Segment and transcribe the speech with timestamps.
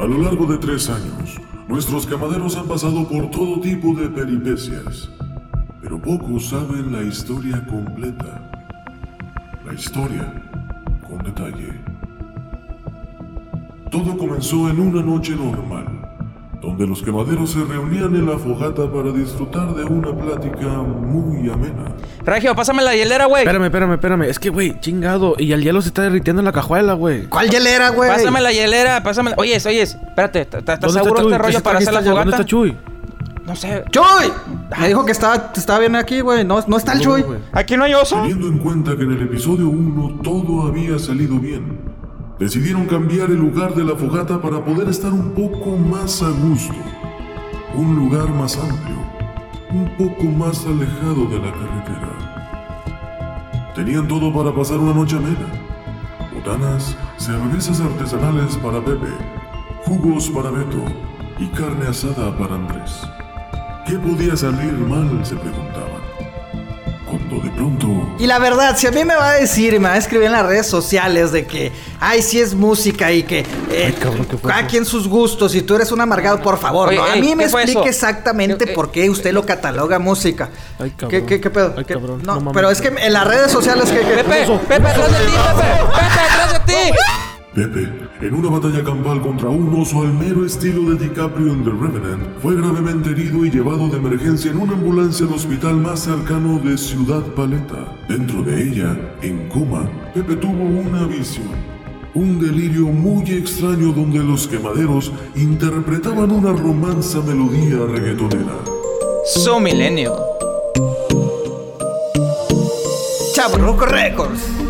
[0.00, 5.10] A lo largo de tres años, nuestros camaderos han pasado por todo tipo de peripecias,
[5.82, 8.50] pero pocos saben la historia completa.
[9.62, 10.42] La historia
[11.06, 11.74] con detalle.
[13.90, 15.86] Todo comenzó en una noche normal,
[16.60, 21.94] donde los quemaderos se reunían en la fogata para disfrutar de una plática muy amena.
[22.24, 23.42] Regio, pásame la hielera, güey.
[23.44, 24.22] Espérame, espérame, espérame.
[24.24, 25.34] Es que, güey, chingado.
[25.38, 27.24] Y el hielo se está derritiendo en la cajuela, güey.
[27.26, 28.10] ¿Cuál hielera, güey?
[28.10, 29.32] Pásame la hielera, pásame.
[29.38, 31.32] Oyes, oyes, espérate, ¿t- t- ¿estás ¿Dónde está seguro Chuy?
[31.32, 32.18] este ¿Qué rollo para hacer la fogata?
[32.20, 32.76] ¿Dónde está Chuy?
[33.46, 33.82] No sé.
[33.90, 34.32] ¡Chuy!
[34.78, 36.44] Me dijo que estaba, estaba bien aquí, güey.
[36.44, 37.24] No, no está el Chuy.
[37.52, 38.16] ¿Aquí no hay oso?
[38.16, 41.78] Teniendo en cuenta que en el episodio 1 todo había salido bien,
[42.40, 46.74] decidieron cambiar el lugar de la fogata para poder estar un poco más a gusto.
[47.74, 48.96] Un lugar más amplio,
[49.70, 52.30] un poco más alejado de la carretera.
[53.74, 55.52] Tenían todo para pasar una noche amena.
[56.34, 59.12] Botanas, cervezas artesanales para Pepe,
[59.84, 60.82] jugos para Beto
[61.38, 63.02] y carne asada para Andrés.
[63.86, 65.24] ¿Qué podía salir mal?
[65.26, 65.99] se preguntaban.
[67.10, 67.88] Cuando de pronto
[68.20, 70.26] Y la verdad, si a mí me va a decir y me va a escribir
[70.26, 74.26] en las redes sociales de que, ay, sí es música y que eh, Ay, cabrón,
[74.30, 74.70] ¿qué fue cada eso?
[74.70, 77.34] quien sus gustos y tú eres un amargado, por favor, Oye, no, a ey, mí
[77.34, 78.06] me ¿qué fue explique eso?
[78.06, 80.50] exactamente Eh, por qué usted lo cataloga música.
[80.78, 81.10] Ay, cabrón.
[81.10, 81.74] ¿Qué, qué, qué pedo?
[81.76, 83.98] Ay, ¿Qué- cabrón, No, no mames, pero es que en las redes sociales que...
[84.00, 85.68] que- Pepe, Pepe, atrás de ti, Pepe.
[85.92, 86.92] Pepe, atrás de ti.
[87.60, 91.68] Pepe, en una batalla campal contra un oso al mero estilo de DiCaprio en The
[91.68, 96.58] Revenant, fue gravemente herido y llevado de emergencia en una ambulancia al hospital más cercano
[96.58, 97.94] de Ciudad Paleta.
[98.08, 101.48] Dentro de ella, en coma, Pepe tuvo una visión.
[102.14, 108.56] Un delirio muy extraño donde los quemaderos interpretaban una romanza melodía reggaetonera.
[109.26, 110.16] Su milenio.
[113.86, 114.69] Records.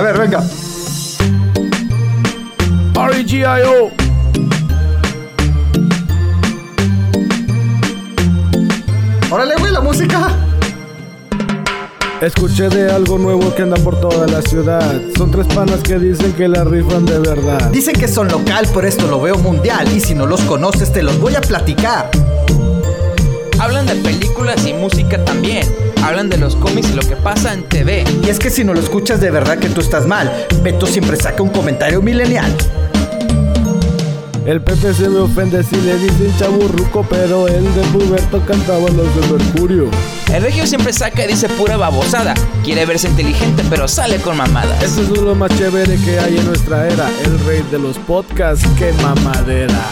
[0.00, 0.42] A ver, venga.
[2.94, 3.90] R.E.G.I.O.
[9.30, 10.30] Órale, güey, la música.
[12.22, 15.02] Escuché de algo nuevo que anda por toda la ciudad.
[15.18, 17.68] Son tres panas que dicen que la rifan de verdad.
[17.70, 19.86] Dicen que son local, pero esto lo veo mundial.
[19.94, 22.10] Y si no los conoces, te los voy a platicar.
[23.58, 25.89] Hablan de películas y música también.
[26.02, 28.04] Hablan de los cómics y lo que pasa en TV.
[28.24, 30.46] Y es que si no lo escuchas de verdad que tú estás mal.
[30.62, 32.56] Beto siempre saca un comentario milenial.
[34.46, 39.14] El Pepe se me ofende si le dicen chaburruco, pero el de Puberto cantaba los
[39.14, 39.90] de Mercurio.
[40.32, 42.34] El regio siempre saca y dice pura babosada.
[42.64, 44.82] Quiere verse inteligente, pero sale con mamadas.
[44.82, 47.10] Eso es lo más chévere que hay en nuestra era.
[47.22, 49.84] El rey de los podcasts, que mamadera.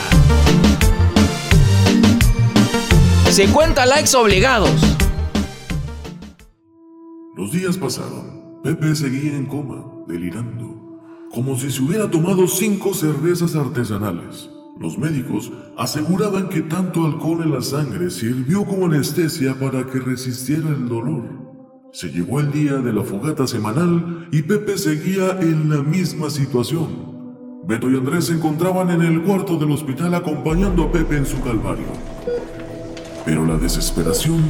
[3.31, 4.98] 50 likes obligados.
[7.39, 8.59] Los días pasaron.
[8.65, 10.99] Pepe seguía en coma, delirando,
[11.31, 14.51] como si se hubiera tomado cinco cervezas artesanales.
[14.81, 20.69] Los médicos aseguraban que tanto alcohol en la sangre sirvió como anestesia para que resistiera
[20.71, 21.23] el dolor.
[21.93, 26.89] Se llegó el día de la fogata semanal y Pepe seguía en la misma situación.
[27.69, 31.41] Beto y Andrés se encontraban en el cuarto del hospital acompañando a Pepe en su
[31.41, 31.87] calvario.
[33.25, 34.43] Pero la desesperación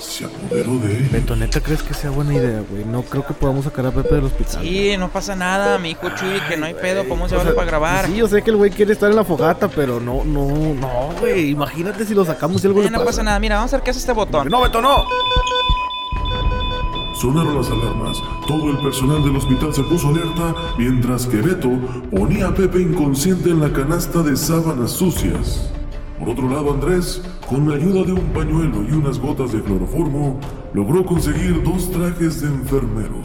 [0.00, 1.08] se apoderó de él.
[1.12, 2.84] Beto, ¿neta crees que sea buena idea, güey?
[2.84, 4.62] No creo que podamos sacar a Pepe del hospital.
[4.62, 8.06] Sí, no pasa nada, mi hijo Chuy, que no hay pedo, podemos llevarlo para grabar.
[8.06, 11.10] Sí, yo sé que el güey quiere estar en la fogata, pero no, no, no,
[11.20, 11.50] güey.
[11.50, 13.06] Imagínate si lo sacamos y algo le no pasa.
[13.06, 14.48] pasa nada, mira, vamos a ver qué hace este botón.
[14.48, 15.04] No, Beto, no.
[17.20, 18.16] Sonaron las alarmas.
[18.46, 21.68] Todo el personal del hospital se puso alerta mientras que Beto
[22.10, 25.70] ponía a Pepe inconsciente en la canasta de sábanas sucias.
[26.20, 30.38] Por otro lado, Andrés, con la ayuda de un pañuelo y unas gotas de cloroformo,
[30.74, 33.22] logró conseguir dos trajes de enfermero.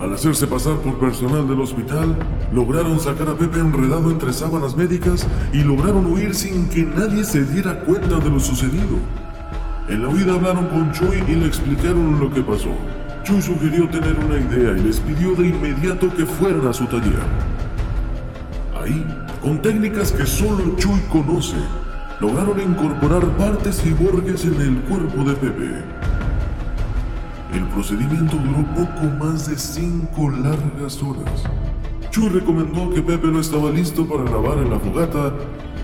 [0.00, 2.16] Al hacerse pasar por personal del hospital,
[2.52, 7.44] lograron sacar a Pepe enredado entre sábanas médicas y lograron huir sin que nadie se
[7.44, 8.98] diera cuenta de lo sucedido.
[9.88, 12.70] En la huida hablaron con Choi y le explicaron lo que pasó.
[13.22, 17.22] Choi sugirió tener una idea y les pidió de inmediato que fueran a su taller.
[18.82, 19.06] Ahí,
[19.46, 21.54] con técnicas que solo Choi conoce,
[22.18, 25.84] lograron incorporar partes ciborgues en el cuerpo de Pepe.
[27.54, 31.44] El procedimiento duró poco más de cinco largas horas.
[32.10, 35.32] Chuy recomendó que Pepe no estaba listo para grabar en la fogata,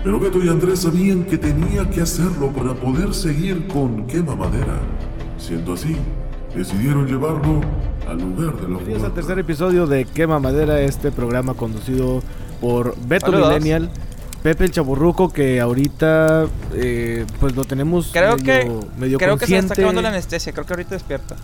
[0.03, 4.77] pero Beto y Andrés sabían que tenía que hacerlo para poder seguir con quema madera.
[5.37, 5.95] Siendo así,
[6.53, 7.61] decidieron llevarlo
[8.09, 9.15] al lugar de la Bienvenidos al fogata.
[9.15, 12.21] tercer episodio de Quema Madera, este programa conducido
[12.63, 13.49] por Beto Saludos.
[13.49, 13.89] Millennial,
[14.41, 19.45] Pepe el Chaburruco que ahorita eh, pues lo tenemos Creo medio, que, medio creo que
[19.47, 20.51] se está acabando la anestesia.
[20.53, 21.35] Creo que ahorita despierta.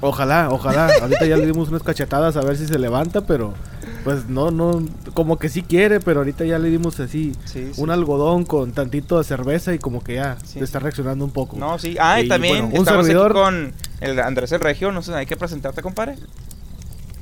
[0.00, 0.90] Ojalá, ojalá.
[1.02, 3.54] Ahorita ya le dimos unas cachetadas a ver si se levanta, pero
[4.02, 4.84] pues no, no,
[5.14, 7.80] como que sí quiere, pero ahorita ya le dimos así Sí, sí.
[7.80, 10.58] un algodón con tantito de cerveza y como que ya Sí.
[10.58, 11.56] está reaccionando un poco.
[11.56, 11.96] No, sí.
[11.98, 14.92] Ah, y, Y, también bueno, un estamos servidor- aquí con el Andrés el Regio.
[14.92, 16.16] No sé, hay que presentarte, compadre.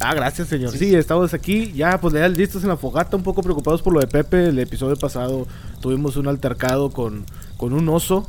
[0.04, 0.72] Ah, gracias, señor.
[0.72, 3.93] Sí, Sí, estamos aquí, ya pues ya listos en la fogata, un poco preocupados por
[3.93, 4.49] lo de Pepe.
[4.49, 5.46] El episodio pasado
[5.81, 7.25] tuvimos un altercado con,
[7.56, 8.28] con un oso.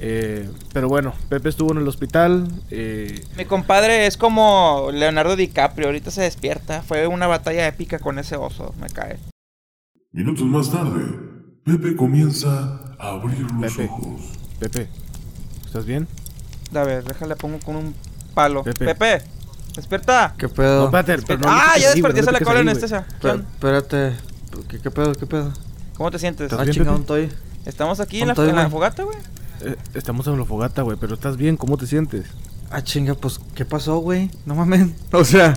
[0.00, 2.46] eh, pero bueno, Pepe estuvo en el hospital.
[2.70, 5.88] eh, Mi compadre es como Leonardo DiCaprio.
[5.88, 6.82] Ahorita se despierta.
[6.82, 8.72] Fue una batalla épica con ese oso.
[8.80, 9.18] Me cae.
[10.12, 11.02] Minutos más tarde,
[11.64, 13.90] Pepe comienza a abrir los Pepe.
[13.92, 14.20] ojos.
[14.60, 14.88] Pepe,
[15.66, 16.06] ¿estás bien?
[16.74, 17.94] A ver, déjale, pongo con un
[18.34, 18.62] palo.
[18.62, 18.86] Pepe.
[18.94, 19.22] Pepe,
[19.78, 20.34] despierta.
[20.36, 20.84] ¿Qué No, pedo?
[20.84, 23.06] espérate, pero no ah, ya desperté no la le cola anestesia.
[23.08, 24.12] Espérate.
[24.68, 25.12] ¿Qué, ¿Qué pedo?
[25.14, 25.52] ¿Qué pedo?
[25.96, 26.50] ¿Cómo te sientes?
[26.52, 27.28] ¿Estás Ah, chingado, estoy.
[27.64, 28.70] Estamos aquí en la, Estoy en la bien.
[28.72, 29.16] fogata, güey.
[29.62, 32.26] Eh, estamos en la fogata, güey, pero estás bien, ¿cómo te sientes?
[32.70, 34.30] Ah, chinga, pues, ¿qué pasó, güey?
[34.46, 34.88] No mames.
[35.12, 35.56] O sea.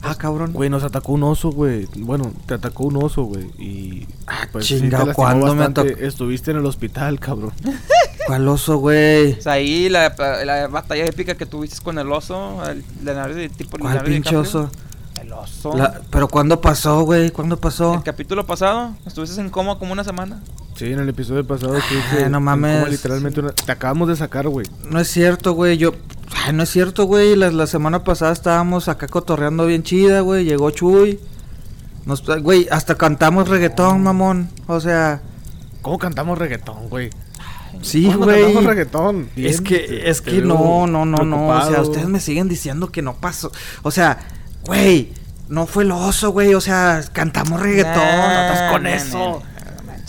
[0.00, 0.52] Ah, cabrón.
[0.52, 1.86] Güey, nos atacó un oso, güey.
[1.96, 3.46] Bueno, te atacó un oso, güey.
[3.58, 4.06] Y.
[4.26, 5.88] Ah, pues, chinga, lastimó ¿cuándo me atacó?
[5.88, 7.52] Estuviste en el hospital, cabrón.
[8.28, 9.32] ¿Cuál oso, güey?
[9.32, 10.14] O sea, ahí la,
[10.44, 14.70] la batalla épica que tuviste con el oso, el Leonardo de tipo ¿Cuál pinche oso?
[15.20, 15.76] El oso.
[15.76, 17.30] La- ¿Pero cuándo pasó, güey?
[17.30, 17.94] ¿Cuándo pasó?
[17.94, 20.40] El capítulo pasado, estuviste en coma como una semana.
[20.76, 22.24] Sí, en el episodio pasado estuviste.
[22.24, 22.78] Ah, no en mames.
[22.80, 24.66] coma, literalmente una- Te acabamos de sacar, güey.
[24.88, 25.76] No es cierto, güey.
[25.76, 25.92] Yo.
[26.44, 27.34] Ay, no es cierto, güey.
[27.34, 30.44] La, la semana pasada estábamos acá cotorreando bien chida, güey.
[30.44, 31.18] Llegó Chuy.
[32.04, 34.50] Nos, güey, hasta cantamos reggaetón, mamón.
[34.66, 35.20] O sea,
[35.82, 37.10] ¿Cómo cantamos reggaetón, güey?
[37.82, 38.54] Sí, ¿Cuándo güey.
[38.66, 39.30] reggaetón?
[39.36, 41.48] Es que, es que no, no, no, no.
[41.48, 43.50] O sea, ustedes me siguen diciendo que no pasó.
[43.82, 44.18] O sea,
[44.64, 45.12] güey,
[45.48, 46.54] no fue el oso, güey.
[46.54, 47.94] O sea, cantamos reggaetón.
[47.94, 49.42] Nah, no estás con nah, eso.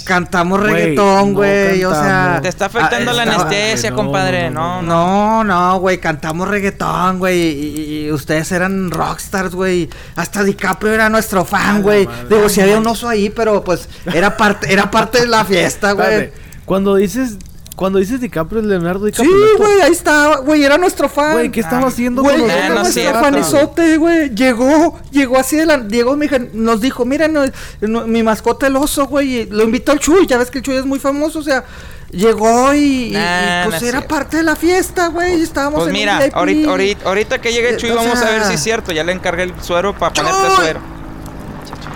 [0.06, 1.84] Cantamos Güey, reggaetón, no güey.
[1.84, 2.40] o sea.
[2.42, 4.50] Te está afectando ah, la estaba- anestesia, no, compadre.
[4.50, 8.06] no, No, no, güey, cantamos reggaetón, güey.
[8.06, 9.90] Y, ustedes eran rockstars, güey.
[10.16, 12.08] Hasta DiCaprio era nuestro fan, güey.
[12.30, 15.92] Digo, si había un oso ahí, pero pues era parte, era parte de la fiesta,
[15.94, 16.32] güey.
[16.66, 17.38] Cuando dices.
[17.80, 19.34] Cuando dices DiCaprio, es Leonardo Sí, DiCaprio.
[19.38, 19.58] ¿no?
[19.58, 21.32] güey, ahí estaba, güey, era nuestro fan.
[21.32, 24.36] Güey, ¿qué estaba Ah, haciendo Güey, Nah, era no es nuestro fanizote, güey.
[24.36, 25.76] Llegó, llegó así de la.
[26.22, 27.46] Hija, nos dijo, mira, no-
[27.80, 29.34] no- mi mascota el oso, güey.
[29.34, 31.64] y Lo invitó al Chuy, ya ves que el Chuy es muy famoso, o sea.
[32.12, 34.08] Llegó y, y- y, Nah, pues era cierto.
[34.10, 35.42] parte de la fiesta, güey.
[35.42, 38.44] Estábamos Pues en mira, ahorita, ahorita, ahorita que llegue Eh, Chuy, o vamos a ver
[38.44, 38.92] si es cierto.
[38.92, 40.80] Ya le encargué el suero para ponerte suero.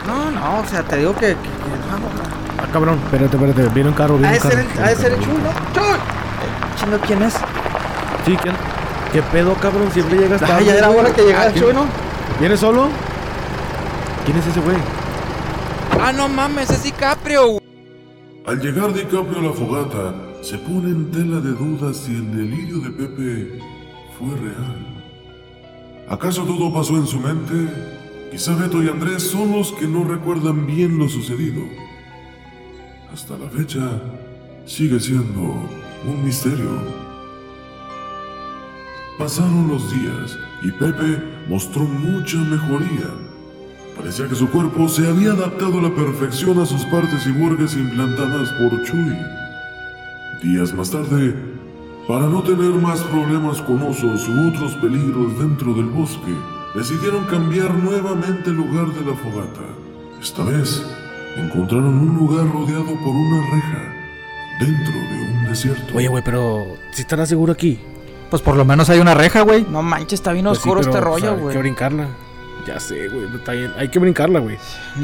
[0.08, 1.20] No, no, o sea, te digo que.
[1.28, 1.38] que- que-
[1.92, 2.12] vamos,
[2.64, 3.00] Ah, cabrón.
[3.06, 3.74] Espérate, espérate.
[3.74, 4.60] Viene un carro, viene un carro.
[4.60, 5.20] el, ha de ser el.
[5.20, 5.34] ¡Chuy!
[6.80, 7.34] Chingo, ¿quién es?
[8.26, 8.52] Sí, ¿qué,
[9.12, 9.90] ¿qué pedo, cabrón?
[9.92, 10.66] Siempre llegas Ah, tarde.
[10.66, 11.86] ya era hora que llegara Ah, el Chuy, ¿no?
[12.40, 12.88] ¿Viene solo?
[14.26, 14.78] ¿Quién es ese güey?
[16.02, 17.48] Ah, no mames, es DiCaprio.
[17.48, 17.60] güey.
[18.46, 22.80] Al llegar DiCaprio a la fogata, se pone en tela de dudas si el delirio
[22.80, 23.60] de Pepe
[24.18, 24.88] fue real.
[26.10, 27.54] ¿Acaso todo pasó en su mente?
[28.32, 31.62] Quizá Beto y Andrés son los que no recuerdan bien lo sucedido.
[33.14, 34.02] Hasta la fecha,
[34.66, 36.82] sigue siendo un misterio.
[39.20, 43.12] Pasaron los días y Pepe mostró mucha mejoría.
[43.96, 48.50] Parecía que su cuerpo se había adaptado a la perfección a sus partes ciborgues implantadas
[48.54, 49.16] por Chuy.
[50.42, 51.36] Días más tarde,
[52.08, 56.36] para no tener más problemas con osos u otros peligros dentro del bosque,
[56.74, 59.62] decidieron cambiar nuevamente el lugar de la fogata.
[60.20, 60.84] Esta vez,
[61.38, 63.94] encontraron un lugar rodeado por una reja,
[64.60, 65.96] dentro de un desierto.
[65.96, 67.80] Oye, güey, pero si estarás seguro aquí.
[68.30, 69.66] Pues por lo menos hay una reja, güey.
[69.70, 71.58] No manches, está bien Pues sí, oscuro pero, este o sea, rollo, Hay que güey.
[71.58, 72.08] brincarla.
[72.66, 73.26] Ya sé, güey.
[73.36, 73.72] Está bien.
[73.78, 74.58] Hay que brincarla, güey.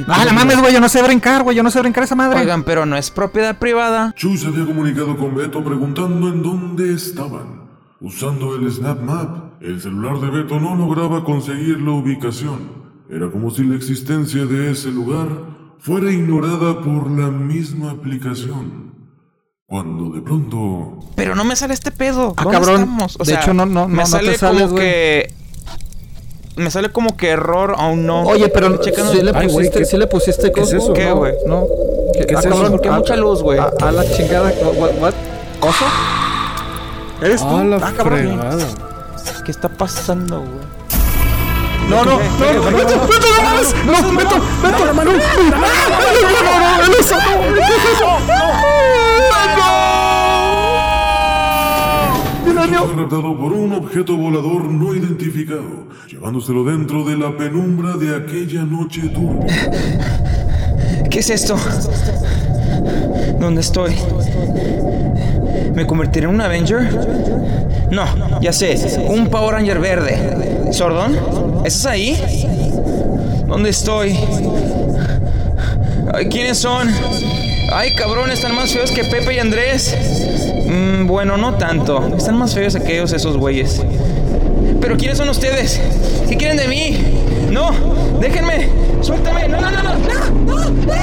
[0.08, 1.56] Ah, la mames, güey, yo no sé brincar, güey.
[1.56, 2.40] Yo no sé brincar esa madre.
[2.40, 4.14] Oigan, pero no es propiedad privada.
[4.16, 7.70] Chu se había comunicado con Beto preguntando en dónde estaban.
[8.02, 12.60] Usando el Snap Map, el celular de Beto no lograba conseguir la ubicación.
[13.10, 15.28] Era como si la existencia de ese lugar
[15.80, 18.90] fuera ignorada por la misma aplicación.
[19.66, 21.00] Cuando de pronto...
[21.16, 22.34] Pero no me sale este pedo.
[22.38, 22.82] Ah, ¿Dónde cabrón.
[22.82, 23.16] estamos?
[23.20, 24.84] O De sea, hecho, no- no- no- me no te sale sales, como güey.
[24.84, 25.34] que.
[26.58, 28.24] Me sale como que error aún no.
[28.24, 30.92] Oye, pero Checando- sí le pusiste, ¿qué- sí le pusiste qué es eso?
[30.94, 31.16] ¿Qué, ¿no?
[31.18, 31.34] güey?
[31.46, 31.66] No.
[32.14, 32.50] ¿Qué es ah, eso?
[32.50, 33.60] cabrón, ¿Qué ah, mucha luz, güey?
[33.60, 34.52] A, a la chingada.
[34.76, 35.14] What, what?
[35.62, 35.86] ¿Oso?
[37.22, 37.48] ¿Eres tú?
[37.56, 38.20] Ah, la Ah, cabrón.
[38.20, 38.66] fregada.
[39.46, 40.79] ¿Qué está pasando, güey?
[41.90, 43.76] No, no, no, no, Beto, Beto, no mames.
[43.86, 45.12] No, Beto, Beto, la mano.
[45.12, 45.26] No, no,
[46.78, 47.26] no, el oso, no,
[52.60, 53.02] Fue no.
[53.02, 59.10] raptado por un objeto volador no identificado, llevándoselo dentro de la penumbra de aquella noche
[59.10, 59.72] turbia.
[61.10, 61.58] ¿Qué es esto?
[63.40, 63.96] ¿Dónde estoy?
[65.74, 66.88] ¿Me convertiré en un Avenger?
[67.92, 68.78] No, ya sé,
[69.08, 70.59] un Power Ranger verde.
[70.72, 71.18] ¿Sordón?
[71.66, 72.18] ¿Estás ahí?
[73.48, 74.18] ¿Dónde estoy?
[76.14, 76.90] Ay, ¿Quiénes son?
[77.74, 79.96] Ay, cabrón, están más feos que Pepe y Andrés.
[80.68, 82.16] Mm, bueno, no tanto.
[82.16, 83.82] Están más feos aquellos esos güeyes.
[84.82, 85.80] Pero ¿quiénes son ustedes?
[86.28, 86.98] ¿Qué quieren de mí?
[87.52, 87.72] No,
[88.20, 88.70] déjenme.
[89.02, 89.48] Suéltame.
[89.48, 89.94] No, no, no, no.
[89.94, 90.94] No, no,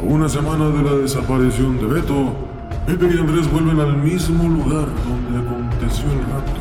[0.00, 2.32] A una semana de la desaparición de Beto,
[2.86, 6.60] Pepe y Andrés vuelven al mismo lugar donde aconteció el rapto,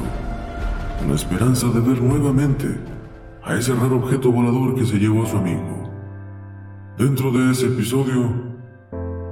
[1.00, 2.80] con la esperanza de ver nuevamente
[3.44, 5.90] a ese raro objeto volador que se llevó a su amigo.
[6.98, 8.32] Dentro de ese episodio,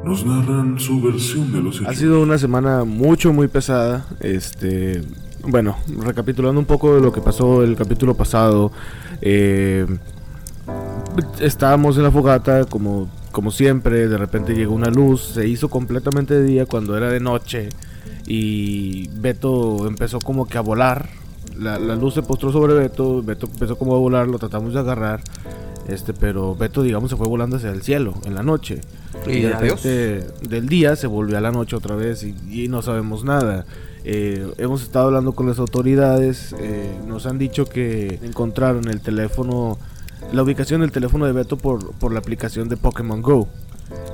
[0.04, 1.88] nos narran su versión de los hechos.
[1.88, 4.06] Ha sido una semana mucho, muy pesada.
[4.20, 5.02] Este,
[5.48, 8.72] bueno, recapitulando un poco de lo que pasó el capítulo pasado.
[9.22, 9.86] eh,
[11.40, 14.08] estábamos en la fogata como, como siempre.
[14.08, 15.32] De repente llegó una luz.
[15.34, 17.70] Se hizo completamente de día cuando era de noche.
[18.28, 21.10] Y Beto empezó como que a volar.
[21.58, 23.22] La, la luz se postró sobre Beto.
[23.24, 24.28] Beto empezó como a volar.
[24.28, 25.22] Lo tratamos de agarrar.
[25.88, 28.82] Este, pero Beto, digamos, se fue volando hacia el cielo en la noche.
[29.28, 29.84] Y de adiós.
[29.84, 33.66] repente, del día se volvió a la noche otra vez y, y no sabemos nada.
[34.04, 39.78] Eh, hemos estado hablando con las autoridades, eh, nos han dicho que encontraron el teléfono,
[40.32, 43.48] la ubicación del teléfono de Beto por, por la aplicación de Pokémon Go.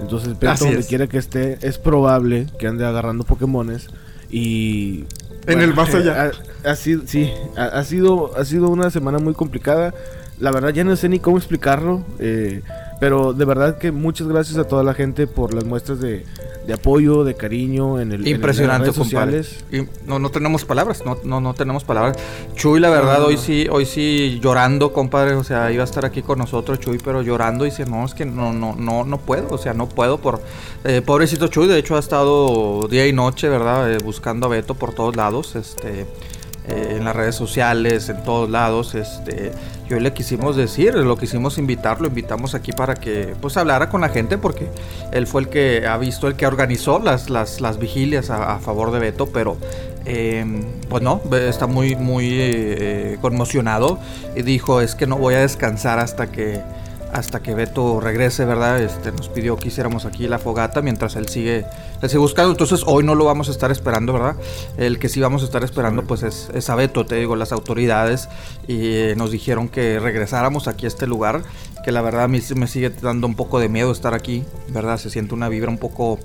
[0.01, 0.87] Entonces Beto Así donde es.
[0.87, 3.87] quiera que esté es probable que ande agarrando Pokémones
[4.29, 5.05] y
[5.45, 6.31] En el más allá.
[6.65, 9.93] Ha, ha sido, sí, ha, ha sido ha sido una semana muy complicada.
[10.39, 12.61] La verdad ya no sé ni cómo explicarlo, eh,
[12.99, 16.25] pero de verdad que muchas gracias a toda la gente por las muestras de,
[16.67, 19.43] de apoyo, de cariño en el en las Impresionante, redes compadre.
[19.43, 19.65] sociales.
[19.71, 22.17] Y no, no tenemos palabras, no, no, no tenemos palabras.
[22.55, 25.33] Chuy, la verdad, hoy sí, hoy sí llorando, compadre.
[25.35, 28.13] O sea, iba a estar aquí con nosotros, Chuy, pero llorando y dice, no, es
[28.13, 30.41] que no, no, no, no puedo, o sea, no puedo por.
[30.83, 33.91] eh, pobrecito Chuy, de hecho ha estado día y noche, ¿verdad?
[33.91, 36.05] Eh, buscando a Beto por todos lados, este.
[36.67, 39.51] Eh, en las redes sociales, en todos lados, este,
[39.87, 44.01] yo le quisimos decir, lo quisimos invitar, lo invitamos aquí para que pues hablara con
[44.01, 44.67] la gente porque
[45.11, 48.91] él fue el que ha visto, el que organizó las, las, las vigilias a, favor
[48.91, 49.57] de Beto, pero
[50.05, 50.45] eh,
[50.89, 53.99] pues no, está muy, muy eh, conmocionado
[54.35, 56.61] y dijo es que no voy a descansar hasta que
[57.13, 58.81] hasta que Beto regrese, ¿verdad?
[58.81, 61.65] Este, nos pidió que hiciéramos aquí la fogata mientras él sigue,
[62.01, 62.51] él sigue buscando.
[62.51, 64.35] Entonces hoy no lo vamos a estar esperando, ¿verdad?
[64.77, 67.51] El que sí vamos a estar esperando pues es, es a Beto, te digo, las
[67.51, 68.29] autoridades
[68.67, 71.43] y eh, nos dijeron que regresáramos aquí a este lugar,
[71.83, 74.97] que la verdad a mí me sigue dando un poco de miedo estar aquí, ¿verdad?
[74.97, 76.19] Se siente una vibra un poco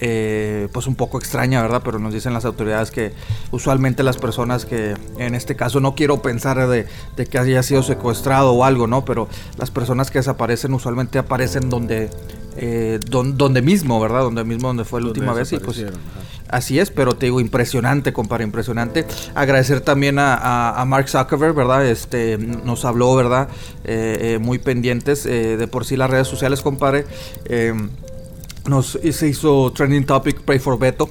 [0.00, 1.82] eh, pues un poco extraña, ¿verdad?
[1.84, 3.12] Pero nos dicen las autoridades que
[3.50, 7.82] usualmente las personas que, en este caso no quiero pensar de, de que haya sido
[7.82, 9.04] secuestrado o algo, ¿no?
[9.04, 9.28] Pero
[9.58, 12.08] las personas que desaparecen usualmente aparecen donde,
[12.56, 14.22] eh, don- donde mismo, ¿verdad?
[14.22, 16.26] Donde mismo donde fue la Donde última vez y pues ajá.
[16.48, 19.06] Así es, pero te digo, impresionante, compadre, impresionante.
[19.36, 21.86] Agradecer también a, a- a Mark Zuckerberg, ¿verdad?
[21.86, 23.48] Este, nos habló, ¿verdad?
[23.84, 27.04] Eh, eh, muy pendientes de por sí las redes sociales, compadre.
[28.70, 31.10] Nos se hizo trending topic Pray for Beto,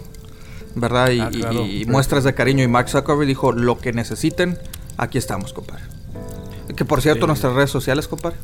[0.75, 1.09] ¿verdad?
[1.11, 2.63] Y, Ah, y- muestras de cariño.
[2.63, 4.57] Y Mark Zuckerberg dijo, lo que necesiten,
[4.97, 5.83] aquí estamos, compadre.
[6.75, 7.27] Que por cierto, Sí.
[7.27, 8.37] nuestras redes sociales, compadre.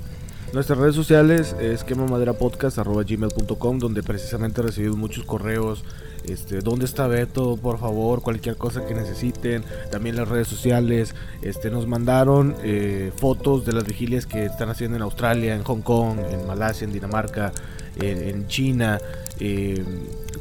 [0.53, 5.83] Nuestras redes sociales es quemamaderapodcast.gmail.com donde precisamente recibimos muchos correos.
[6.23, 7.57] Este, ¿Dónde está Beto?
[7.57, 9.63] Por favor, cualquier cosa que necesiten.
[9.91, 11.13] También las redes sociales.
[11.41, 15.81] Este, nos mandaron eh, fotos de las vigilias que están haciendo en Australia, en Hong
[15.81, 17.51] Kong, en Malasia, en Dinamarca,
[17.99, 18.99] en, China.
[19.39, 19.83] eh,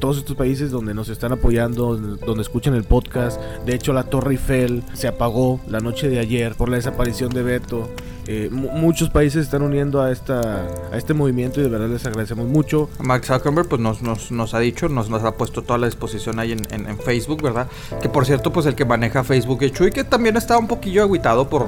[0.00, 3.40] todos estos países donde nos están apoyando, donde escuchan el podcast.
[3.64, 7.42] De hecho, la Torre Eiffel se apagó la noche de ayer por la desaparición de
[7.42, 7.88] Beto.
[8.26, 11.88] Eh, mu- muchos países se están uniendo a esta a este movimiento y de verdad
[11.88, 12.88] les agradecemos mucho.
[12.99, 16.52] Mark Zuckerberg pues nos, nos, ha dicho, nos, nos ha puesto toda la disposición ahí
[16.52, 17.68] en, en- Facebook, ¿verdad?
[18.02, 21.02] Que por cierto, pues el que maneja Facebook es Chuy, que también está un poquillo
[21.02, 21.66] agüitado por,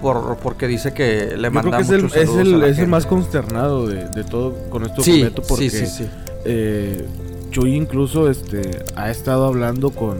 [0.00, 2.78] por porque dice que le manda que es el, muchos es el- a la es
[2.78, 6.08] el más consternado de, de todo con esto sí, Beto porque sí, sí, sí.
[6.44, 7.04] eh,
[7.50, 10.18] Chuy incluso este ha estado hablando con,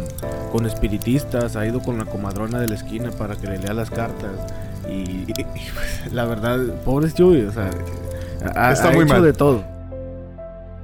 [0.50, 3.90] con espiritistas, ha ido con la comadrona de la esquina para que le lea las
[3.90, 4.30] cartas
[4.88, 5.44] y, y,
[5.74, 7.70] pues, la verdad, pobre Chuy, o sea,
[8.54, 9.22] ha, Está ha muy hecho mal.
[9.24, 9.62] de todo.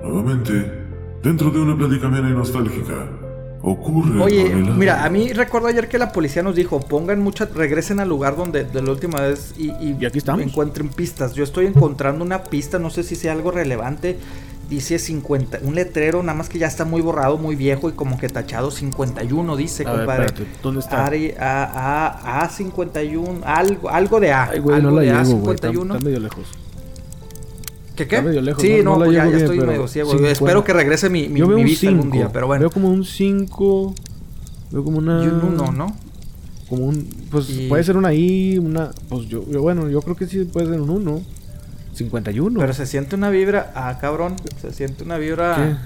[0.03, 0.71] Nuevamente,
[1.23, 3.09] dentro de una plática amena y nostálgica,
[3.65, 4.21] ocurre.
[4.23, 4.75] Oye, Pamela.
[4.75, 8.37] mira, a mí recuerdo ayer que la policía nos dijo, pongan mucha, regresen al lugar
[8.37, 10.43] donde de la última vez y, y Y aquí estamos.
[10.45, 11.35] encuentren pistas.
[11.35, 14.19] Yo estoy encontrando una pista, no sé si sea algo relevante.
[14.69, 18.17] Dice 50, un letrero, nada más que ya está muy borrado, muy viejo y como
[18.19, 20.25] que tachado 51, dice, A ver, compadre.
[20.27, 21.07] espérate, ¿dónde está?
[21.07, 24.45] Ari- A, A, A51, algo, algo de A.
[24.51, 25.83] Ay, güey, algo no la de llego, güey, está, A51.
[25.97, 26.47] está medio lejos.
[27.97, 28.17] ¿Qué qué?
[28.17, 30.11] Está medio lejos, sí, no- no, no pues ya, llego ya bien, estoy medio ciego.
[30.11, 30.33] 50.
[30.33, 32.17] Espero que regrese mi, mi, Yo veo mi un vista algún 5.
[32.17, 32.61] día, pero bueno.
[32.61, 33.95] Veo como un 5.
[34.73, 35.23] Veo como una.
[35.25, 35.97] Y un uno, ¿no?
[36.69, 37.07] Como un.
[37.31, 38.91] Pues Y- puede ser una I, una.
[39.09, 41.23] Pues yo, yo- bueno, yo creo que sí puede ser un 1.
[41.95, 42.59] 51.
[42.59, 44.35] Pero se siente una vibra, ah, cabrón.
[44.61, 45.21] Se siente una ¿Qué?
[45.21, 45.83] vibra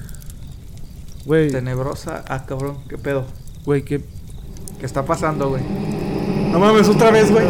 [1.26, 2.78] Güey, tenebrosa, ah, cabrón.
[2.88, 3.26] ¿Qué pedo?
[3.66, 4.00] güey, ¿qué?
[4.80, 5.62] ¿Qué está pasando, güey?
[6.50, 7.44] No mames, otra vez, güey.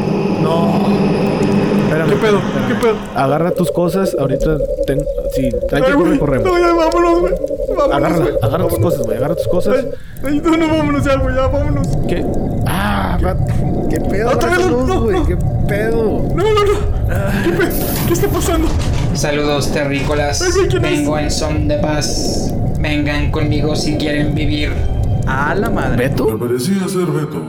[1.88, 2.40] Espérame, ¿Qué pedo?
[2.68, 2.94] ¿Qué pedo?
[3.14, 4.16] Agarra tus cosas.
[4.18, 4.58] Ahorita.
[4.86, 5.02] Ten...
[5.34, 6.46] Si hay que correr, corremos.
[6.46, 7.32] No, ya vámonos, güey.
[7.68, 8.34] Vámonos, Agárrala, güey.
[8.42, 9.16] agarra tus cosas, güey.
[9.18, 9.84] Agarra tus cosas.
[10.24, 11.88] Ay, no, no, vámonos ya, güey, ya, vámonos.
[12.08, 12.24] ¿Qué?
[12.66, 13.36] Ah, va-
[13.88, 14.30] ¿qué pedo?
[14.30, 15.26] Otra vez, Vámonos, no, güey, no.
[15.26, 15.36] ¿Qué
[15.68, 16.02] pedo?
[16.34, 17.44] No, no, no.
[17.44, 17.72] ¿Qué, pe-
[18.06, 18.68] ¿Qué está pasando?
[19.14, 20.42] Saludos terrícolas.
[20.42, 20.78] Ay.
[20.80, 22.52] Vengo en son de paz.
[22.80, 24.72] Vengan conmigo si quieren vivir.
[25.26, 26.08] A la madre.
[26.08, 26.26] ¿Beto?
[26.26, 27.42] que parecía ser Beto,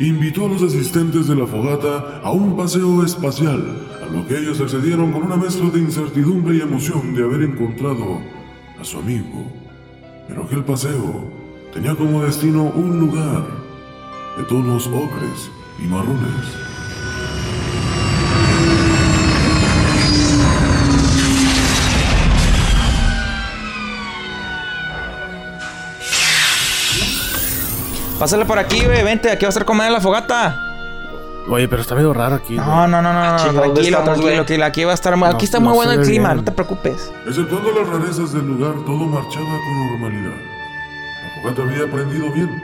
[0.00, 4.60] invitó a los asistentes de la fogata a un paseo espacial, a lo que ellos
[4.60, 8.20] accedieron con una mezcla de incertidumbre y emoción de haber encontrado
[8.80, 9.46] a su amigo.
[10.26, 11.30] Pero aquel paseo
[11.74, 13.46] tenía como destino un lugar
[14.38, 16.69] de tonos ocres y marrones.
[28.20, 29.02] Pásale por aquí, güey.
[29.02, 30.56] Vente, aquí va a estar comer en la fogata.
[31.48, 32.54] Oye, pero está medio raro aquí.
[32.54, 33.38] No, no, no, no, no.
[33.38, 34.46] chinga, ¿dónde tranquilo, estamos, tranquilo.
[34.46, 35.14] Que aquí va a estar.
[35.24, 36.36] aquí está no muy bueno el clima, bien.
[36.36, 37.10] no te preocupes.
[37.26, 40.36] Exceptuando las rarezas del lugar, todo marchaba con normalidad.
[40.36, 42.62] La fogata había aprendido bien.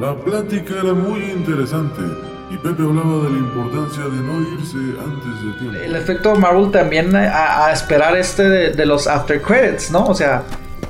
[0.00, 2.02] La plática era muy interesante
[2.50, 5.78] y Pepe hablaba de la importancia de no irse antes de tiempo.
[5.78, 10.04] El efecto Marvel también a, a esperar este de, de los after credits, ¿no?
[10.06, 10.42] O sea,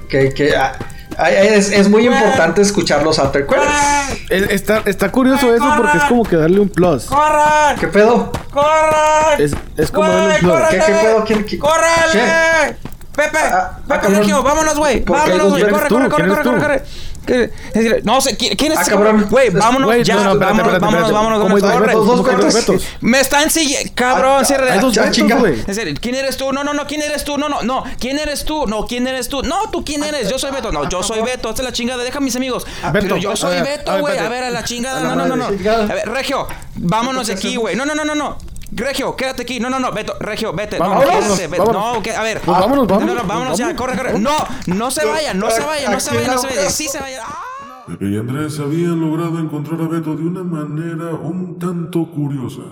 [0.09, 0.76] que, que a-
[1.25, 4.30] es, es muy importante escuchar los after credits.
[4.30, 7.04] Es- Está, está curioso eso porque es como que darle un plus.
[7.06, 7.76] ¡Corran!
[7.78, 8.30] ¿Qué pedo?
[8.52, 9.40] ¡Corran!
[9.40, 10.58] Es, es como darle un plus.
[10.70, 11.25] ¿Qué, qué pedo?
[11.25, 12.12] ¿Quién, quién- ¡Córrele!
[12.12, 12.76] ¿Qué?
[13.16, 14.14] Pepe, Ah, ah, Pepe cabrón.
[14.16, 15.00] Sergio, vámonos, güey.
[15.02, 15.70] ¿Por qué hay Vámonos, güey.
[15.72, 16.83] Corre, corre, corre, ¿Quién corre, eres corre, corre.
[17.27, 19.27] ¿Qué- es decir, No sé, ¿quién es Ah, cabrón.
[19.29, 20.15] Güey, vámonos Güey, ya.
[20.15, 22.83] no, no, espérate, vámonos, espérate, vámonos, vámonos, ¿Cómo hay vámonos.
[23.01, 23.93] Me están siguiendo.
[23.95, 25.37] Cabrón, Ah, cierra hay dos Ya, Betos, chinga.
[25.37, 25.61] güey.
[25.67, 26.53] En serio, ¿quién eres tú?
[26.53, 27.37] No, no, no, ¿quién eres tú?
[27.39, 27.85] No, no, no.
[27.99, 28.67] ¿Quién eres tú?
[28.67, 29.43] No, ¿quién eres tú?
[29.43, 30.29] No, tú quién eres?
[30.31, 30.71] Yo soy Beto.
[30.73, 31.51] No, yo soy Beto.
[31.51, 32.03] Es la chingada.
[32.05, 32.65] Deja a mis amigos.
[32.93, 34.19] Beto, Pero yo soy Beto, güey.
[34.19, 35.01] A ver, a la chingada.
[35.01, 35.47] No, no, no, no.
[35.47, 37.75] A ver, Regio, vámonos de aquí, güey.
[37.77, 38.39] No, no, no, no, no.
[38.77, 39.59] Regio, quédate aquí.
[39.59, 40.79] No, no, no, Beto, Regio, vete.
[40.79, 41.65] No, no, Vámonos, quédate, Beto.
[41.65, 41.95] vámonos.
[41.97, 42.41] No, que- a ver.
[42.43, 43.81] Pues vámonos, No, no, vámonos, vámonos ya, vámonos.
[43.97, 44.19] corre, corre.
[44.21, 44.37] No,
[44.67, 46.55] no se vayan, no se vayan, no se vayan, no se no.
[46.55, 46.71] vayan.
[46.71, 47.21] Sí se vayan.
[47.27, 47.85] ¡Ah!
[47.87, 52.62] Pepe y Andrés habían logrado encontrar a Beto de una manera un tanto curiosa.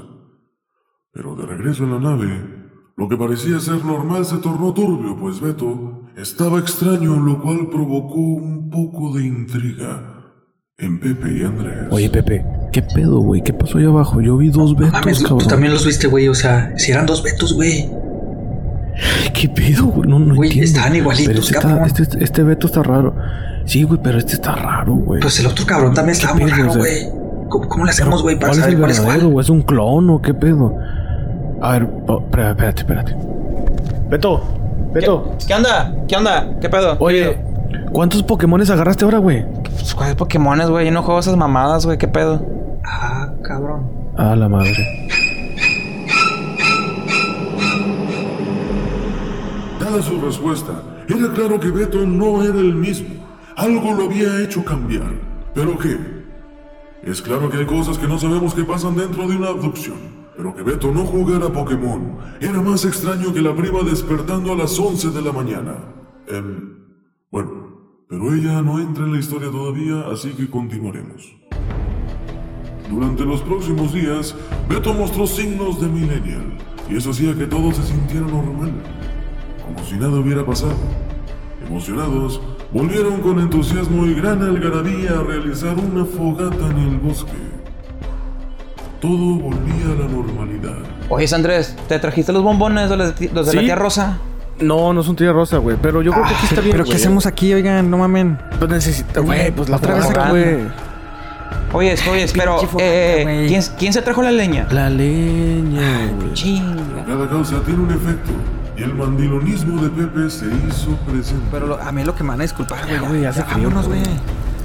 [1.13, 2.45] Pero de regreso en la nave,
[2.97, 8.17] lo que parecía ser normal se tornó turbio, pues Beto estaba extraño, lo cual provocó
[8.17, 10.14] un poco de intriga
[10.79, 11.87] en Pepe y Andrés.
[11.91, 13.43] Oye, Pepe, ¿qué pedo, güey?
[13.43, 14.21] ¿Qué pasó ahí abajo?
[14.21, 15.39] Yo vi dos Betos, Mames, cabrón.
[15.39, 16.29] tú también los viste, güey.
[16.29, 17.89] O sea, si eran dos Betos, güey.
[19.33, 20.09] ¿Qué pedo, güey?
[20.09, 20.69] No, no Güey, entiendo.
[20.71, 21.85] estaban igualitos, Pero este, cabrón.
[21.87, 23.15] está- este, este Beto está raro.
[23.67, 25.21] Sí, güey, pero este está raro, güey.
[25.21, 26.81] Pues el otro cabrón también estaba muy pedo, raro, o sea?
[26.83, 27.25] güey.
[27.49, 29.27] ¿Cómo, cómo le hacemos, güey, para ¿Cuál es saber el cuál es cuál?
[29.29, 29.45] güey?
[29.45, 30.77] ¿Es un clon o qué pedo?
[31.61, 33.15] A ver, oh, espérate, espérate.
[34.11, 34.43] Beto,
[34.93, 35.37] Beto.
[35.47, 35.95] ¿Qué onda?
[36.09, 36.57] ¿Qué onda?
[36.61, 36.97] ¿Qué pedo?
[37.01, 37.39] Oye,
[37.93, 39.45] ¿cuántos Pokémones agarraste ahora, güey?
[39.75, 40.87] Pues, ¿Cuáles Pokémones, güey?
[40.87, 41.99] Yo no juego esas mamadas, güey.
[41.99, 42.45] ¿Qué pedo?
[42.85, 43.91] Ah, cabrón.
[44.17, 45.09] Ah, la madre.
[49.81, 50.73] Dada su respuesta,
[51.09, 53.09] era claro que Beto no era el mismo.
[53.57, 55.13] Algo lo había hecho cambiar.
[55.55, 55.99] ¿Pero qué?
[57.03, 60.25] Es claro que hay cosas que no sabemos que pasan dentro de una abducción.
[60.37, 64.79] Pero que Beto no jugara Pokémon era más extraño que la prima despertando a las
[64.79, 65.77] 11 de la mañana.
[66.27, 66.77] Em,
[67.31, 67.64] bueno,
[68.17, 71.35] pero ella no entra en la historia todavía, así que continuaremos.
[72.89, 74.37] Durante los próximos días,
[74.69, 76.57] Beto mostró signos de millennial,
[76.89, 78.73] y eso hacía que todo se sintiera normal,
[79.65, 80.77] como si nada hubiera pasado.
[81.67, 82.41] Emocionados,
[82.73, 87.33] volvieron con entusiasmo y gran algarabía a realizar una fogata en el bosque.
[89.01, 90.79] Todo volvía a la normalidad.
[91.09, 94.21] Oye, Andrés, ¿te trajiste los bombones de, los de, los de la tía Rosa?
[94.67, 95.77] No, no es un tía rosa, güey.
[95.81, 97.01] Pero yo creo que aquí está bien, Pero ¿qué güey.
[97.01, 97.91] hacemos aquí, oigan?
[97.91, 98.39] No mamen.
[98.59, 100.31] Pues necesita, güey, pues la Otra vez aquí.
[100.31, 100.57] güey.
[101.73, 103.49] Oye, oye, pero, eh, güey.
[103.49, 104.67] ¿quién, ¿quién se trajo la leña?
[104.71, 106.33] La leña, güey.
[106.33, 107.05] Chinga.
[107.07, 108.31] Cada causa tiene un efecto,
[108.77, 111.45] y el mandilonismo de Pepe se hizo presente.
[111.51, 112.99] Pero lo- a mí lo que me van a disculpar, güey.
[113.01, 114.03] güey, Ya, vámonos, güey.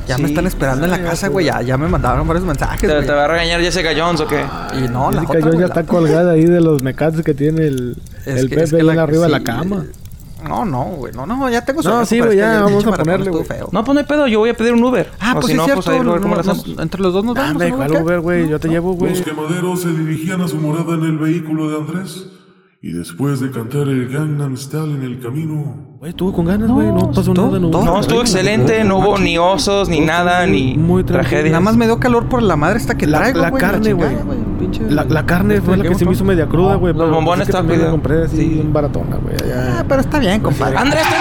[0.10, 1.46] Ya Sí, me están esperando en la casa, güey.
[1.46, 4.44] Ya, ya me mandaron varios mensajes, ¿Te, te va a regañar Jessica Jones o qué?
[4.84, 7.34] Y no, la Jessica otra, Jones ya la- está colgada ahí de los mecates que
[7.36, 7.96] tiene el,
[8.26, 9.86] el que- Pepe ahí la- arriba de la sí, cama.
[10.48, 11.14] No, no, güey.
[11.14, 13.44] No, no, ya tengo No, sueño, sí, güey, ya, vamos a ponerle, güey.
[13.44, 13.70] feo.
[13.72, 15.12] No, pues no hay pedo, yo voy a pedir un Uber.
[15.20, 15.84] Ah, O pues si sí no, es cierto.
[15.84, 17.52] pues ahí ver cómo no- nos- entre los dos nos vamos.
[17.62, 17.76] Anda, ¿no?
[17.76, 18.04] ¿cuál.
[18.04, 18.50] Uber, güey?
[18.50, 19.12] Yo te llevo, güey.
[19.12, 22.26] Los quemaderos se dirigían a su morada en el vehículo de Andrés
[22.82, 26.88] Y después de cantar el Gangnam Style en el camino, Güey, estuvo con ganas, güey.
[26.88, 27.60] No, pasó nada.
[27.60, 31.52] No, No, estuvo excelente, no hubo ni osos, ni nada, ni Muy tragedias.
[31.52, 33.60] Nada más me dio calor por la madre esta que La- traigo, la güey.
[33.62, 34.10] carne, güey.
[34.88, 36.94] La, la carne fue la que se me hizo media cruda, güey.
[36.94, 37.92] Los pero bombones pues es que estaban pidiendo.
[37.92, 38.62] compré así Sí.
[38.72, 39.36] baratona, güey.
[39.54, 40.78] Ah, pero está bien, compadre.
[40.78, 41.18] Andrés, ten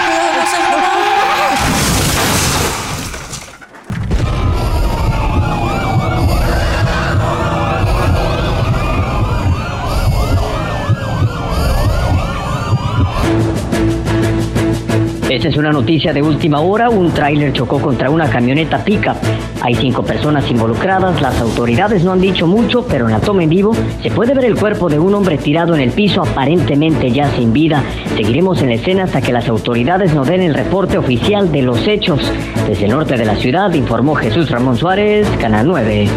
[15.38, 16.90] Esta es una noticia de última hora.
[16.90, 19.14] Un tráiler chocó contra una camioneta pica.
[19.62, 21.22] Hay cinco personas involucradas.
[21.22, 23.72] Las autoridades no han dicho mucho, pero en la toma en vivo
[24.03, 27.53] se puede ver el cuerpo de un hombre tirado en el piso, aparentemente ya sin
[27.53, 27.85] vida.
[28.16, 31.87] Seguiremos en la escena hasta que las autoridades nos den el reporte oficial de los
[31.87, 32.20] hechos.
[32.66, 36.09] Desde el norte de la ciudad informó Jesús Ramón Suárez, Canal 9.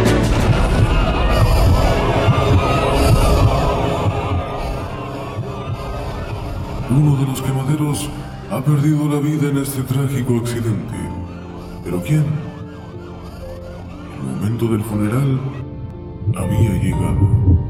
[6.90, 8.10] uno de los quemaderos
[8.52, 10.96] ha perdido la vida en este trágico accidente.
[11.86, 12.26] ¿Pero quién?
[14.18, 15.40] El momento del funeral
[16.36, 17.62] había llegado.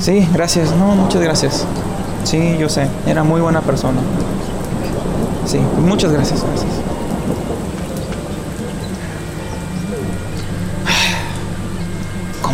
[0.00, 0.74] Sí, gracias.
[0.76, 1.66] No, muchas gracias.
[2.24, 2.88] Sí, yo sé.
[3.06, 4.00] Era muy buena persona.
[5.44, 6.42] Sí, muchas gracias.
[6.42, 6.87] gracias.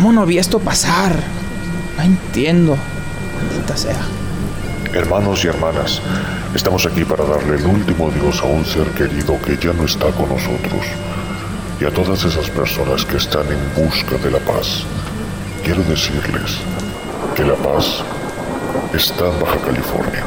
[0.05, 1.15] ¿Cómo no vi esto pasar?
[1.97, 2.77] No entiendo.
[3.41, 4.05] Maldita sea.
[4.93, 5.99] Hermanos y hermanas,
[6.53, 10.11] estamos aquí para darle el último adiós a un ser querido que ya no está
[10.11, 10.85] con nosotros.
[11.81, 14.83] Y a todas esas personas que están en busca de la paz,
[15.63, 16.59] quiero decirles
[17.35, 18.03] que la paz
[18.93, 20.23] está en Baja California.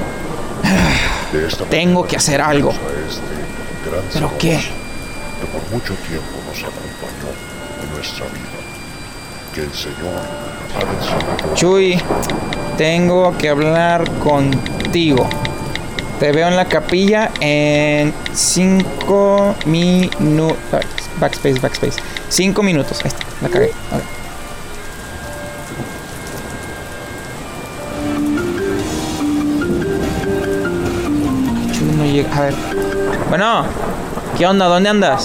[1.71, 2.73] Tengo que hacer algo.
[2.73, 4.59] este ¿Pero qué?
[4.59, 7.31] Que por mucho tiempo nos acompañó
[7.81, 8.59] en nuestra vida.
[9.59, 10.23] Que el Señor
[11.55, 12.01] Chuy,
[12.77, 15.29] tengo que hablar contigo.
[16.21, 20.61] Te veo en la capilla en 5 minutos.
[21.19, 22.01] Backspace, backspace.
[22.29, 23.01] 5 minutos.
[23.03, 23.73] Ahí está, la cagué.
[23.91, 24.03] Ver.
[31.73, 32.37] Chuy no llega.
[32.37, 32.55] A ver.
[33.29, 33.65] Bueno,
[34.37, 34.67] ¿qué onda?
[34.67, 35.25] ¿Dónde andas?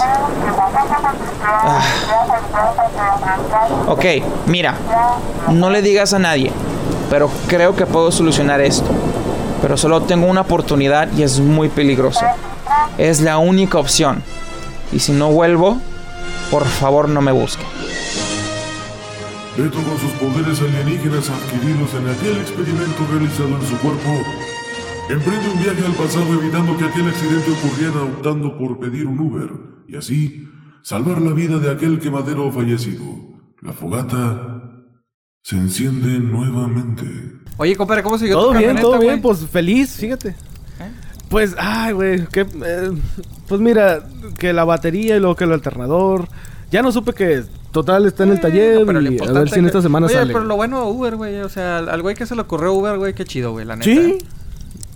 [1.44, 1.82] Ah.
[3.88, 4.06] Ok,
[4.48, 4.76] mira,
[5.52, 6.52] no le digas a nadie,
[7.10, 8.90] pero creo que puedo solucionar esto.
[9.62, 12.26] Pero solo tengo una oportunidad y es muy peligroso.
[12.98, 14.24] Es la única opción.
[14.92, 15.78] Y si no vuelvo,
[16.52, 17.64] por favor no me busque.
[19.58, 24.10] Beto con sus poderes alienígenas adquiridos en aquel experimento realizado en su cuerpo,
[25.10, 29.50] emprende un viaje al pasado evitando que aquel accidente ocurriera optando por pedir un Uber
[29.88, 30.48] y así
[30.84, 33.04] salvar la vida de aquel quemadero fallecido.
[33.62, 34.62] La fogata
[35.42, 37.06] se enciende nuevamente.
[37.58, 39.22] Oye, compadre, ¿cómo siguió Todo tu bien, todo bien, güey?
[39.22, 40.36] pues feliz, fíjate.
[41.30, 42.92] Pues, ay, güey, que, eh,
[43.48, 44.04] pues mira,
[44.38, 46.28] que la batería y luego que el alternador.
[46.70, 49.52] Ya no supe que total está en el taller Pero lo y a ver importante
[49.54, 50.34] si en esta semana Oye, sale.
[50.34, 52.98] pero lo bueno de Uber, güey, o sea, al güey que se le ocurrió Uber,
[52.98, 53.86] güey, qué chido, güey, la neta.
[53.90, 54.18] Sí,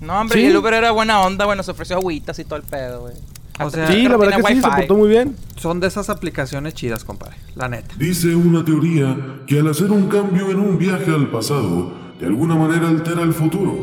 [0.02, 0.46] No, hombre, Sí.
[0.48, 3.14] el Uber era buena onda, bueno, se ofreció agüitas y todo el pedo, güey.
[3.60, 5.36] O sea, sí, la verdad que sí, se portó muy bien.
[5.56, 7.96] Son de esas aplicaciones chidas, compadre, la neta.
[7.98, 9.18] Dice una teoría
[9.48, 13.34] que al hacer un cambio en un viaje al pasado, de alguna manera altera el
[13.34, 13.76] futuro.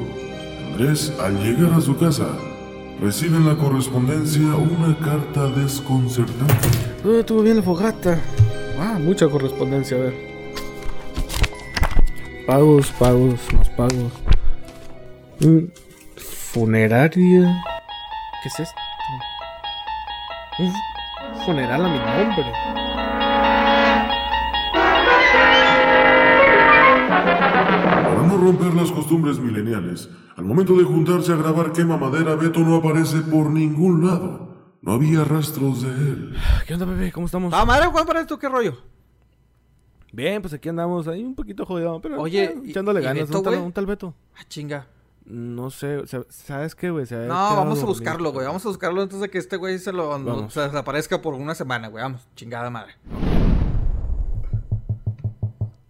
[0.72, 2.26] Andrés, al llegar a su casa,
[3.00, 6.68] recibe en la correspondencia una carta desconcertante.
[7.04, 8.20] No, estuvo bien la fogata.
[8.78, 10.14] Ah, mucha correspondencia, a ver.
[12.46, 14.12] Pagos, pagos, más pagos.
[15.40, 15.66] Mm,
[16.52, 17.62] funeraria.
[18.42, 18.80] ¿Qué es esto?
[20.58, 20.72] Un
[21.44, 22.52] funeral a mi nombre.
[28.04, 32.60] Para no romper las costumbres mileniales, al momento de juntarse a grabar Quema Madera, Beto
[32.60, 34.54] no aparece por ningún lado.
[34.82, 36.36] No había rastros de él.
[36.66, 37.10] ¿Qué onda, bebé?
[37.10, 37.52] ¿Cómo estamos?
[37.54, 38.76] Ah, madre, compadre, ¿tú qué rollo?
[40.12, 43.26] Bien, pues aquí andamos ahí un poquito jodido, pero Oye, eh, ¿y- echándole y ganas.
[43.28, 43.66] Beto, ¿Un tal, güey?
[43.66, 44.14] un tal Beto?
[44.36, 44.86] Ah, chinga.
[45.26, 47.06] No sé, o sea, ¿sabes qué, güey?
[47.10, 48.46] No, vamos a buscarlo, güey.
[48.46, 50.52] Vamos a buscarlo antes de que este güey se lo no, Vamos.
[50.52, 52.02] se desaparezca por una semana, güey.
[52.02, 52.94] Vamos, chingada madre.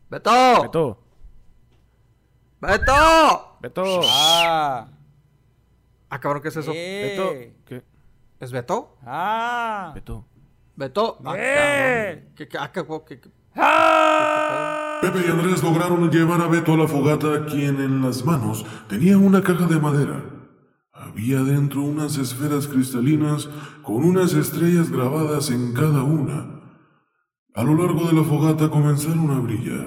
[0.09, 0.63] ¡Beto!
[0.63, 0.99] Beto,
[2.61, 3.57] ¡Beto!
[3.61, 4.89] Beto, Ah.
[6.09, 6.71] Ah, cabrón, ¿qué es eso?
[6.71, 7.57] Beto, Eh.
[7.67, 7.83] ¿qué?
[8.39, 8.97] ¿Es Beto?
[9.05, 9.91] Ah.
[9.95, 10.25] Beto.
[10.77, 11.19] ¿Beto?
[11.25, 12.15] Ah, Eh.
[12.15, 12.35] cabrón.
[12.37, 13.31] ¿Qué, qué, ah, qué, qué- qué-
[15.13, 19.19] Pepe y Andrés lograron llevar a Beto a la fogata, quien en las manos tenía
[19.19, 20.25] una caja de madera.
[20.95, 23.51] Había dentro unas esferas cristalinas
[23.83, 26.63] con unas estrellas grabadas en cada una.
[27.55, 29.87] A lo largo de la fogata comenzaron a brillar.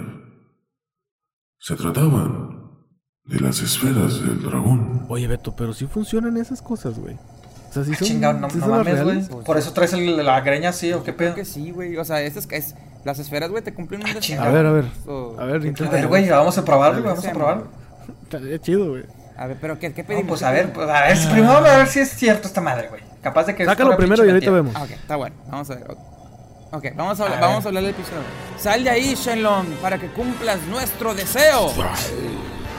[1.57, 2.77] Se trataban
[3.25, 5.07] de las esferas del dragón.
[5.09, 7.15] Oye, Beto, pero sí funcionan esas cosas, güey.
[7.15, 9.43] O sea, sí Ah, son, chingado, no, sí no mames, güey.
[9.43, 11.33] Por eso traes el- la greña así, ¿o qué pedo?
[11.33, 11.97] Creo que sí, güey.
[11.97, 12.75] O sea, esas es,
[13.07, 14.41] las esferas, güey, te cumplen un deseo.
[14.41, 14.85] A ver, a ver.
[15.07, 15.93] O- A ver, A intenta.
[15.93, 17.67] ver, güey, vamos a probarlo, vamos a probarlo.
[18.23, 19.03] Estaría chido, güey.
[19.37, 20.27] A ver, pero ¿qué, qué No, pedimos?
[20.29, 22.89] pues a ver, pues a ver, si primero a ver si es cierto esta madre,
[22.89, 23.01] güey.
[23.21, 24.73] Capaz de que Sácalo primero y ahorita vemos.
[24.75, 25.35] Ah, ok, está bueno.
[25.47, 25.85] Vamos a ver.
[26.71, 28.21] Ok, vamos a, hablar, A vamos a hablar del episodio.
[28.57, 31.71] Sal de ahí, Shenlong, para que cumplas nuestro deseo.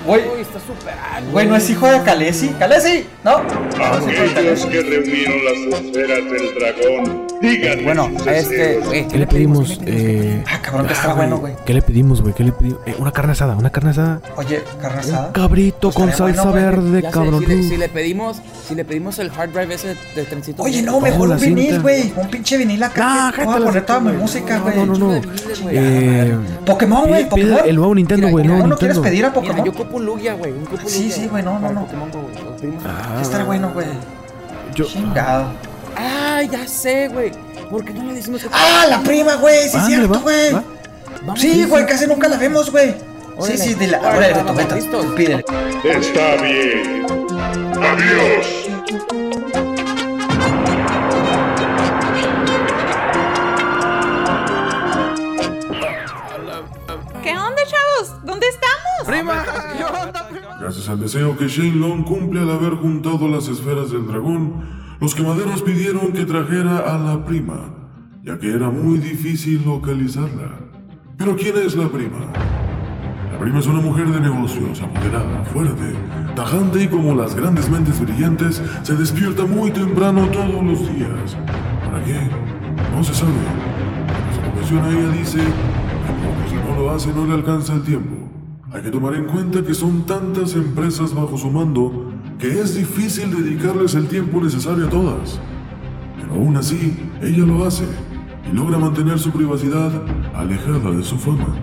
[0.06, 1.30] Güey, Uy, está súper alto.
[1.32, 2.48] güey, ¿no es hijo de Kalesi?
[2.58, 3.04] ¿Kalesi?
[3.24, 3.36] ¿No?
[3.36, 9.78] Aquellos que reunieron las esferas del dragón, díganme Bueno, sus este, güey, ¿Qué le pedimos?
[9.84, 11.54] Eh, Ah, cabrón, que ah, está bueno, güey.
[11.66, 12.32] ¿Qué le pedimos, güey?
[12.32, 12.80] ¿Qué le pedimos?
[12.86, 14.20] Eh, una carne asada, una carne asada.
[14.36, 15.26] Oye, carne asada.
[15.26, 17.40] Un cabrito Pues con salsa verde, Ya sé, cabrón.
[17.40, 17.68] si, le, Uf.
[17.68, 20.62] si le pedimos, si le pedimos el hard drive ese de trencito.
[20.62, 22.12] Oye, no, mejor un vinil, güey.
[22.16, 23.04] Un pinche vinil acá.
[23.04, 24.76] Nah, que- Voy cállate a poner toda mi música, güey.
[24.76, 25.20] no, no, no.
[25.70, 26.34] Eh,
[26.64, 27.60] Pokémon, güey, Pokémon.
[27.66, 28.46] el nuevo Nintendo, güey.
[28.46, 29.87] ¿No, no quieres pedir a Pokémon?
[29.92, 30.52] Un Lugia, güey.
[30.52, 31.80] Un ocupo Sí, Lugia sí, güey, no, no, para no.
[31.86, 32.44] Pokémon Go, güey.
[32.44, 32.84] Lo pedimos.
[32.86, 33.86] Ah, Está bueno, güey.
[34.74, 35.46] yo- Chingado.
[35.96, 37.32] Ah, ya sé, güey.
[37.70, 38.48] ¿Por qué no le decimos que...
[38.52, 39.62] ¡Ah, la prima, güey!
[39.62, 40.52] Sí, es Ándale, cierto, va, güey.
[40.54, 40.64] va.
[41.22, 42.92] Vamos, Sí, güey, casi nunca la vemos, güey.
[42.92, 42.96] Sí,
[43.36, 43.58] Órale.
[43.58, 43.96] sí, dile.
[43.98, 44.74] Órale, Órale, vamos, Beto, Beto.
[44.76, 45.06] listos.
[45.14, 45.44] Pídele.
[45.84, 47.06] Está bien.
[47.82, 48.68] Adiós.
[57.22, 58.24] ¿Qué onda, chavos?
[58.24, 58.46] ¿Dónde
[59.14, 59.36] estamos?
[60.60, 64.64] Gracias al deseo que Shane Long cumple al haber juntado las esferas del dragón,
[65.00, 67.74] los quemaderos pidieron que trajera a la prima,
[68.24, 70.58] ya que era muy difícil localizarla.
[71.16, 72.32] Pero ¿quién es la prima?
[73.32, 75.94] La prima es una mujer de negocios, apoderada, fuerte,
[76.34, 81.36] tajante y como las grandes mentes brillantes, se despierta muy temprano todos los días.
[81.84, 82.18] ¿Para qué?
[82.94, 83.32] No se sabe.
[84.34, 88.37] Se confesiona ella dice que porque si no lo hace no le alcanza el tiempo.
[88.70, 93.30] Hay que tomar en cuenta que son tantas empresas bajo su mando que es difícil
[93.30, 95.40] dedicarles el tiempo necesario a todas.
[96.20, 97.84] Pero aún así, ella lo hace
[98.50, 99.90] y logra mantener su privacidad
[100.34, 101.56] alejada de su fama.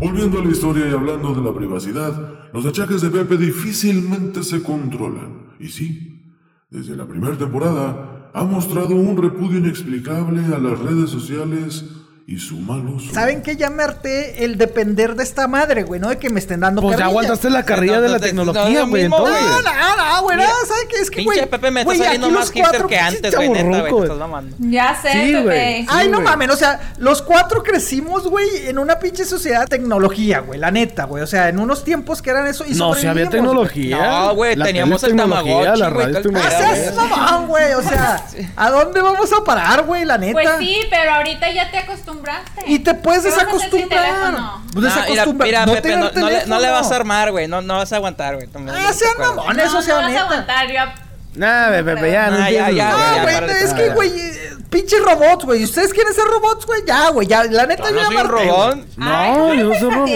[0.00, 4.62] Volviendo a la historia y hablando de la privacidad, los achaques de Pepe difícilmente se
[4.62, 5.52] controlan.
[5.60, 6.34] Y sí,
[6.70, 11.97] desde la primera temporada ha mostrado un repudio inexplicable a las redes sociales
[12.30, 13.10] y su mal uso.
[13.14, 13.56] ¿Saben qué?
[13.56, 16.10] Ya me harté el depender de esta madre, güey, ¿no?
[16.10, 17.08] De que me estén dando Pues ya carrilla.
[17.10, 19.02] aguantaste la carrilla de la no, no, tecnología, no, güey.
[19.04, 19.42] mismo, Entonces.
[19.46, 20.96] No, no, no, güey, no, Mira, ¿sabes qué?
[21.00, 21.48] Es que, Pinche güey.
[21.50, 23.94] Pepe me está güey, saliendo aquí más hipster cuatro que pinches antes, güey, neta, güey.
[23.94, 24.56] Te estás mamando.
[24.58, 25.44] Ya sé, Sí, güey.
[25.44, 25.86] Pepe.
[25.88, 26.28] Ay, no güey.
[26.28, 30.70] mames, o sea, los cuatro crecimos, güey, en una pinche sociedad de tecnología, güey, la
[30.70, 31.22] neta, güey.
[31.22, 33.96] O sea, en unos tiempos que eran eso y No, si había sobrevivimos, tecnología.
[34.06, 36.48] No, güey, La teníamos tele el tecnología, Tamagotchi, la güey, radio es todo el Ah,
[36.50, 36.74] tecnología.
[36.84, 38.24] pedo, seas mamón, güey, o sea,
[38.56, 40.32] ¿a dónde vamos a parar, güey, la neta?
[40.34, 41.78] Pues sí, pero ahorita ya te
[42.18, 42.62] acostumbraste.
[42.66, 44.32] Y te puedes ¿Qué vas a hacer sin desacostumbrar.
[44.72, 45.48] Pues No, mira, desacostumbrar.
[45.48, 47.48] mira, no Pepe, no, no le, no le vas a armar, güey.
[47.48, 48.48] No, no vas a aguantar, güey.
[48.70, 50.94] Ah, ¿te sean mamones, no, o sea, no vas a aguantar, ya.
[51.34, 55.00] Nah, Pepe, ya, no Ah, ya, ya, No, ya, güey, es que, güey, eh, pinches
[55.02, 55.62] robots, güey.
[55.62, 56.82] ¿Ustedes quieren ser robots, güey?
[56.86, 58.78] Ya, güey, ya, la neta Yo yo no ya robot.
[58.96, 60.08] No, yo no soy robot.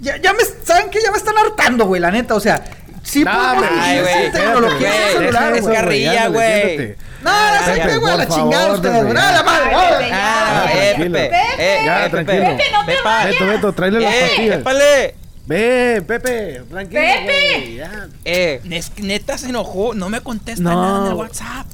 [0.00, 1.00] Ya, ya me, ¿saben qué?
[1.02, 2.62] Ya me están hartando, güey, la neta, o sea,
[3.04, 6.96] sí No, podemos Ay, güey, tecnología güey, celular, es carrilla, güey.
[7.22, 9.14] No, no sé Pepe, qué, güey, la chingada ustedes, Pepe, güey.
[9.14, 9.20] ya.
[9.20, 10.10] Nada, la madre.
[10.12, 11.18] Ah, Tranquilo.
[11.18, 11.80] Pepe.
[11.86, 12.42] Ya, tranquilo.
[12.42, 12.56] Pepe.
[12.56, 13.30] Pepe, no te vayas.
[13.32, 14.58] Beto, Beto, tráele las Eh, pastillas.
[14.60, 15.14] épale.
[15.46, 17.84] Ve, Pepe, tranquilo, Pepe.
[18.24, 18.60] Eh,
[18.98, 19.94] neta se enojó.
[19.94, 20.82] No me contesta No.
[20.82, 21.66] nada en el WhatsApp.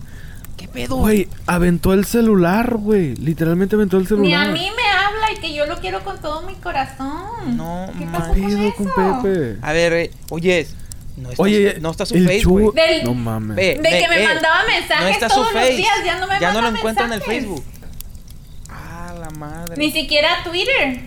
[0.57, 0.97] ¿Qué pedo?
[0.97, 3.15] Güey, aventó el celular, güey.
[3.17, 4.27] Literalmente aventó el celular.
[4.27, 7.57] Ni a mí me habla y que yo lo quiero con todo mi corazón.
[7.57, 8.75] No, ¿Qué pasó ¿Qué con eso?
[8.95, 9.57] con Pepe?
[9.63, 10.67] A ver, eh, oye,
[11.21, 12.75] no está, Oye, no está su el Facebook.
[12.75, 13.57] Del- No mames.
[13.57, 15.77] Ve, De ve, que me eh, mandaba mensajes no está todos su los face.
[15.77, 17.43] días, ya no me Ya no lo manda encuentro en el mensajes.
[17.45, 17.65] Facebook.
[18.69, 19.77] Ah, la madre.
[19.77, 21.01] Ni siquiera Twitter.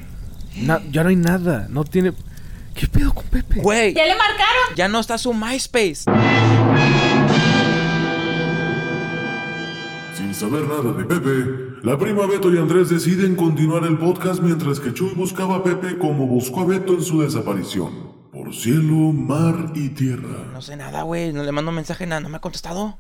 [0.58, 1.68] Na- ya no hay nada.
[1.70, 2.14] No tiene.
[2.76, 3.60] ¿Qué pedo con Pepe?
[3.60, 4.76] Güey, Ya le marcaron.
[4.76, 6.06] ya no está su MySpace.
[10.18, 14.80] Sin saber nada de Pepe, la prima Beto y Andrés deciden continuar el podcast mientras
[14.80, 18.13] que Chuy buscaba a Pepe como buscó a Beto en su desaparición.
[18.44, 20.50] Por cielo, mar y tierra.
[20.52, 21.32] No sé nada, güey.
[21.32, 22.20] No le mando mensaje, nada.
[22.22, 22.98] No me ha contestado.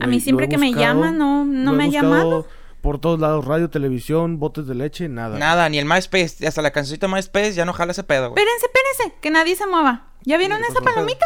[0.00, 2.48] A mí siempre que me buscado, llama no, no lo he me ha buscado llamado.
[2.82, 5.38] Por todos lados, radio, televisión, botes de leche, nada.
[5.38, 6.46] Nada, ni el MySpace.
[6.46, 8.42] Hasta la cancioncita MySpace ya no jala ese pedo, güey.
[8.44, 10.08] Espérense, espérense, que nadie se mueva.
[10.24, 11.24] ¿Ya vieron esa palomita?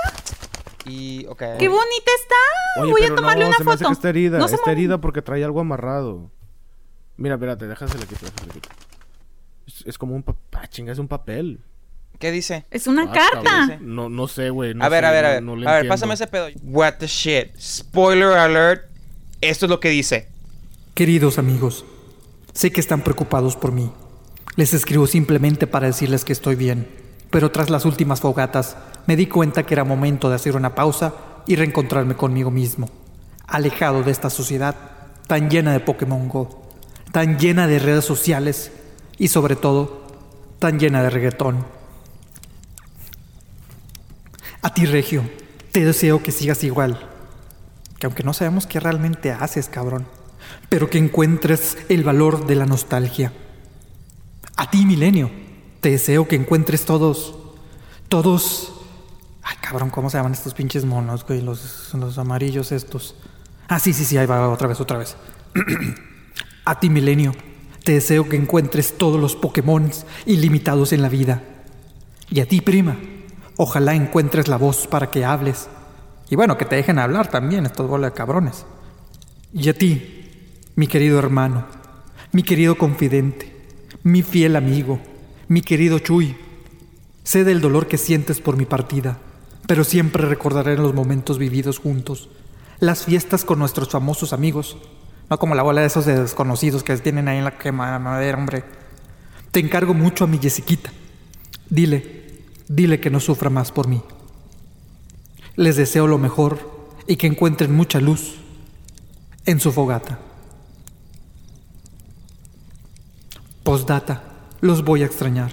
[0.85, 1.43] Y, ok.
[1.59, 2.81] ¡Qué bonita está!
[2.83, 3.89] Oye, Voy a pero tomarle no, una se me hace foto.
[3.91, 4.81] que está herida, No se está mueve.
[4.81, 6.31] herida porque trae algo amarrado.
[7.17, 8.55] Mira, espérate, déjasela quito, déjasela.
[9.67, 10.61] Es, es como un papel.
[10.63, 11.61] Ah, chinga, es un papel.
[12.19, 12.65] ¿Qué dice?
[12.71, 13.79] Es una Ah, carta.
[13.81, 14.75] No, no sé, güey.
[14.75, 15.43] no a ver, a ver, a ver.
[15.43, 16.49] no a ver, pásame ese pedo.
[16.65, 17.57] What the shit.
[17.61, 18.87] Spoiler alert.
[19.41, 20.29] Esto es lo que dice.
[20.95, 21.85] Queridos amigos,
[22.53, 23.93] sé que están preocupados por mí.
[24.57, 26.89] Les escribo simplemente para decirles que estoy bien.
[27.31, 28.77] Pero tras las últimas fogatas,
[29.07, 31.15] me di cuenta que era momento de hacer una pausa
[31.47, 32.91] y reencontrarme conmigo mismo.
[33.47, 34.75] Alejado de esta sociedad
[35.29, 36.67] tan llena de Pokémon Go,
[37.13, 38.73] tan llena de redes sociales
[39.19, 40.03] y sobre todo,
[40.59, 41.65] tan llena de reggaetón.
[44.63, 45.29] A ti, Regio,
[45.73, 47.09] te deseo que sigas igual.
[47.99, 50.07] Que aunque no sabemos qué realmente haces, cabrón,
[50.69, 53.33] pero que encuentres el valor de la nostalgia.
[54.57, 55.31] A ti, Milenio,
[55.81, 57.37] te deseo que encuentres todos,
[58.09, 58.75] todos...
[59.43, 61.41] Ay, cabrón, ¿cómo se llaman estos pinches monos, güey?
[61.41, 63.17] Los, los amarillos estos.
[63.69, 65.17] Ah, sí, sí, sí, ahí va otra vez, otra vez.
[66.65, 67.35] A ti, Milenio,
[67.85, 69.91] te deseo que encuentres todos los Pokémon
[70.27, 71.43] ilimitados en la vida.
[72.29, 72.99] Y a ti, prima,
[73.59, 75.69] ojalá encuentres la voz para que hables.
[76.31, 78.65] Y bueno, que te dejen hablar también, estos bola de cabrones.
[79.53, 81.67] Y a ti, mi querido hermano,
[82.33, 83.55] mi querido confidente,
[84.03, 85.01] mi fiel amigo,
[85.49, 86.37] mi querido Chuy.
[87.25, 89.19] Sé del dolor que sientes por mi partida,
[89.67, 92.31] pero siempre recordaré los momentos vividos juntos,
[92.79, 94.79] las fiestas con nuestros famosos amigos,
[95.29, 98.65] no como la bola de esos de desconocidos que tienen ahí en la quemadera, hombre.
[99.51, 100.91] Te encargo mucho a mi Jessiquita.
[101.69, 102.18] Dile,
[102.69, 104.03] dile que no sufra más por mí.
[105.57, 106.59] Les deseo lo mejor
[107.07, 108.37] y que encuentren mucha luz
[109.45, 110.21] en su fogata.
[113.65, 114.23] Postdata,
[114.61, 115.53] los voy a extrañar.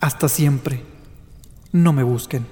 [0.00, 0.82] Hasta siempre.
[1.72, 2.46] No me busquen.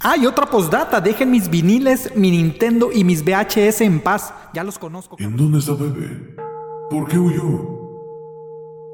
[0.00, 1.00] Ah, y otra postdata.
[1.00, 4.32] Dejen mis viniles, mi Nintendo y mis VHS en paz.
[4.54, 5.16] Ya los conozco.
[5.18, 6.34] ¿En dónde está Pepe?
[6.90, 7.77] ¿Por qué huyó?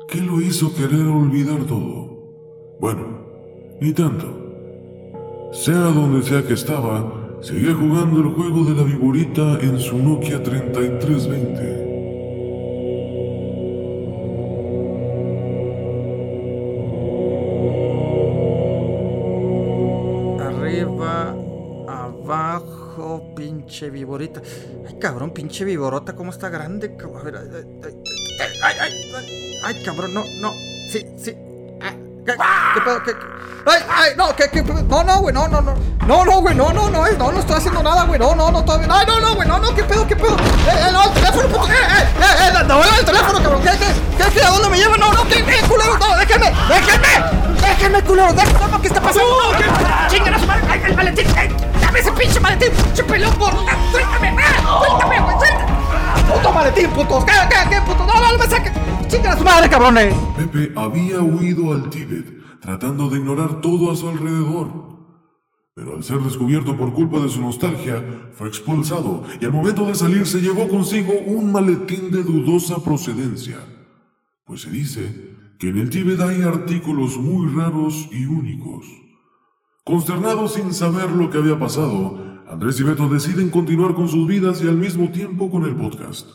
[0.08, 2.76] ¿Qué lo hizo querer olvidar todo?
[2.78, 3.02] Bueno,
[3.80, 4.44] ni tanto.
[5.52, 10.42] Sea donde sea que estaba, seguía jugando el juego de la viborita en su Nokia
[10.42, 11.84] 3320.
[20.40, 21.34] Arriba,
[21.88, 24.42] abajo, pinche viborita.
[24.86, 26.96] Ay, cabrón, pinche viborota, cómo está grande.
[27.02, 30.52] A ver, ay, ay, ay, ay, ay, ay, ay, cabrón, no, no.
[30.90, 31.34] Sí, sí.
[31.82, 31.92] Ah,
[32.26, 32.32] ¿Qué,
[32.74, 33.02] qué pedo?
[33.02, 33.26] ¿Qué, qué?
[33.66, 34.62] Ay, ay, no, ¿qué, qué?
[34.62, 35.74] No, no, güey, no, no, no.
[36.06, 38.18] No, no, güey, no, no, no, no, no estoy haciendo nada, güey.
[38.18, 38.88] No, no, no, todavía.
[38.90, 40.36] Ay, no, no, güey, no, no, ¿qué pedo, qué pedo?
[40.36, 41.66] Eh, eh, no, el teléfono, puto.
[41.68, 43.62] Eh, eh, eh, eh, no, el teléfono, cabrón.
[43.62, 45.00] ¿Qué, qué, qué, qué, a dónde me llevan?
[45.00, 45.96] No, no, ¿qué, qué, culero?
[45.98, 47.44] No, déjenme, déjenme.
[47.60, 49.52] Déjenme, culero, déjenme, ¿qué está pasando?
[49.52, 49.64] No, ¿qué?
[50.08, 53.52] Chingan a madre, ay, el maletín, eh, dame ese pinche maletín, pinche por.
[53.90, 54.36] Suéltame,
[54.78, 55.73] suéltame, güey, suéltame.
[56.32, 57.24] Puto maletín, putos.
[57.24, 58.06] ¿Qué, qué, qué, puto?
[58.06, 58.72] No, no, no me saquen.
[59.08, 60.14] Chingan a su madre, cabrones.
[60.36, 64.84] Pepe había huido al Tíbet, tratando de ignorar todo a su alrededor.
[65.74, 69.94] Pero al ser descubierto por culpa de su nostalgia, fue expulsado y al momento de
[69.94, 73.58] salir se llevó consigo un maletín de dudosa procedencia.
[74.44, 78.86] Pues se dice que en el Tíbet hay artículos muy raros y únicos.
[79.84, 84.62] Consternados sin saber lo que había pasado, Andrés y Beto deciden continuar con sus vidas
[84.62, 86.26] y al mismo tiempo con el podcast.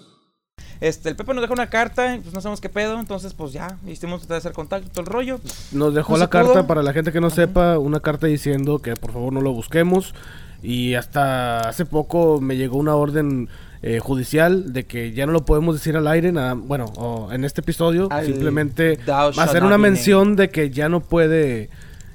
[0.81, 3.77] Este, el Pepe nos deja una carta, pues no sabemos qué pedo, entonces pues ya,
[3.85, 5.39] hicimos tratar de hacer contacto, todo el rollo.
[5.71, 6.67] Nos dejó No la carta, pudo.
[6.67, 10.15] para la gente que no sepa, una carta diciendo que por favor no lo busquemos.
[10.61, 13.47] Y hasta hace poco me llegó una orden
[13.81, 17.45] eh, judicial de que ya no lo podemos decir al aire, nada, bueno, o en
[17.45, 18.99] este episodio, Al simplemente
[19.37, 21.69] hacer una mención de que ya no puede,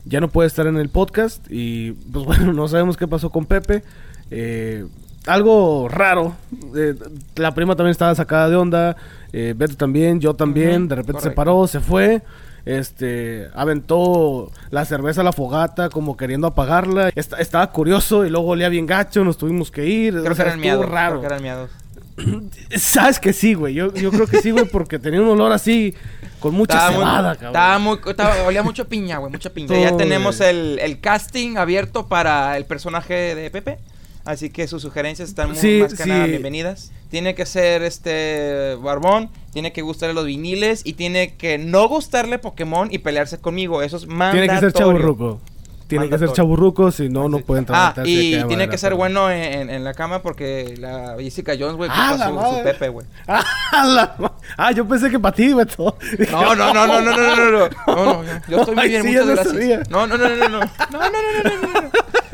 [0.05, 1.47] ya no puede estar en el podcast.
[1.51, 3.83] Y pues bueno, no sabemos qué pasó con Pepe.
[4.31, 4.85] Eh,
[5.27, 6.35] algo raro.
[6.77, 6.95] eh,
[7.37, 8.97] la prima también estaba sacada de onda.
[9.33, 10.88] eh, Beto también, yo también.
[10.88, 12.23] De repente se paró, se fue.
[12.67, 17.11] Este, aventó la cerveza a la fogata como queriendo apagarla.
[17.14, 20.14] Esta- estaba curioso y luego olía bien gacho, nos tuvimos que ir.
[20.21, 21.19] Creo o que eran miados, raro.
[21.19, 21.71] creo que eran miados.
[22.77, 23.75] Sabes que sí, güey.
[23.75, 25.95] Yo, yo creo que sí, güey, porque tenía un olor así
[26.44, 27.46] con mucha Estaba muy- cebada, cabrón.
[27.48, 29.74] estaba muy, estaba- olía mucho piña, güey, mucha piña.
[29.80, 33.78] Ya tenemos el, el casting abierto para el personaje de Pepe.
[34.26, 36.30] Así que sus sugerencias están muy Sí, más que nada sí.
[36.30, 36.92] bienvenidas.
[37.11, 42.38] Tiene que ser este barbón, tiene que gustarle los viniles y tiene que no gustarle
[42.38, 43.82] Pokémon y pelearse conmigo.
[43.82, 44.42] Eso es mandatorio.
[44.45, 45.40] Tiene que ser chaburruco.
[45.87, 46.35] Tiene que ser Mandatorio.
[46.35, 48.07] chaburruco, si no, no pueden Ah, trabajar.
[48.07, 51.91] y tiene que ser bueno en, en- en la cama porque la Jessica Jones, güey,
[51.93, 52.16] Ah,
[52.57, 52.62] su.
[52.64, 53.07] Pepe, güey.
[53.28, 53.45] Ah,
[53.87, 55.97] la ah, yo pensé que para ti, Beto.
[56.30, 58.89] No, no, no, no, no, no, no, no, no, no, no, yo estoy muy Ay,
[58.91, 59.55] bien, sí, muchas yo no gracias.
[59.55, 59.82] sabía.
[59.91, 61.11] No, no, no, no, no, no, no, no, no, no,
[61.45, 61.91] no, no, no,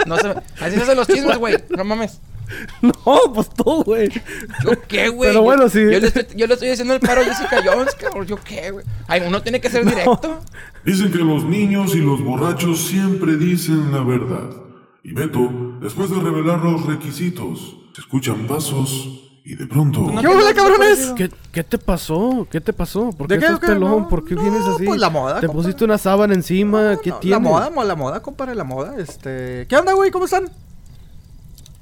[0.07, 0.29] no se,
[0.65, 2.21] así se hacen los chismes, güey, no mames.
[2.23, 2.30] No,
[3.35, 4.09] pues tú, güey.
[4.65, 5.29] ¿Yo qué, güey?
[5.31, 5.81] Pero Yo- bueno, sí.
[5.81, 8.27] Yo le, estoy, yo le estoy haciendo el paro a Jessica Jones, cabrón.
[8.27, 8.85] ¿Yo qué, güey?
[9.09, 10.41] Ay, uno tiene que ser directo.
[10.85, 14.51] Dicen que los niños y los borrachos siempre dicen la verdad.
[15.03, 19.09] Y Beto, después de revelar los requisitos, se escuchan pasos
[19.45, 20.07] y de pronto...
[20.21, 21.13] ¿Qué hola, cabrones?
[21.17, 22.47] ¿Qué, qué te pasó?
[22.51, 23.11] ¿Qué te pasó?
[23.11, 23.67] ¿Por qué ¿De qué, estás qué?
[23.69, 24.03] pelón?
[24.03, 24.85] No, ¿Por qué no, vienes así?
[24.85, 25.63] pues la moda, Te compa.
[25.63, 26.99] pusiste una sábana encima.
[27.03, 27.43] ¿Qué No, tienes?
[27.43, 28.95] La moda, mo- la moda, compadre, la moda.
[28.99, 29.67] Este.
[29.69, 30.11] ¿Qué onda, güey?
[30.11, 30.51] ¿Cómo están?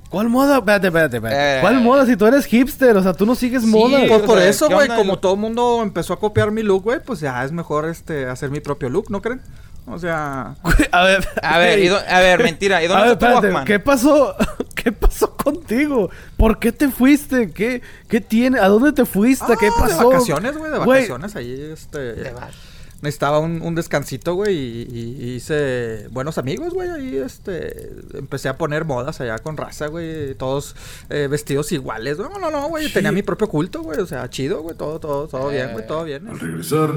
[0.08, 0.58] ¿Cuál moda?
[0.58, 1.58] Espérate, espérate, espérate.
[1.58, 1.60] Eh.
[1.60, 2.96] ¿Cuál moda si tú eres hipster?
[2.96, 3.98] O sea, tú no sigues moda.
[4.08, 6.62] Pues o por sea, eso, ¿qué güey, como todo el mundo empezó a copiar mi
[6.62, 9.42] look, güey, pues ya es mejor este hacer mi propio look, ¿no creen?
[9.86, 10.54] O sea,
[10.92, 12.82] A ver, A ver, ¿y dó- a ver, mentira.
[12.82, 13.64] ¿Y A dónde ver, está tu espérate, Walkman?
[13.64, 14.34] ¿qué pasó?
[14.74, 16.10] ¿Qué pasó contigo?
[16.36, 17.50] ¿Por qué te fuiste?
[17.50, 18.60] ¿Qué, qué tiene?
[18.60, 19.54] ¿A dónde te fuiste?
[19.58, 19.98] ¿Qué ah, pasó?
[19.98, 22.32] De vacaciones, güey, de vacaciones ahí, este.
[23.00, 28.48] Necesitaba un, un descansito, güey, y, y- y hice buenos amigos, güey, ahí, este, empecé
[28.48, 30.74] a poner modas allá con raza, güey, todos
[31.08, 34.62] eh, vestidos iguales, no, no, no, güey, tenía mi propio culto, güey, o sea, chido,
[34.62, 36.26] güey, todo, todo, todo bien, güey, todo bien.
[36.26, 36.90] Al regresar,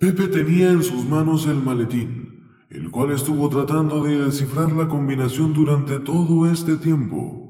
[0.00, 5.54] Pepe tenía en sus manos el maletín, el cual estuvo tratando de descifrar la combinación
[5.54, 7.44] durante todo este tiempo.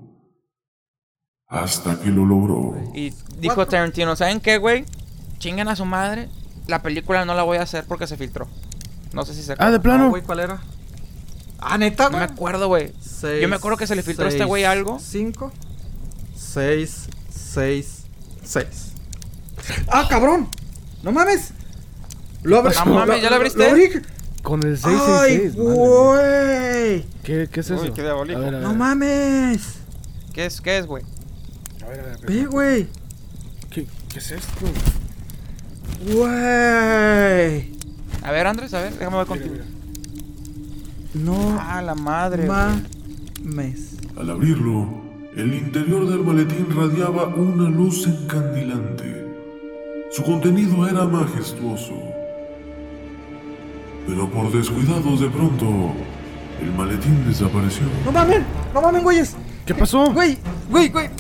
[1.47, 2.75] Hasta que lo logró.
[2.95, 4.85] Y dijo Tarantino, ¿saben qué, güey?
[5.39, 6.29] Chingan a su madre.
[6.69, 8.47] La película no la voy a hacer porque se filtró.
[9.15, 10.09] No sé si se Ah, de No, plano.
[10.11, 10.61] güey, ¿cuál era?
[11.59, 12.31] Ah, neta, No me güey.
[12.31, 12.93] acuerdo, güey.
[13.01, 14.99] Seis, Yo me acuerdo que se le filtró a este seis, güey algo.
[15.01, 15.51] Cinco,
[16.37, 18.03] seis, seis,
[18.45, 18.93] seis.
[19.89, 20.49] ¡Ah, cabrón!
[21.03, 21.53] ¡No mames!
[22.43, 22.75] Lo abrí.
[22.79, 23.59] Ah, mames, ¿ya lo abriste?
[23.59, 24.03] Pues, abrí.
[24.43, 25.57] Con el ¡Ay, 666.
[25.57, 25.75] madre mía.
[25.75, 27.07] güey!
[27.25, 27.83] ¿Qué, ¿Qué es eso?
[27.83, 28.39] Uy, qué diabólico.
[28.39, 28.69] A ver, a ver.
[28.69, 29.63] ¡No mames!
[30.35, 31.03] ¿Qué es, qué es, güey?
[32.27, 32.89] Ve, güey.
[33.71, 34.67] ¿Qué, ¿Qué es esto?
[36.07, 37.69] Güey.
[38.23, 39.55] A ver, Andrés, a ver, déjame ver contigo.
[41.15, 42.47] No Ah, la madre.
[42.47, 43.97] mames.
[44.19, 44.89] Al abrirlo,
[45.37, 49.27] el interior del maletín radiaba una luz encandilante.
[50.11, 51.95] Su contenido era majestuoso.
[54.07, 55.93] Pero por descuidados de pronto,
[56.63, 57.85] el maletín desapareció.
[58.05, 58.41] ¡No mames!
[58.75, 59.37] ¡No mames, güeyes!
[59.67, 60.13] ¿Qué pasó?
[60.13, 60.39] Güey,
[60.71, 61.11] güey, güey.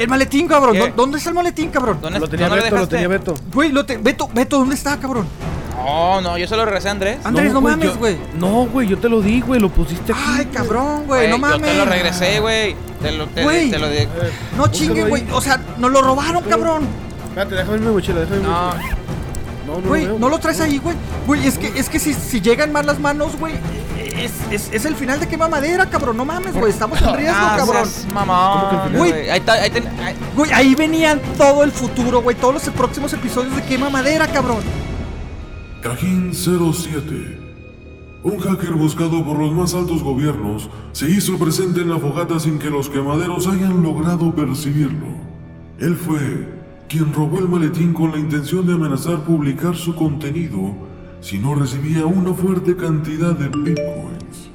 [0.00, 0.72] El maletín, cabrón.
[0.72, 0.78] ¿Qué?
[0.80, 1.98] ¿Dó- ¿Dónde está el maletín, cabrón?
[2.00, 2.94] ¿Dónde, Lo tenía Beto, lo dejaste?
[2.96, 3.34] tenía Beto.
[3.52, 3.96] Güey, lo te...
[3.98, 5.26] Beto, Beto, ¿dónde está, cabrón?
[5.76, 7.18] No, no, yo se lo regresé a Andrés.
[7.24, 8.18] Andrés, no, güey, mames, yo- güey.
[8.38, 10.20] No, güey, yo te lo di, güey, lo pusiste aquí.
[10.26, 11.60] Ay, cabrón, güey, no mames.
[11.60, 12.76] Yo te lo regresé, güey.
[13.00, 13.70] Te lo, te, Güey.
[13.70, 13.98] te lo di.
[14.56, 15.08] No chingue, ahí.
[15.08, 15.24] güey.
[15.32, 16.86] O sea, nos lo robaron, cabrón.
[17.28, 18.96] Espérate, déjame mi mochila, déjame mi No, mochila.
[19.66, 20.18] No, no, Güey, veo.
[20.18, 20.96] no lo traes ahí, güey.
[21.26, 23.54] Güey, es que, es que si, si llegan mal las manos, güey,
[24.16, 26.16] es, es, es el final de quema madera, cabrón.
[26.16, 26.70] No mames, güey.
[26.72, 27.88] Estamos en riesgo, ah, cabrón.
[28.14, 29.12] mamón, Güey.
[29.30, 32.36] Ahí ahí ahí- ahí venían todo el futuro, güey.
[32.36, 34.58] Todos los próximos episodios de quema madera, cabrón.
[35.82, 37.38] Cajín 07.
[38.22, 42.58] Un hacker buscado por los más altos gobiernos se hizo presente en la fogata sin
[42.58, 45.06] que los quemaderos hayan logrado percibirlo.
[45.78, 50.74] Él fue quien robó el maletín con la intención de amenazar publicar su contenido
[51.20, 54.50] si no recibía una fuerte cantidad de bitcoins.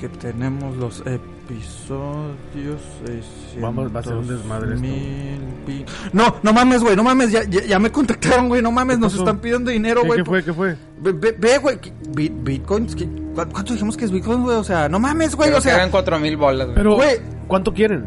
[0.00, 4.80] Que tenemos los episodios 600 Vamos, va a ser un desmadre esto.
[4.86, 8.70] mil pi- No, no mames, güey, no mames, ya, ya, ya me contactaron, güey, no
[8.72, 9.22] mames, nos pasó?
[9.24, 10.18] están pidiendo dinero, ¿Qué, güey.
[10.18, 10.44] qué fue?
[10.44, 10.76] ¿Qué fue?
[11.00, 11.78] Ve, ve, ve, güey,
[12.14, 14.56] bit- bitcoins, que- ¿cu- ¿cuánto dijimos que es bitcoin, güey?
[14.56, 16.74] O sea, no mames, güey, creo o que sea, eran cuatro mil bolas, güey.
[16.76, 17.20] Pero, Güey.
[17.46, 18.04] ¿cuánto quieren?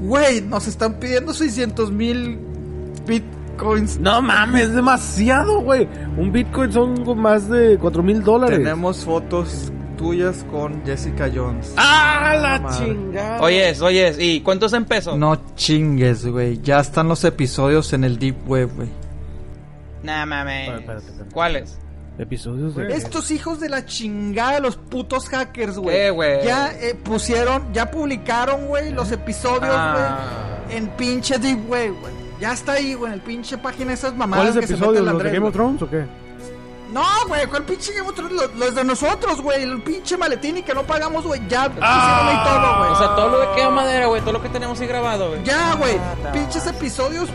[0.00, 2.38] güey, nos están pidiendo 600 mil
[3.06, 3.35] bitcoins.
[4.00, 5.88] No mames, es demasiado, güey.
[6.16, 8.58] Un bitcoin son más de 4 mil dólares.
[8.58, 11.74] Tenemos fotos tuyas con Jessica Jones.
[11.76, 12.86] ¡Ah, la Madre.
[12.86, 13.40] chingada!
[13.40, 15.16] Oyes, oyes, ¿y cuántos en pesos?
[15.16, 18.88] No chingues, güey, ya están los episodios en el deep web, güey.
[20.02, 20.68] Nah, mames.
[20.68, 21.34] Espérate, espérate, espérate.
[21.34, 21.78] ¿Cuáles?
[22.18, 22.94] Episodios de.
[22.94, 25.96] Estos hijos de la chingada, los putos hackers, güey.
[25.96, 26.44] ¿Qué, güey?
[26.44, 29.72] Ya eh, pusieron, ya publicaron, güey, los episodios, güey.
[29.74, 30.64] Ah.
[30.70, 32.25] En pinche Deep Web, güey.
[32.40, 35.04] Ya está ahí, güey, en el pinche página esas mamadas ¿Cuáles que se mete episodios?
[35.04, 35.66] ¿Los de Andrés, Game of güey.
[35.76, 36.06] Thrones o qué?
[36.92, 38.32] No, güey, ¿cuál pinche Game of Thrones?
[38.32, 39.62] Los, los de nosotros, güey.
[39.62, 41.40] El pinche maletín y que no pagamos, güey.
[41.48, 42.90] Ya pusieron ahí todo, güey.
[42.90, 44.20] O sea, todo lo de queda madera, güey.
[44.20, 45.44] Todo lo que tenemos ahí grabado, güey.
[45.44, 45.96] ya, güey.
[45.96, 47.28] Ah, Pinches episodios.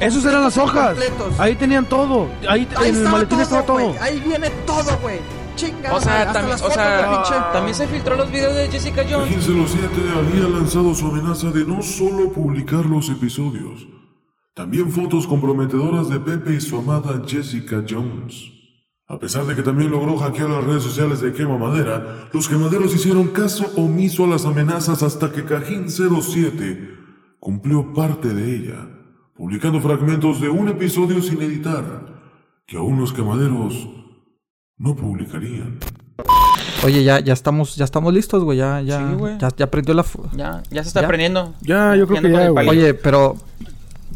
[0.00, 0.88] Esos eran las hojas.
[0.90, 1.40] Completos.
[1.40, 2.28] Ahí tenían todo.
[2.48, 3.78] Ahí, Ahí en el maletín todo, estaba todo.
[3.88, 3.98] güey.
[3.98, 5.18] Ahí viene todo, güey.
[5.56, 9.34] Chingada, O sea, también, las o sea, también se filtró los videos de Jessica Jones.
[9.34, 13.88] Cajín 07 había lanzado su amenaza de no solo publicar los episodios,
[14.58, 18.34] también fotos comprometedoras de Pepe y su amada Jessica Jones.
[19.06, 22.92] A pesar de que también logró hackear las redes sociales de Quema Madera, los quemaderos
[22.92, 26.90] hicieron caso omiso a las amenazas hasta que Cajín 07
[27.38, 28.88] cumplió parte de ella,
[29.36, 32.20] publicando fragmentos de un episodio sin editar,
[32.66, 33.88] que aún los quemaderos
[34.76, 35.78] no publicarían.
[36.84, 38.58] Oye, ya, ya estamos, ya estamos listos, güey.
[38.58, 39.38] Ya, ya, Sí, güey.
[39.38, 40.04] ya, ya prendió la.
[40.34, 41.06] Ya, ya se está ¿Ya?
[41.06, 41.54] aprendiendo.
[41.60, 42.68] Ya, yo creo que ya, güey.
[42.68, 43.36] Oye, pero.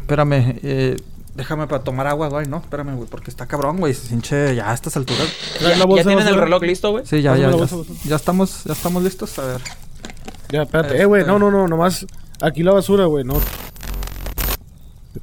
[0.03, 0.97] Espérame, eh,
[1.33, 2.45] déjame para tomar agua, güey.
[2.45, 3.93] No, espérame, güey, porque está cabrón, güey.
[3.93, 5.27] Se hinche ya a estas alturas.
[5.61, 7.05] ¿Ya, ya tienen el reloj listo, güey?
[7.05, 7.65] Sí, ya, ya, ya,
[8.03, 9.39] ya estamos, ya estamos listos.
[9.39, 9.61] A ver.
[10.49, 11.01] Ya, espérate.
[11.01, 12.05] Eh, güey, no, no, no, nomás.
[12.41, 13.35] Aquí la basura, güey, no.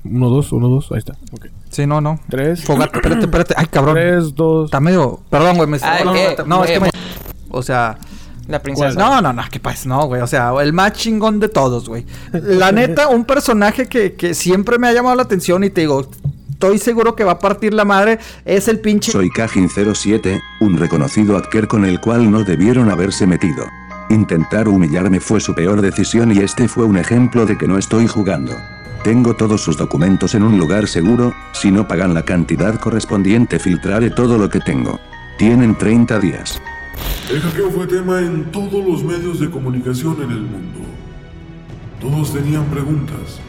[0.05, 1.13] Uno, dos, uno, dos, ahí está.
[1.33, 1.49] Ok.
[1.69, 2.19] Sí, no, no.
[2.31, 2.65] Tres.
[2.65, 3.55] Fogata, espérate, espérate.
[3.59, 3.97] Ay, cabrón.
[3.97, 4.65] Tres, dos.
[4.65, 5.21] Está medio.
[5.29, 5.69] Perdón, güey.
[5.69, 6.91] Me Ay, no, no, eh, no, es eh, que me.
[7.51, 7.99] O sea.
[8.51, 8.99] La princesa.
[8.99, 9.89] No, no, no, ¿qué pasa?
[9.89, 10.21] No, güey.
[10.21, 12.05] O sea, el más chingón de todos, güey.
[12.33, 16.09] La neta, un personaje que, que siempre me ha llamado la atención y te digo,
[16.51, 19.13] estoy seguro que va a partir la madre, es el pinche.
[19.13, 23.65] Soy Kajin07, un reconocido hacker con el cual no debieron haberse metido.
[24.11, 28.09] Intentar humillarme fue su peor decisión y este fue un ejemplo de que no estoy
[28.09, 28.57] jugando.
[29.05, 34.11] Tengo todos sus documentos en un lugar seguro, si no pagan la cantidad correspondiente filtraré
[34.11, 35.01] todo lo que tengo.
[35.39, 36.61] Tienen 30 días.
[37.31, 40.81] El hackeo fue tema en todos los medios de comunicación en el mundo.
[42.01, 43.41] Todos tenían preguntas.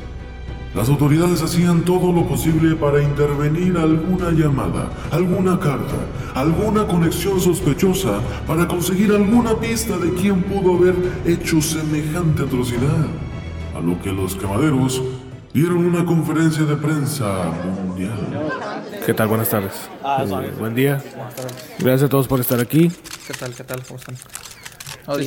[0.76, 5.96] Las autoridades hacían todo lo posible para intervenir alguna llamada, alguna carta,
[6.34, 10.96] alguna conexión sospechosa para conseguir alguna pista de quién pudo haber
[11.26, 13.08] hecho semejante atrocidad.
[13.76, 15.02] A lo que los camaderos
[15.54, 17.52] dieron una conferencia de prensa
[17.86, 18.81] mundial.
[19.06, 19.28] ¿Qué tal?
[19.28, 19.74] Buenas tardes.
[20.04, 21.02] Eh, buen día.
[21.80, 22.92] Gracias a todos por estar aquí.
[23.28, 23.82] ¿Qué tal, qué tal?
[23.84, 24.16] ¿Cómo están?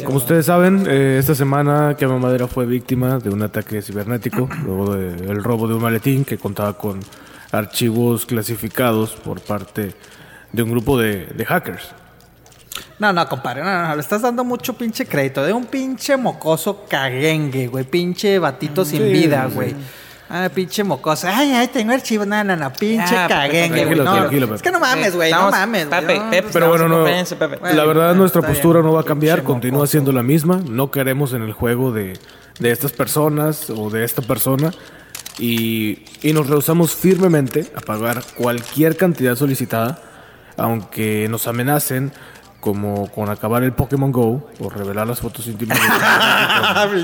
[0.04, 4.94] Como ustedes saben, eh, esta semana Quema Madera fue víctima de un ataque cibernético, luego
[4.94, 7.00] del robo de un maletín que contaba con
[7.50, 9.94] archivos clasificados por parte
[10.52, 11.90] de un grupo de, de hackers.
[12.98, 15.44] No, no, compadre, no, no, no, le estás dando mucho pinche crédito.
[15.44, 17.84] De un pinche mocoso caguengue, güey.
[17.84, 19.74] Pinche batito sin Sí, vida, sí.
[20.36, 21.28] Ah, pinche mocoso.
[21.28, 22.26] Ay, ay, tengo archivo.
[22.26, 24.00] No, no, no, pinche Ya, caguengue, güey.
[24.00, 24.54] No.
[24.56, 25.30] Es que no mames, güey.
[25.30, 26.00] No mames, güey.
[26.00, 30.10] Pepe, Pepe, Pero bueno, no, la verdad nuestra postura no va a cambiar, continúa siendo
[30.10, 30.60] la misma.
[30.68, 32.18] No queremos en el juego de,
[32.58, 34.72] de estas personas o de esta persona
[35.38, 40.02] y, y nos rehusamos firmemente a pagar cualquier cantidad solicitada,
[40.56, 42.10] aunque nos amenacen
[42.64, 45.78] como con acabar el Pokémon Go o revelar las fotos íntimas.
[45.78, 45.86] de-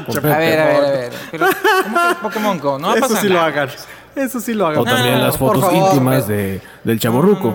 [0.06, 1.12] con- con A ver, a ver, a ver.
[1.30, 1.46] Pero,
[1.84, 2.78] ¿cómo que Pokémon Go?
[2.78, 3.46] No va a Eso pasar sí lo nada.
[3.48, 3.68] hagan.
[4.16, 4.78] Eso sí lo hagan.
[4.80, 7.54] O también No, las por fotos favor, íntimas de, del chaborruco.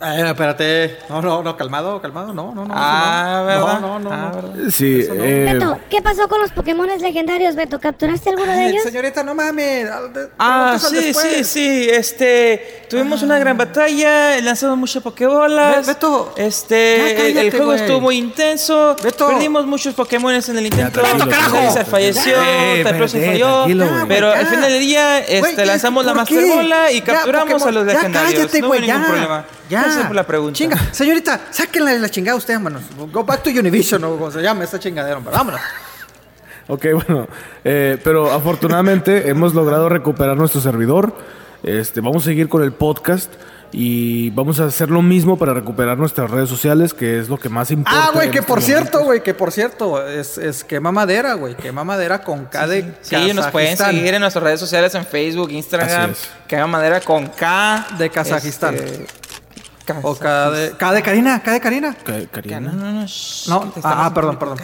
[0.00, 0.96] Eh, espérate.
[1.08, 2.32] No, no, no, calmado, calmado.
[2.32, 2.72] No, no, no.
[2.76, 3.66] Ah, eso no.
[3.66, 3.80] ¿verdad?
[3.80, 4.12] No, no, no.
[4.12, 4.42] Ah, no.
[4.52, 4.70] ¿verdad?
[4.70, 7.80] Sí, eh, Beto, ¿qué pasó con los Pokémones legendarios, Beto?
[7.80, 8.82] ¿Capturaste alguno de ellos?
[8.84, 9.88] Señorita, no mames.
[10.38, 11.88] Ah, sí, sí, sí.
[11.90, 15.86] Este, tuvimos una gran batalla, lanzamos muchas pokebolas.
[15.86, 18.96] Be- Beto, este, ya el- cállate, el juego estuvo muy intenso.
[19.02, 19.28] Beto.
[19.28, 21.00] Perdimos muchos Pokémones en el intento.
[21.72, 23.64] se falleció, Eh, eh, falló.
[24.08, 24.38] pero Ya.
[24.40, 26.46] al final del día, este, lanzamos la ¿por Master?
[26.48, 28.34] Bola y capturamos a los ya legendarios.
[28.34, 29.44] cállate, no hubo ningún problema.
[29.68, 29.82] Ya.
[29.82, 30.56] Gracias por la pregunta.
[30.56, 32.82] Chinga, señorita, sáquenla de la chingada usted, vámonos.
[33.12, 35.32] Go back to Univision o como se llama esta chingadera, hombre.
[35.34, 35.60] Vámonos.
[36.68, 37.26] Ok, bueno,
[37.64, 41.14] eh, pero afortunadamente hemos logrado recuperar nuestro servidor.
[41.62, 43.32] Este, vamos a seguir con el podcast
[43.72, 47.48] y vamos a hacer lo mismo para recuperar nuestras redes sociales, que es lo que
[47.48, 48.06] más importa.
[48.06, 51.54] Ah, güey, que estos por cierto, güey, que por cierto, es, es quema madera, güey.
[51.54, 55.50] Quema madera con K de Sí, nos pueden seguir en nuestras redes sociales en Facebook,
[55.50, 56.30] Instagram, Así es.
[56.46, 57.86] que haga madera con K.
[57.98, 58.74] De Kazajistán.
[58.74, 59.06] Este,
[60.02, 61.94] O K de, K de Karina, K de Karina.
[61.94, 62.60] Ka- Karina.
[62.60, 63.06] No, no,
[63.48, 63.72] no.
[63.84, 64.56] ah, perdón, perdón,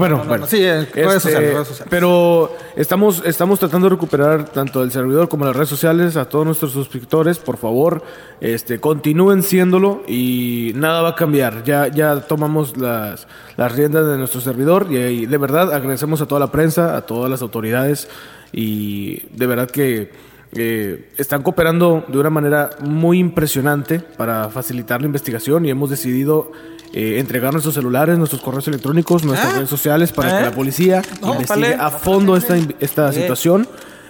[0.00, 0.26] perdón.
[0.28, 0.46] Pero.
[0.46, 1.88] Sí, en Este, redes sociales, redes sociales.
[1.90, 6.44] Pero estamos, estamos tratando de recuperar tanto el servidor como las redes sociales a todos
[6.46, 7.38] nuestros suscriptores.
[7.38, 8.02] Por favor,
[8.40, 11.62] este, continúen siéndolo y nada va a cambiar.
[11.64, 13.26] Ya, ya tomamos las,
[13.56, 17.02] las riendas de nuestro servidor y, y de verdad agradecemos a toda la prensa, a
[17.02, 18.08] todas las autoridades
[18.52, 25.06] y de verdad que eh, están cooperando de una manera muy impresionante para facilitar la
[25.06, 26.52] investigación y hemos decidido
[26.92, 29.56] eh, entregar nuestros celulares, nuestros correos electrónicos, nuestras ¿Ah?
[29.56, 30.38] redes sociales para ¿Eh?
[30.38, 31.82] que la policía No, investigue vale.
[31.82, 33.12] a fondo esta, esta Eh.
[33.14, 33.66] situación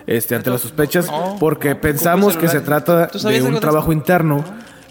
[0.07, 1.37] este, ante las sospechas No.
[1.39, 4.45] porque pensamos que se trata ¿Tú de un de trabajo interno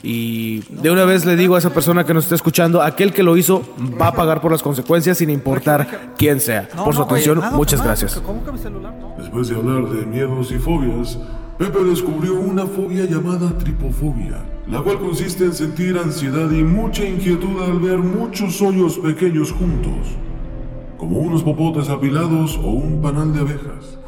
[0.03, 3.21] y de una vez le digo a esa persona que nos está escuchando, aquel que
[3.23, 3.61] lo hizo
[4.01, 6.69] va a pagar por las consecuencias sin importar quién sea.
[6.75, 8.19] No, por su no, atención, muchas no, gracias.
[8.23, 9.15] No.
[9.19, 11.19] Después de hablar de miedos y fobias,
[11.61, 17.61] Pepe descubrió una fobia llamada tripofobia, la cual consiste en sentir ansiedad y mucha inquietud
[17.61, 20.17] al ver muchos hoyos pequeños juntos,
[20.97, 23.99] como unos popotes apilados o un panal de abejas.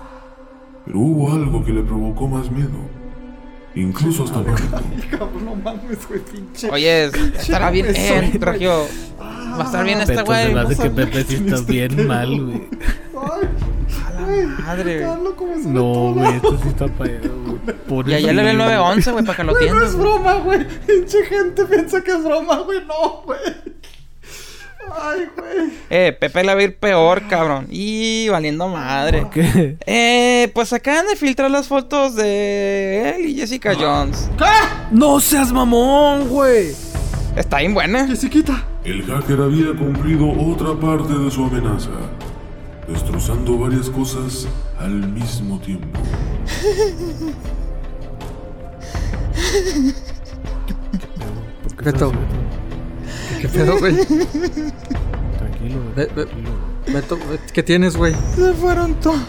[0.84, 2.90] Pero hubo algo que le provocó más miedo,
[3.76, 5.30] incluso hasta pánico.
[5.44, 6.70] No mames, güey, pinche.
[6.70, 8.88] Oye, estará bien, eh, Regio.
[9.20, 10.48] Va a estar bien esta Pepe, güey.
[10.48, 12.68] se me hace que Pepe sí está bien mal, güey.
[14.66, 15.66] Madre, güey.
[15.68, 17.30] No, güey, esto sí está para allá,
[17.88, 18.04] güey.
[18.08, 20.66] Ya, ya le ve el 911, güey, para que lo Güey, no es broma, güey.
[20.88, 22.80] Pinche gente piensa que es broma, güey.
[22.86, 23.40] No, güey.
[24.92, 25.72] Ay, güey.
[25.90, 27.68] Eh, Pepe la va a ir peor, cabrón.
[27.70, 29.22] Y valiendo madre.
[29.22, 29.78] ¿Por qué?
[29.86, 34.30] Eh, pues acaban de filtrar las fotos de él y Jessica Jones.
[34.92, 36.74] ¡No seas mamón, güey!
[37.36, 38.08] Está bien buena.
[38.08, 38.66] Jessiquita.
[38.84, 41.90] El hacker había cumplido otra parte de su amenaza,
[42.88, 44.48] destrozando varias cosas
[44.80, 46.00] al mismo tiempo.
[51.84, 52.12] Beto.
[52.12, 52.18] ¿Qué
[53.48, 53.96] pedo, güey?
[55.38, 56.28] Tranquilo, Be- be-
[56.92, 57.18] Beto,
[57.54, 58.14] ¿qué tienes, güey?
[58.36, 59.20] Se fueron todos.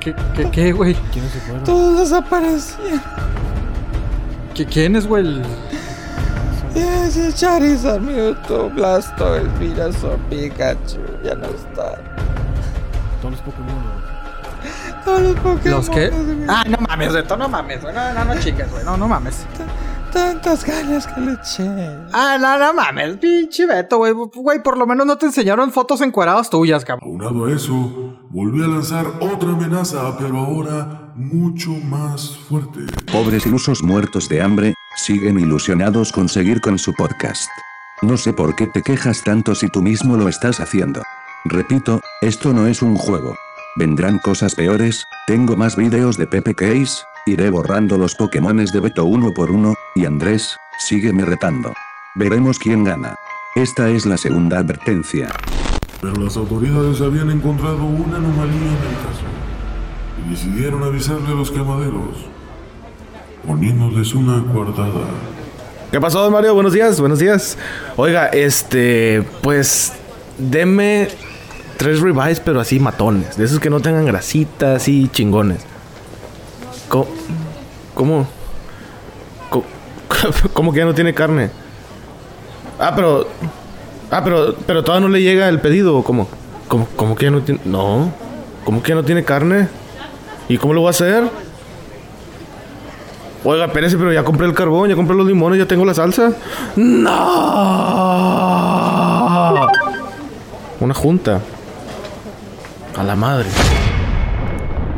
[0.00, 0.94] ¿Qué, qué, qué, güey?
[1.12, 1.64] ¿Quiénes se fueron?
[1.64, 3.02] Todos desaparecieron.
[4.54, 5.24] ¿Qué- ¿Quién es, güey?
[5.26, 5.42] El-
[6.74, 10.98] Ese Charizard, Mewtwo, Blastoise, Venusaur, Pikachu.
[11.24, 11.98] Ya no está.
[13.20, 15.04] Todos los Pokémon, güey.
[15.04, 15.78] Todos los Pokémon.
[15.78, 16.08] ¿Los qué?
[16.10, 16.36] güey.
[16.48, 17.94] Ah, no mames, Beto, no mames, güey.
[17.94, 18.84] No, no, no chingas, güey.
[18.84, 19.44] No, no mames.
[20.12, 21.68] Tantas ganas que le eché.
[22.12, 24.12] Ah, no, no mames, pinche Beto, güey.
[24.12, 27.10] Güey, por lo menos no te enseñaron fotos encueradas tuyas, cabrón.
[27.10, 32.80] Aunado a eso, volvió a lanzar otra amenaza, pero ahora mucho más fuerte.
[33.12, 37.48] Pobres ilusos muertos de hambre, siguen ilusionados con seguir con su podcast.
[38.02, 41.02] No sé por qué te quejas tanto si tú mismo lo estás haciendo.
[41.44, 43.36] Repito, esto no es un juego.
[43.76, 49.04] Vendrán cosas peores, tengo más videos de Pepe Case, iré borrando los Pokémones de Beto
[49.04, 51.72] uno por uno, y Andrés, sígueme retando.
[52.14, 53.16] Veremos quién gana.
[53.54, 55.30] Esta es la segunda advertencia.
[56.02, 59.24] Pero las autoridades habían encontrado una anomalía en el caso
[60.22, 62.26] y decidieron avisarle a los quemaderos,
[63.46, 65.06] poniéndoles una coartada.
[65.90, 66.52] ¿Qué pasó, don Mario?
[66.52, 67.56] Buenos días, buenos días.
[67.96, 69.94] Oiga, este, pues,
[70.36, 71.08] deme
[71.78, 73.38] tres ribeyes, pero así matones.
[73.38, 75.64] De esos que no tengan grasita, así chingones.
[76.88, 77.06] ¿Cómo?
[77.94, 78.28] ¿Cómo,
[80.52, 81.50] cómo que ya no tiene carne?
[82.78, 83.28] Ah, pero...
[84.10, 86.28] Ah, pero, pero todavía no le llega el pedido, ¿o cómo?
[86.68, 87.60] ¿Cómo, cómo que ya no tiene...?
[87.64, 88.12] No.
[88.64, 89.68] ¿Cómo que ya no tiene carne?
[90.48, 91.24] ¿Y cómo lo va a hacer?
[93.44, 96.32] Oiga, espérese, pero ya compré el carbón, ya compré los limones, ya tengo la salsa.
[96.74, 97.12] ¡No!
[100.80, 101.40] Una junta.
[102.96, 103.48] A la madre.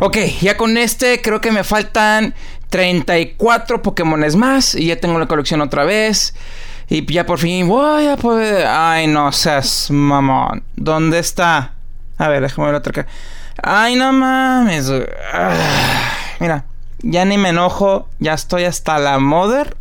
[0.01, 2.35] Ok, ya con este creo que me faltan
[2.71, 6.35] 34 Pokémones más y ya tengo la colección otra vez.
[6.89, 8.67] Y ya por fin voy a poder...
[8.67, 10.63] Ay, no seas mamón.
[10.77, 11.75] ¿Dónde está?
[12.17, 13.09] A ver, déjame ver otra cara.
[13.63, 14.91] Ay, no mames.
[15.33, 15.53] Ah,
[16.41, 16.65] mira,
[17.01, 18.09] ya ni me enojo.
[18.19, 19.77] Ya estoy hasta la mother.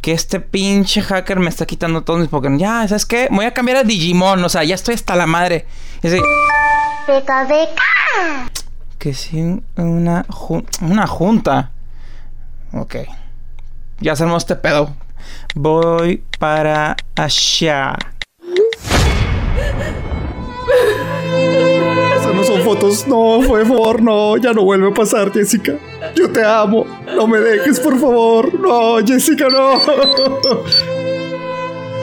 [0.00, 2.58] Que este pinche hacker me está quitando todos mis Pokémon.
[2.58, 3.28] Ya, ¿sabes qué?
[3.30, 4.42] Voy a cambiar a Digimon.
[4.42, 5.66] O sea, ya estoy hasta la madre.
[6.02, 6.18] Y así.
[9.00, 11.70] Que sí, una, jun- una junta.
[12.72, 12.96] Ok.
[14.00, 14.94] Ya hacemos este pedo.
[15.54, 17.96] Voy para allá.
[22.16, 25.72] Esas no son fotos, no, por favor, no, ya no vuelve a pasar, Jessica.
[26.14, 26.84] Yo te amo,
[27.16, 28.52] no me dejes, por favor.
[28.60, 29.80] No, Jessica, no.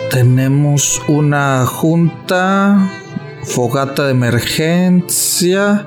[0.09, 2.89] Tenemos una junta,
[3.43, 5.85] fogata de emergencia.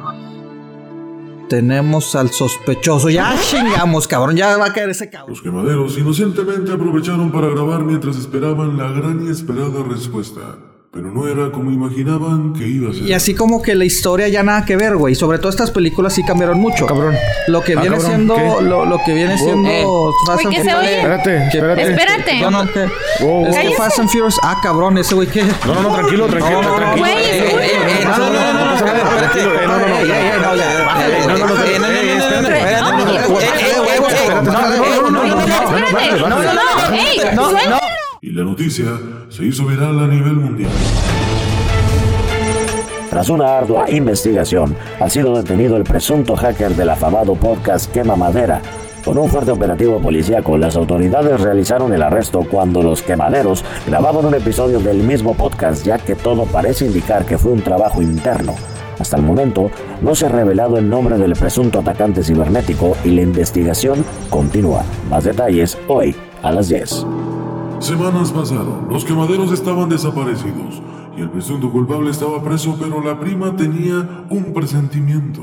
[1.50, 3.10] Tenemos al sospechoso.
[3.10, 4.36] Ya chingamos, cabrón.
[4.36, 5.30] Ya va a caer ese cabrón.
[5.30, 10.40] Los quemaderos inocentemente aprovecharon para grabar mientras esperaban la gran y esperada respuesta.
[10.92, 13.02] Pero no era como imaginaban que iba a ser.
[13.04, 15.14] Y así como que la historia ya nada que ver, güey.
[15.14, 16.84] Sobre todo estas películas sí cambiaron mucho.
[16.86, 17.14] Cabrón.
[17.46, 18.60] Lo que Ah, viene cabrón, siendo.
[18.60, 19.68] Lo, lo que viene siendo.
[19.68, 19.84] Eh.
[20.26, 20.82] Fast Uy, and ¿qué se Furious.
[20.88, 20.96] oye?
[20.98, 21.82] Espérate, espérate.
[21.92, 22.40] Espérate.
[22.40, 22.62] No, no,
[23.48, 23.70] Es que.
[23.76, 24.40] Fast and Furious.
[24.42, 25.44] Ah, cabrón, ese güey que.
[25.44, 27.06] No, no, no, tranquilo, tranquilo, No, no, no, tranquilo.
[27.06, 30.02] Eh, eh, eh, no, no, no, no, no, espérate, tranquilo, eh, no, no, no, ey,
[30.02, 30.08] no, ya, bájale, Eh, no, no, no, güey.
[30.08, 30.08] eh, no, no, no, no, espérate, espérate, no, no, no, Eh, espérate, eh, espérate, eh,
[30.08, 30.10] espérate, no, no, no, no, no, no, no, Espérate.
[30.10, 30.10] no, no, No, no, no.
[30.10, 30.66] Ey, No, suelta.
[30.66, 30.79] no.
[38.22, 38.86] Y la noticia
[39.28, 40.70] se hizo viral a nivel mundial.
[43.10, 48.62] Tras una ardua investigación, ha sido detenido el presunto hacker del afamado podcast Quema Madera.
[49.04, 54.34] Con un fuerte operativo policíaco, las autoridades realizaron el arresto cuando los quemaderos grababan un
[54.34, 58.54] episodio del mismo podcast, ya que todo parece indicar que fue un trabajo interno.
[59.00, 59.70] Hasta el momento,
[60.02, 64.84] no se ha revelado el nombre del presunto atacante cibernético y la investigación continúa.
[65.08, 67.06] Más detalles hoy a las 10.
[67.78, 70.82] Semanas pasaron, los quemaderos estaban desaparecidos
[71.16, 75.40] y el presunto culpable estaba preso, pero la prima tenía un presentimiento.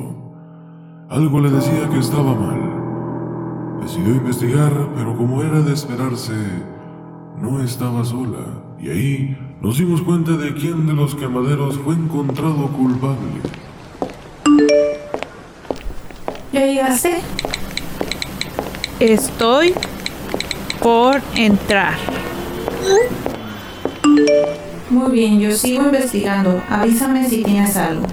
[1.10, 3.80] Algo le decía que estaba mal.
[3.82, 6.34] Decidió investigar, pero como era de esperarse,
[7.42, 8.64] no estaba sola.
[8.80, 13.42] Y ahí nos dimos cuenta de quién de los quemaderos fue encontrado culpable.
[16.54, 17.18] ¿Ya llegaste?
[19.00, 19.74] Estoy
[20.82, 21.96] por entrar.
[24.90, 26.62] Muy bien, yo sigo investigando.
[26.70, 28.08] Avísame si tienes algo.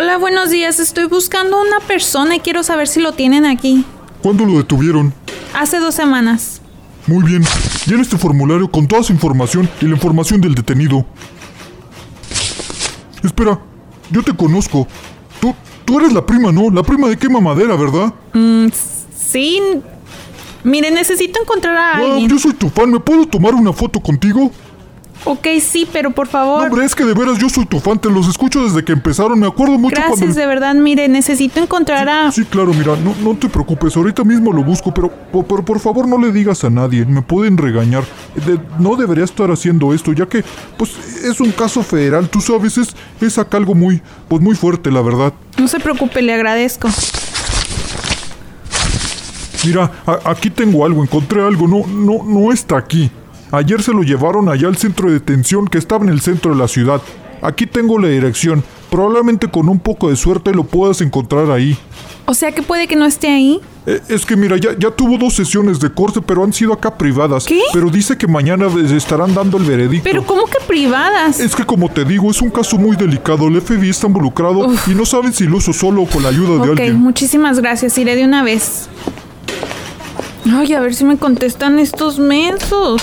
[0.00, 0.78] Hola, buenos días.
[0.78, 3.84] Estoy buscando una persona y quiero saber si lo tienen aquí.
[4.22, 5.12] ¿Cuándo lo detuvieron?
[5.56, 6.60] Hace dos semanas.
[7.08, 7.42] Muy bien.
[7.84, 11.04] Llena este formulario con toda su información y la información del detenido.
[13.24, 13.58] Espera,
[14.12, 14.86] yo te conozco.
[15.40, 15.52] Tú,
[15.84, 16.70] tú eres la prima, ¿no?
[16.70, 18.14] La prima de quema madera, ¿verdad?
[18.34, 18.68] Mm,
[19.18, 19.60] sí.
[20.62, 22.28] Mire, necesito encontrar a Ah, alguien.
[22.30, 22.92] yo soy tu fan.
[22.92, 24.52] ¿Me puedo tomar una foto contigo?
[25.24, 26.60] Ok, sí, pero por favor.
[26.60, 27.98] No, hombre, es que de veras yo soy tu fan.
[27.98, 29.38] Te los escucho desde que empezaron.
[29.38, 30.34] Me acuerdo mucho Gracias, cuando...
[30.40, 30.74] de verdad.
[30.74, 32.32] Mire, necesito encontrar a.
[32.32, 35.80] Sí, claro, mira, no, no te preocupes, ahorita mismo lo busco, pero, po- pero por
[35.80, 38.04] favor no le digas a nadie, me pueden regañar.
[38.46, 40.44] De- no debería estar haciendo esto, ya que,
[40.76, 40.92] pues,
[41.24, 45.02] es un caso federal, tú sabes, es, es acá algo muy, pues muy fuerte, la
[45.02, 45.32] verdad.
[45.58, 46.88] No se preocupe, le agradezco.
[49.64, 53.10] Mira, a- aquí tengo algo, encontré algo, no, no, no está aquí.
[53.50, 56.58] Ayer se lo llevaron allá al centro de detención que estaba en el centro de
[56.60, 57.00] la ciudad.
[57.40, 61.76] Aquí tengo la dirección, probablemente con un poco de suerte lo puedas encontrar ahí.
[62.26, 63.60] O sea que puede que no esté ahí.
[63.86, 66.98] Eh, Es que mira, ya, ya tuvo dos sesiones de corte, pero han sido acá
[66.98, 67.46] privadas.
[67.46, 67.60] ¿Qué?
[67.72, 70.04] Pero dice que mañana les estarán dando el veredicto.
[70.04, 71.40] Pero ¿cómo que privadas?
[71.40, 73.48] Es que como te digo, es un caso muy delicado.
[73.48, 76.54] El FBI está involucrado y no saben si lo hizo solo o con la ayuda
[76.56, 76.96] de Ok, alguien.
[76.96, 77.96] muchísimas gracias.
[77.96, 78.88] Iré de una vez.
[80.52, 83.02] Ay, a ver si me contestan estos mensos.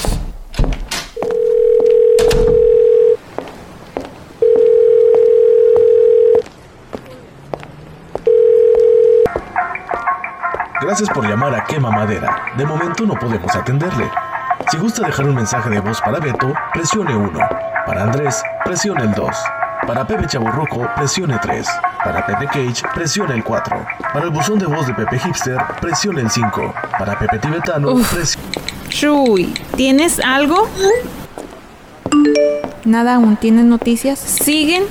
[10.86, 12.54] Gracias por llamar a Quema Madera.
[12.56, 14.08] De momento no podemos atenderle.
[14.70, 17.40] Si gusta dejar un mensaje de voz para Beto, presione 1.
[17.88, 19.36] Para Andrés, presione el 2.
[19.88, 21.68] Para Pepe Chaburruco, presione 3.
[22.04, 23.84] Para Pepe Cage, presione el 4.
[24.14, 26.76] Para el buzón de voz de Pepe Hipster, presione el 5.
[27.00, 28.48] Para Pepe Tibetano, presione...
[28.90, 30.70] Chuy, ¿tienes algo?
[32.86, 33.38] Nada aún.
[33.38, 34.20] ¿Tienes noticias?
[34.20, 34.84] Siguen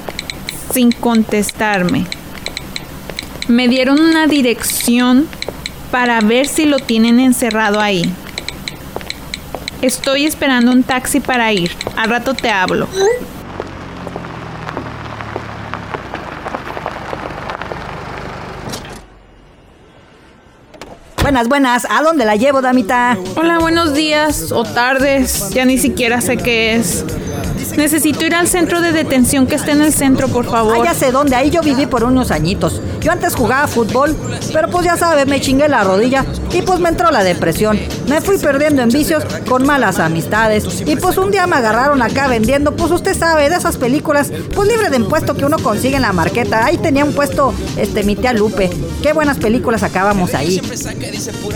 [0.72, 2.09] sin contestarme.
[3.47, 5.28] Me dieron una dirección
[5.95, 8.12] para ver si lo tienen encerrado ahí.
[9.80, 11.70] Estoy esperando un taxi para ir.
[11.97, 12.88] Al rato te hablo.
[21.22, 21.86] Buenas, buenas.
[21.88, 23.16] ¿A dónde la llevo, damita?
[23.36, 25.51] Hola, buenos días o tardes.
[25.51, 27.05] Ya ni siquiera sé qué es.
[27.76, 30.78] Necesito ir al centro de detención que está en el centro, por favor.
[30.80, 31.36] Ah, ya sé dónde.
[31.36, 32.80] Ahí yo viví por unos añitos.
[33.00, 34.16] Yo antes jugaba fútbol,
[34.52, 37.78] pero pues ya sabe, me chingué la rodilla y pues me entró la depresión.
[38.09, 40.82] Me fui perdiendo en vicios con malas amistades.
[40.86, 44.68] Y pues un día me agarraron acá vendiendo, pues usted sabe, de esas películas, pues
[44.68, 46.64] libre de impuesto que uno consigue en la marqueta.
[46.64, 48.70] Ahí tenía un puesto, este, mi tía Lupe.
[49.02, 50.61] Qué buenas películas acabamos ahí.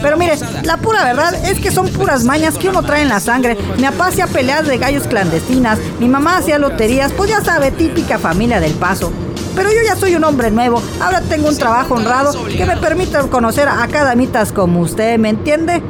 [0.03, 0.35] Pero mire,
[0.65, 3.57] la pura verdad es que son puras mañas que uno trae en la sangre.
[3.77, 8.19] Mi papá hacía peleas de gallos clandestinas, mi mamá hacía loterías, pues ya sabe, típica
[8.19, 9.13] familia del paso.
[9.55, 13.19] Pero yo ya soy un hombre nuevo, ahora tengo un trabajo honrado que me permite
[13.29, 15.83] conocer a cada mitas como usted, ¿me entiende?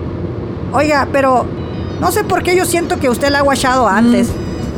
[0.72, 1.44] Oiga, pero
[2.00, 4.28] no sé por qué yo siento que usted la ha guachado antes.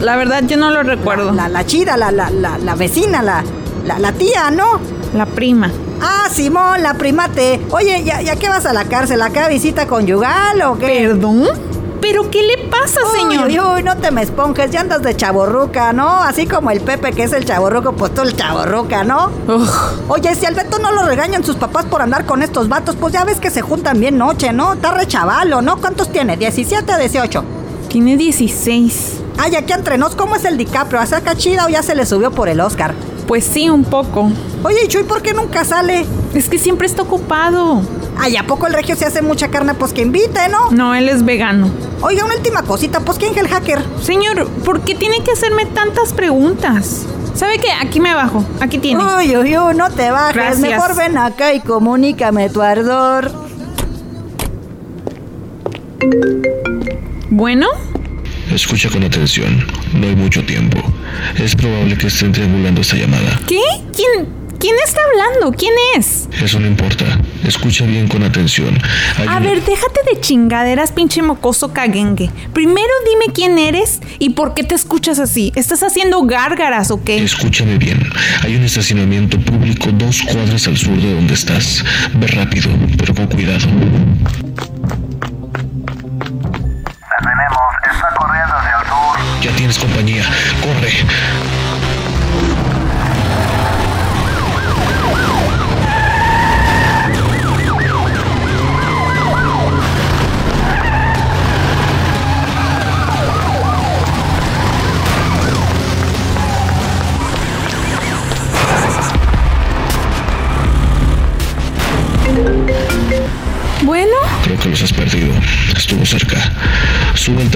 [0.01, 1.31] La verdad yo no lo recuerdo.
[1.33, 3.45] La, la chida, la, la, la, la vecina, la,
[3.85, 4.81] la, la tía, ¿no?
[5.15, 5.71] La prima.
[6.01, 7.61] Ah, Simón, la primate.
[7.71, 9.21] Oye, ¿ya, ¿ya qué vas a la cárcel?
[9.21, 10.87] ¿Acá visita conyugal o qué?
[11.09, 11.49] ¿Perdón?
[12.01, 13.49] ¿Pero qué le pasa, señor?
[13.49, 16.09] Uy, uy, no te me esponjes, ya andas de chaborruca, ¿no?
[16.09, 19.31] Así como el Pepe que es el chaborruco, pues tú el chaborruca, ¿no?
[20.09, 23.13] Oye, si al Beto no lo regañan sus papás por andar con estos vatos, pues
[23.13, 24.75] ya ves que se juntan bien noche, ¿no?
[24.75, 25.77] Está re chavalo, ¿no?
[25.79, 26.39] ¿Cuántos tiene?
[26.39, 27.45] ¿17 o 18?
[27.89, 29.21] Tiene 16.
[29.39, 31.01] Ay, aquí entre nos, ¿cómo es el DiCaprio?
[31.01, 32.95] ¿Acerca chida o ya se le subió por el Oscar?
[33.31, 34.29] Pues sí, un poco.
[34.65, 36.05] Oye, ¿y Chuy por qué nunca sale?
[36.35, 37.81] Es que siempre está ocupado.
[38.19, 39.75] Ay, ¿a poco el regio se hace mucha carne?
[39.75, 40.73] Pues que invite, ¿no?
[40.73, 41.71] No, él es vegano.
[42.01, 43.85] Oiga, una última cosita, pues ¿quién es el hacker?
[44.03, 47.07] Señor, ¿por qué tiene que hacerme tantas preguntas?
[47.37, 47.71] ¿Sabe qué?
[47.71, 48.45] Aquí me bajo.
[48.59, 49.01] Aquí tiene.
[49.01, 50.35] Uy, uy, uy, no te bajes.
[50.35, 50.59] Gracias.
[50.59, 53.31] Mejor ven acá y comunícame tu ardor.
[57.31, 57.69] Bueno,
[58.53, 59.65] Escucha con atención,
[59.95, 60.79] no hay mucho tiempo.
[61.39, 63.41] Es probable que estén triangulando esta llamada.
[63.47, 63.61] ¿qué?
[63.95, 65.57] ¿Quién, quién está hablando?
[65.57, 66.29] ¿Quién es?
[66.43, 67.05] Eso no importa.
[67.47, 68.79] Escucha bien con atención.
[69.17, 72.31] Hay A ver, déjate de chingaderas, pinche mocoso caguengue.
[72.53, 75.53] Primero dime quién eres y por qué te escuchas así.
[75.57, 77.23] ¿Estás haciendo gárgaras o qué?
[77.23, 77.99] Escúchame bien.
[78.43, 81.85] Hay un estacionamiento público dos cuadras al sur de donde estás.
[82.15, 83.67] Ve rápido, pero con cuidado.
[89.71, 90.25] Tienes compañía.
[90.63, 91.60] Corre.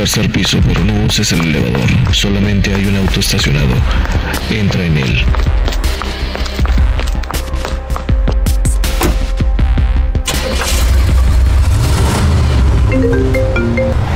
[0.04, 1.88] Tercer piso, pero no uses el elevador.
[2.12, 3.72] Solamente hay un auto estacionado.
[4.50, 5.24] Entra en él.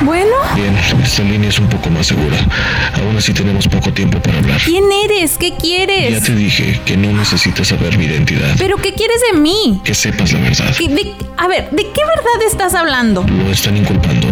[0.05, 0.75] Bueno, Bien,
[1.05, 2.37] esta línea es un poco más segura.
[2.95, 4.61] Aún así tenemos poco tiempo para hablar.
[4.65, 5.37] ¿quién eres?
[5.37, 6.23] ¿Qué Ya quieres?
[6.23, 8.55] te dije que no necesitas saber mi identidad.
[8.59, 9.81] ¿Pero qué quieres de mí?
[9.85, 10.75] Que sepas la verdad.
[10.77, 13.25] ¿Qué- de- a ver, ¿de qué verdad estás hablando?
[13.25, 14.28] Lo están inculpando.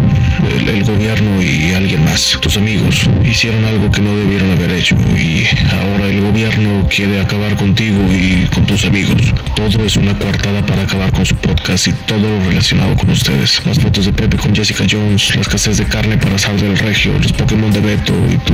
[0.67, 2.37] El, el gobierno y alguien más.
[2.41, 7.55] Tus amigos hicieron algo que no debieron haber hecho y ahora el gobierno quiere acabar
[7.55, 9.21] contigo y con tus amigos.
[9.55, 13.65] Todo es una coartada para acabar con su podcast y todo lo relacionado con ustedes.
[13.65, 17.13] Las fotos de Pepe con Jessica Jones, la escasez de carne para asar del regio,
[17.19, 18.53] los Pokémon de Beto y tú...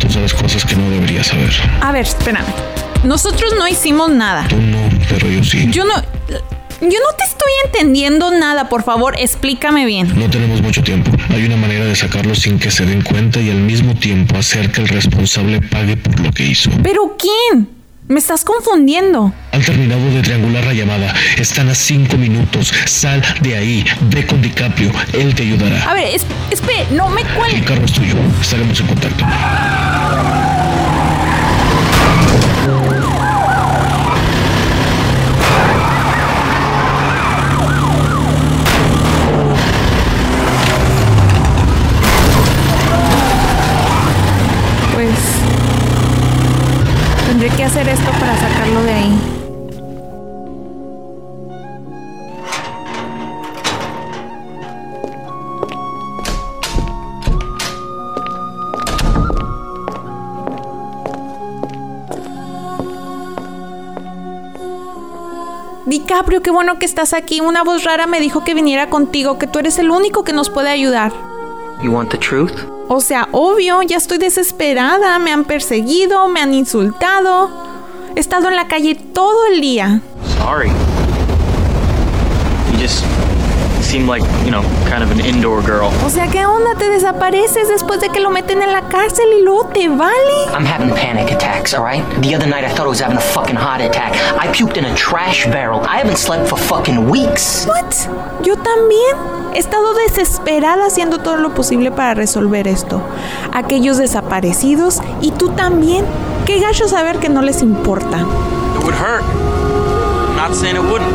[0.00, 1.50] Tú sabes cosas que no deberías saber.
[1.80, 2.46] A ver, espérame.
[3.04, 4.46] Nosotros no hicimos nada.
[4.48, 5.68] Tú no, pero yo sí.
[5.70, 6.15] Yo no...
[6.80, 10.12] Yo no te estoy entendiendo nada, por favor, explícame bien.
[10.18, 11.10] No tenemos mucho tiempo.
[11.30, 14.70] Hay una manera de sacarlo sin que se den cuenta y al mismo tiempo hacer
[14.70, 16.70] que el responsable pague por lo que hizo.
[16.82, 17.68] ¿Pero quién?
[18.08, 19.32] Me estás confundiendo.
[19.52, 21.12] Han terminado de triangular la llamada.
[21.38, 22.72] Están a cinco minutos.
[22.84, 23.84] Sal de ahí.
[24.10, 24.92] Ve con DiCaprio.
[25.12, 25.90] Él te ayudará.
[25.90, 27.62] A ver, es- espere, no me El cuelgues.
[27.64, 28.14] carro es tuyo.
[28.40, 29.24] Estaremos en contacto.
[44.94, 45.14] Pues...
[47.26, 49.18] Tendré que hacer esto para sacarlo de ahí.
[65.86, 67.40] DiCaprio, qué bueno que estás aquí.
[67.40, 70.50] Una voz rara me dijo que viniera contigo, que tú eres el único que nos
[70.50, 71.35] puede ayudar.
[71.82, 72.52] You want the truth?
[72.88, 75.18] O sea, obvio, ya estoy desesperada.
[75.18, 77.50] Me han perseguido, me han insultado.
[78.14, 80.00] He estado en la calle todo el día.
[80.38, 80.70] Sorry.
[82.72, 83.04] You just
[83.82, 85.90] seem like, you know, kind of an indoor girl.
[86.04, 86.74] O sea, ¿qué onda?
[86.76, 90.46] Te desapareces después de que lo meten en la cárcel y luego te vale.
[90.52, 92.02] I'm having panic attacks, alright?
[92.22, 94.14] The other night I thought I was having a fucking heart attack.
[94.38, 95.80] I puked in a trash barrel.
[95.82, 97.66] I haven't slept for fucking weeks.
[97.66, 98.08] What?
[98.44, 99.45] Yo también.
[99.56, 103.00] He estado desesperada haciendo todo lo posible para resolver esto.
[103.54, 106.04] Aquellos desaparecidos y tú también.
[106.44, 108.18] Qué gacho saber que no les importa.
[108.18, 109.24] It would hurt.
[110.36, 111.10] Not saying it wouldn't.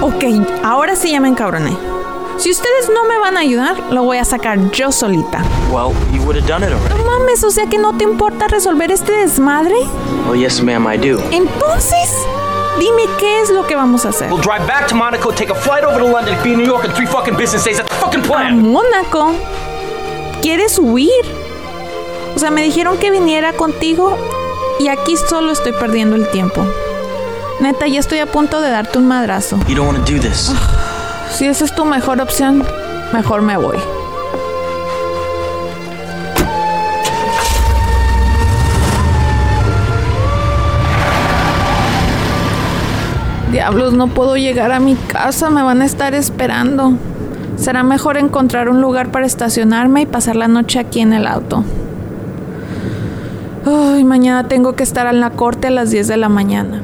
[0.00, 1.76] Ok, ahora sí ya me encabroné.
[2.36, 5.42] Si ustedes no me van a ayudar, lo voy a sacar yo solita.
[5.72, 7.02] Well, you would have done it already.
[7.02, 9.74] No mames, o sea que no te importa resolver este desmadre.
[10.28, 11.20] Well, yes, ma'am, I do.
[11.32, 12.14] Entonces,
[12.78, 14.30] dime qué es lo que vamos a hacer.
[14.30, 16.84] We'll drive back to Monaco, take a flight over to London, be in New York
[16.84, 17.78] in three fucking business days.
[17.78, 18.62] That's the fucking A plan.
[18.62, 19.32] Mónaco.
[20.40, 21.10] ¿Quieres huir?
[22.34, 24.16] O sea, me dijeron que viniera contigo
[24.80, 26.64] y aquí solo estoy perdiendo el tiempo.
[27.60, 29.58] Neta, ya estoy a punto de darte un madrazo.
[29.68, 30.50] You don't want to do this.
[31.32, 32.66] Si esa es tu mejor opción,
[33.12, 33.78] mejor me voy.
[43.52, 46.94] Diablos, no puedo llegar a mi casa, me van a estar esperando.
[47.56, 51.62] Será mejor encontrar un lugar para estacionarme y pasar la noche aquí en el auto.
[53.66, 56.82] Ay, mañana tengo que estar en la corte a las 10 de la mañana.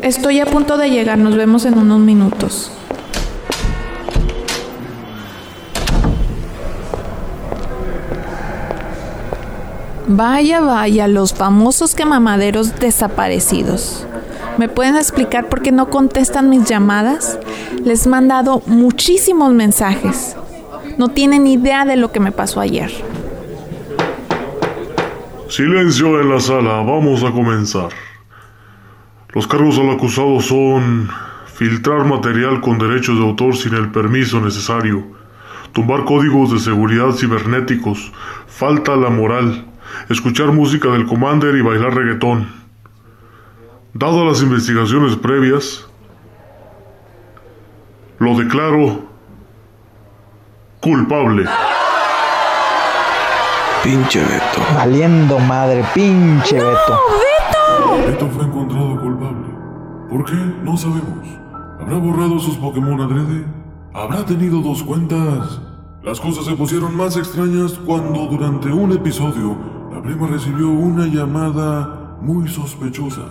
[0.00, 2.70] Estoy a punto de llegar, nos vemos en unos minutos.
[10.08, 14.06] Vaya, vaya, los famosos quemamaderos desaparecidos.
[14.58, 17.38] ¿Me pueden explicar por qué no contestan mis llamadas?
[17.84, 20.36] Les he mandado muchísimos mensajes.
[20.98, 22.90] No tienen idea de lo que me pasó ayer.
[25.48, 27.90] Silencio en la sala, vamos a comenzar.
[29.34, 31.08] Los cargos al acusado son
[31.54, 35.04] filtrar material con derechos de autor sin el permiso necesario,
[35.72, 38.12] tumbar códigos de seguridad cibernéticos,
[38.46, 39.71] falta a la moral,
[40.08, 42.48] escuchar música del Commander y bailar reggaetón.
[43.94, 45.86] Dado las investigaciones previas,
[48.18, 49.02] lo declaro
[50.80, 51.44] culpable.
[53.84, 54.62] Pinche Beto.
[54.76, 57.00] Valiendo madre, pinche Beto.
[58.06, 59.48] Beto fue encontrado culpable.
[60.08, 60.36] ¿Por qué?
[60.62, 61.26] No sabemos.
[61.80, 63.44] ¿Habrá borrado sus Pokémon adrede?
[63.92, 65.60] ¿Habrá tenido dos cuentas?
[66.02, 69.71] Las cosas se pusieron más extrañas cuando durante un episodio
[70.02, 73.22] la prima recibió una llamada muy sospechosa.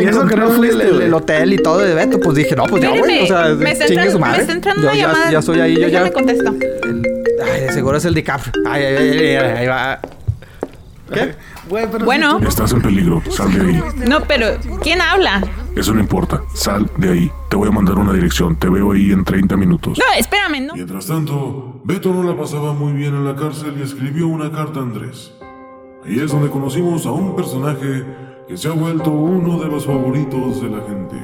[0.00, 2.54] Y eso que no fue el, el- el hotel y todo de Beto, pues dije,
[2.56, 3.24] no, pues ya, güey.
[3.24, 4.40] O sea, me está chingue su entrando, me madre.
[4.42, 5.30] está entrando Yo una ya, llamada.
[5.32, 6.04] ya soy ahí, yo ya.
[6.04, 6.54] Déjame contesto.
[7.44, 8.52] Ay, de seguro es el DiCaprio.
[8.66, 10.00] Ay, ay, ay, ay, ay, ahí va.
[11.12, 11.34] ¿Qué?
[12.04, 13.82] Bueno, Estás en peligro, sal de ahí.
[14.08, 14.46] no, pero
[14.82, 15.42] ¿quién habla?
[15.76, 17.30] Eso no importa, sal de ahí.
[17.50, 19.98] Te voy a mandar una dirección, te veo ahí en 30 minutos.
[19.98, 20.74] No, espérame, no.
[20.74, 24.80] Mientras tanto, Beto no la pasaba muy bien en la cárcel y escribió una carta
[24.80, 25.32] a Andrés.
[26.08, 28.02] Ahí es donde conocimos a un personaje
[28.48, 31.16] que se ha vuelto uno de los favoritos de la gente.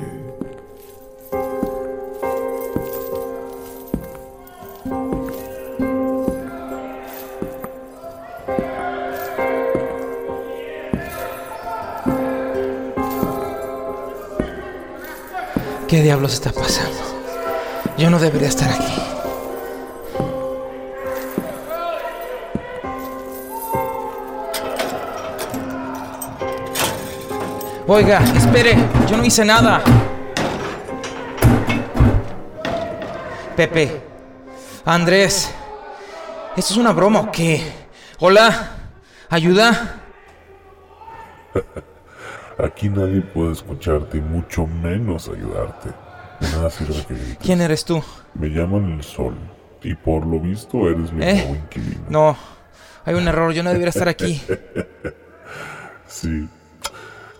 [15.88, 16.98] ¿Qué diablos está pasando?
[17.96, 19.13] Yo no debería estar aquí.
[27.86, 28.76] Oiga, espere,
[29.06, 29.82] yo no hice nada.
[33.54, 34.00] Pepe,
[34.86, 35.54] Andrés,
[36.56, 37.62] ¿esto es una broma o qué?
[38.20, 38.70] Hola,
[39.28, 40.00] ayuda.
[42.58, 45.90] Aquí nadie puede escucharte y mucho menos ayudarte.
[46.40, 47.38] De nada sirve que grites.
[47.42, 48.02] ¿Quién eres tú?
[48.32, 49.36] Me llaman el Sol
[49.82, 51.34] y por lo visto eres mi ¿Eh?
[51.34, 52.04] nuevo inquilino.
[52.08, 52.36] No,
[53.04, 54.40] hay un error, yo no debería estar aquí.
[56.06, 56.48] sí,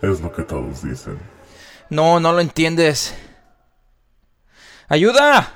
[0.01, 1.17] es lo que todos dicen.
[1.89, 3.15] No, no lo entiendes.
[4.87, 5.51] ¡Ayuda!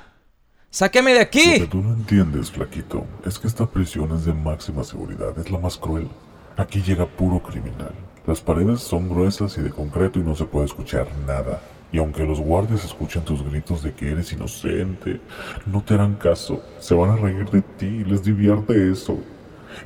[0.70, 1.58] ¡Sáqueme de Lo aquí!
[1.60, 5.58] que tú no entiendes, flaquito, es que esta prisión es de máxima seguridad, es la
[5.58, 6.08] más cruel.
[6.56, 7.92] Aquí llega puro criminal.
[8.26, 11.60] Las paredes son gruesas y de concreto y no se puede escuchar nada.
[11.92, 15.20] Y aunque los guardias escuchen tus gritos de que eres inocente,
[15.66, 16.62] no te harán caso.
[16.78, 19.18] Se van a reír de ti, les divierte eso.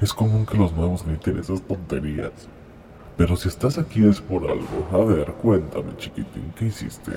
[0.02, 2.32] Es común que los nuevos griten esas tonterías.
[3.16, 4.88] Pero si estás aquí es por algo.
[4.92, 7.12] A ver, cuéntame, chiquitín, ¿qué hiciste?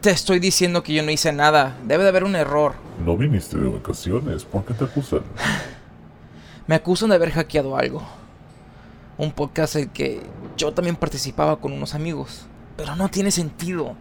[0.00, 1.76] Te estoy diciendo que yo no hice nada.
[1.86, 2.74] Debe de haber un error.
[3.04, 5.20] No viniste de vacaciones, ¿por qué te acusan?
[6.66, 8.02] Me acusan de haber hackeado algo.
[9.18, 10.22] Un podcast en el que
[10.56, 12.46] yo también participaba con unos amigos.
[12.76, 13.96] Pero no tiene sentido.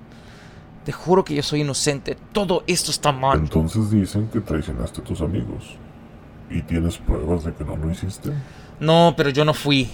[0.86, 2.16] Te juro que yo soy inocente.
[2.32, 3.40] Todo esto está mal.
[3.40, 5.76] Entonces dicen que traicionaste a tus amigos.
[6.50, 8.32] ¿Y tienes pruebas de que no lo hiciste?
[8.80, 9.90] No, pero yo no fui.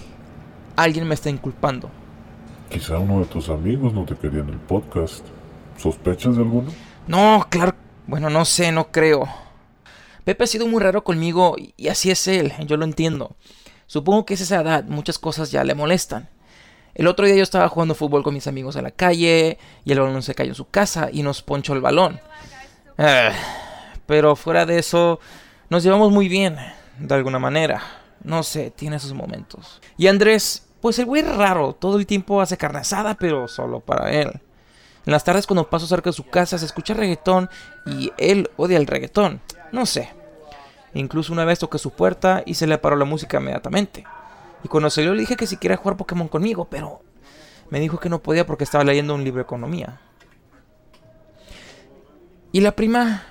[0.76, 1.90] Alguien me está inculpando.
[2.70, 5.24] Quizá uno de tus amigos no te quería en el podcast.
[5.78, 6.70] ¿Sospechas de alguno?
[7.06, 7.74] No, claro.
[8.06, 9.26] Bueno, no sé, no creo.
[10.24, 13.36] Pepe ha sido muy raro conmigo y- así es él, yo lo entiendo.
[13.86, 16.28] Supongo que es esa edad, muchas cosas ya le molestan.
[16.94, 20.00] El otro día yo estaba jugando fútbol con mis amigos en la calle y el
[20.00, 22.20] balón se cayó en su casa y nos ponchó el balón.
[22.98, 23.30] Ah,
[24.06, 25.20] pero fuera de eso,
[25.68, 26.56] nos llevamos muy bien,
[26.98, 27.82] de alguna manera.
[28.24, 29.80] No sé, tiene sus momentos.
[29.96, 33.80] Y Andrés, pues el güey es raro, todo el tiempo hace carne asada, pero solo
[33.80, 34.28] para él.
[35.04, 37.50] En las tardes cuando paso cerca de su casa se escucha reggaetón
[37.86, 39.40] y él odia el reggaetón.
[39.72, 40.10] No sé.
[40.94, 44.04] Incluso una vez toqué su puerta y se le paró la música inmediatamente.
[44.62, 47.00] Y cuando salió le dije que si quería jugar Pokémon conmigo, pero
[47.68, 50.00] me dijo que no podía porque estaba leyendo un libro de economía.
[52.52, 53.24] Y la prima,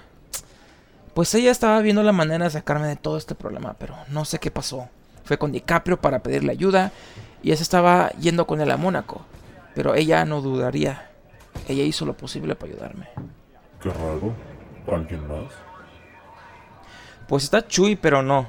[1.13, 4.39] pues ella estaba viendo la manera de sacarme de todo este problema, pero no sé
[4.39, 4.89] qué pasó.
[5.23, 6.91] Fue con DiCaprio para pedirle ayuda
[7.45, 9.23] y ella se estaba yendo con él a Mónaco,
[9.75, 11.11] pero ella no dudaría.
[11.67, 13.07] Ella hizo lo posible para ayudarme.
[13.79, 14.33] Qué raro.
[14.91, 15.53] ¿Alguien más?
[17.27, 18.47] Pues está Chuy, pero no.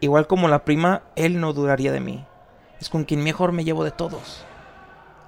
[0.00, 2.26] Igual como la prima, él no dudaría de mí.
[2.78, 4.44] Es con quien mejor me llevo de todos.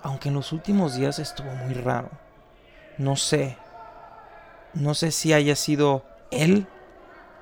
[0.02, 2.10] Aunque en los últimos días estuvo muy raro.
[2.98, 3.56] No sé.
[4.74, 6.66] No sé si haya sido él,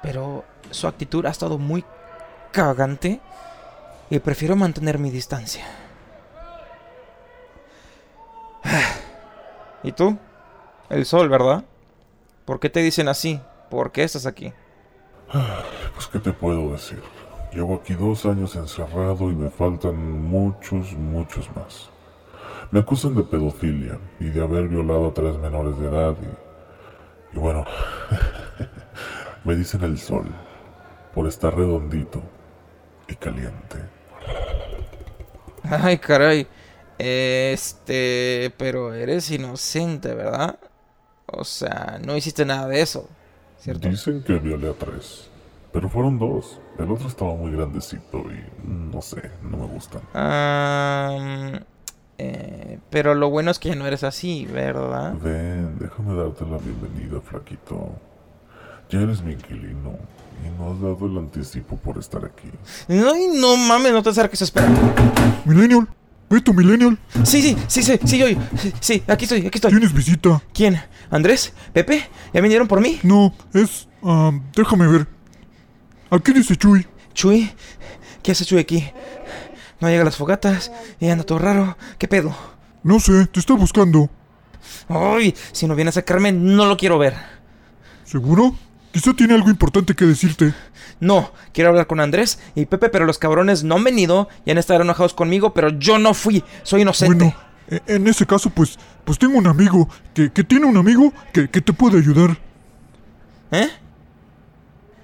[0.00, 1.84] pero su actitud ha estado muy
[2.52, 3.20] cagante
[4.10, 5.64] y prefiero mantener mi distancia.
[9.82, 10.16] ¿Y tú?
[10.88, 11.64] El sol, ¿verdad?
[12.44, 13.40] ¿Por qué te dicen así?
[13.70, 14.52] ¿Por qué estás aquí?
[15.94, 17.02] Pues, ¿qué te puedo decir?
[17.52, 21.90] Llevo aquí dos años encerrado y me faltan muchos, muchos más.
[22.70, 27.36] Me acusan de pedofilia y de haber violado a tres menores de edad y...
[27.36, 27.64] Y bueno,
[29.44, 30.26] me dicen el sol
[31.14, 32.22] por estar redondito
[33.08, 33.93] y caliente.
[35.64, 36.46] Ay, caray.
[36.98, 40.58] Este, pero eres inocente, ¿verdad?
[41.26, 43.08] O sea, no hiciste nada de eso,
[43.58, 43.88] ¿cierto?
[43.88, 45.28] Dicen que violé a tres,
[45.72, 46.60] pero fueron dos.
[46.78, 50.02] El otro estaba muy grandecito y no sé, no me gustan.
[50.12, 51.60] Am,
[52.18, 55.14] eh, pero lo bueno es que ya no eres así, ¿verdad?
[55.14, 57.90] Ven, déjame darte la bienvenida, flaquito.
[58.90, 59.98] Ya eres mi inquilino
[60.44, 62.48] y no has dado el anticipo por estar aquí.
[62.88, 64.68] Ay, no mames, no te acerques, espera.
[65.44, 65.88] Millennial,
[66.28, 66.98] Beto Millennial.
[67.22, 68.26] Sí, sí, sí, sí, sí, yo.
[68.80, 69.70] Sí, aquí estoy, aquí estoy.
[69.70, 70.42] Tienes visita.
[70.52, 70.80] ¿Quién?
[71.10, 71.52] ¿Andrés?
[71.72, 72.08] ¿Pepe?
[72.32, 72.98] ¿Ya vinieron por mí?
[73.02, 73.88] No, es...
[74.54, 75.06] déjame ver.
[76.10, 76.86] Aquí dice Chuy.
[77.12, 77.50] ¿Chuy?
[78.22, 78.90] ¿Qué hace Chuy aquí?
[79.80, 81.76] No llega a las fogatas y anda todo raro.
[81.98, 82.34] ¿Qué pedo?
[82.82, 84.10] No sé, te está buscando.
[84.88, 87.14] Ay, si no viene a sacarme, no lo quiero ver.
[88.04, 88.54] ¿Seguro?
[88.94, 90.54] Quizá tiene algo importante que decirte.
[91.00, 94.58] No, quiero hablar con Andrés y Pepe, pero los cabrones no han venido y han
[94.58, 96.44] estado enojados conmigo, pero yo no fui.
[96.62, 97.16] Soy inocente.
[97.16, 97.34] Bueno,
[97.68, 101.50] e- en ese caso, pues, pues tengo un amigo que, que tiene un amigo que,
[101.50, 102.38] que te puede ayudar.
[103.50, 103.68] ¿Eh?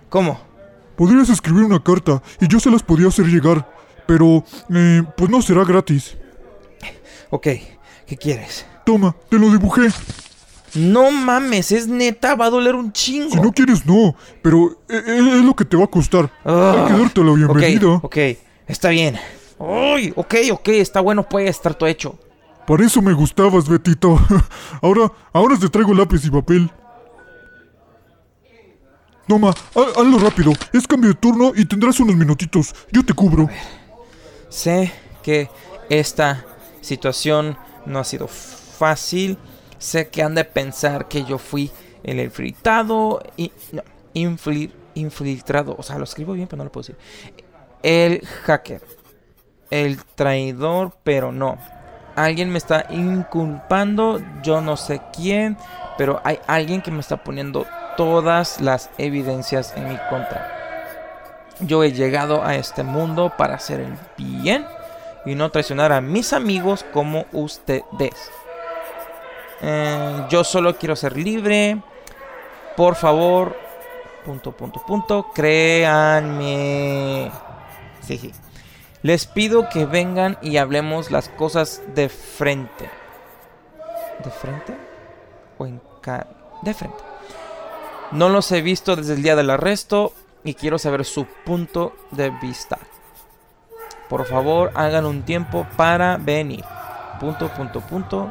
[0.08, 0.40] ¿Cómo?
[0.96, 3.68] Podrías escribir una carta y yo se las podría hacer llegar,
[4.06, 6.16] pero eh, pues no será gratis.
[7.30, 7.48] Ok,
[8.06, 8.66] ¿qué quieres?
[8.86, 9.88] Toma, te lo dibujé.
[10.74, 13.30] No mames, es neta, va a doler un chingo.
[13.30, 16.30] Si no quieres, no, pero e- e- es, lo que te va a costar.
[16.44, 17.88] Ah, Hay que darte la bienvenida.
[17.94, 18.16] Ok, ok,
[18.68, 19.16] está bien.
[19.58, 22.18] Uy, ok, ok, está bueno, puede estar todo hecho.
[22.66, 24.18] Para eso me gustabas, Betito.
[24.82, 26.70] ahora, ahora te traigo lápiz y papel.
[29.26, 30.52] Toma, ha- hazlo rápido.
[30.72, 32.74] Es cambio de turno y tendrás unos minutitos.
[32.90, 33.48] Yo te cubro.
[34.48, 34.92] Sé
[35.22, 35.48] que
[35.88, 36.44] esta
[36.80, 37.56] situación
[37.86, 39.38] no ha sido fácil.
[39.80, 41.72] Sé que han de pensar que yo fui
[42.04, 43.82] el infiltrado y no,
[44.14, 46.96] infil- infiltrado, o sea, lo escribo bien, pero no lo puedo decir.
[47.82, 48.82] El hacker,
[49.70, 51.58] el traidor, pero no.
[52.14, 55.56] Alguien me está inculpando, yo no sé quién,
[55.96, 57.66] pero hay alguien que me está poniendo
[57.96, 60.56] todas las evidencias en mi contra.
[61.60, 64.66] Yo he llegado a este mundo para hacer el bien
[65.24, 68.30] y no traicionar a mis amigos como ustedes.
[69.62, 71.80] Eh, yo solo quiero ser libre.
[72.76, 73.56] Por favor,
[74.24, 77.30] punto, punto, punto, créanme.
[78.02, 78.32] Sí, sí.
[79.02, 82.90] Les pido que vengan y hablemos las cosas de frente.
[84.24, 84.76] ¿De frente?
[85.58, 86.98] ¿O De frente.
[88.12, 90.12] No los he visto desde el día del arresto
[90.44, 92.78] y quiero saber su punto de vista.
[94.08, 96.64] Por favor, hagan un tiempo para venir.
[97.20, 98.30] Punto, punto, punto.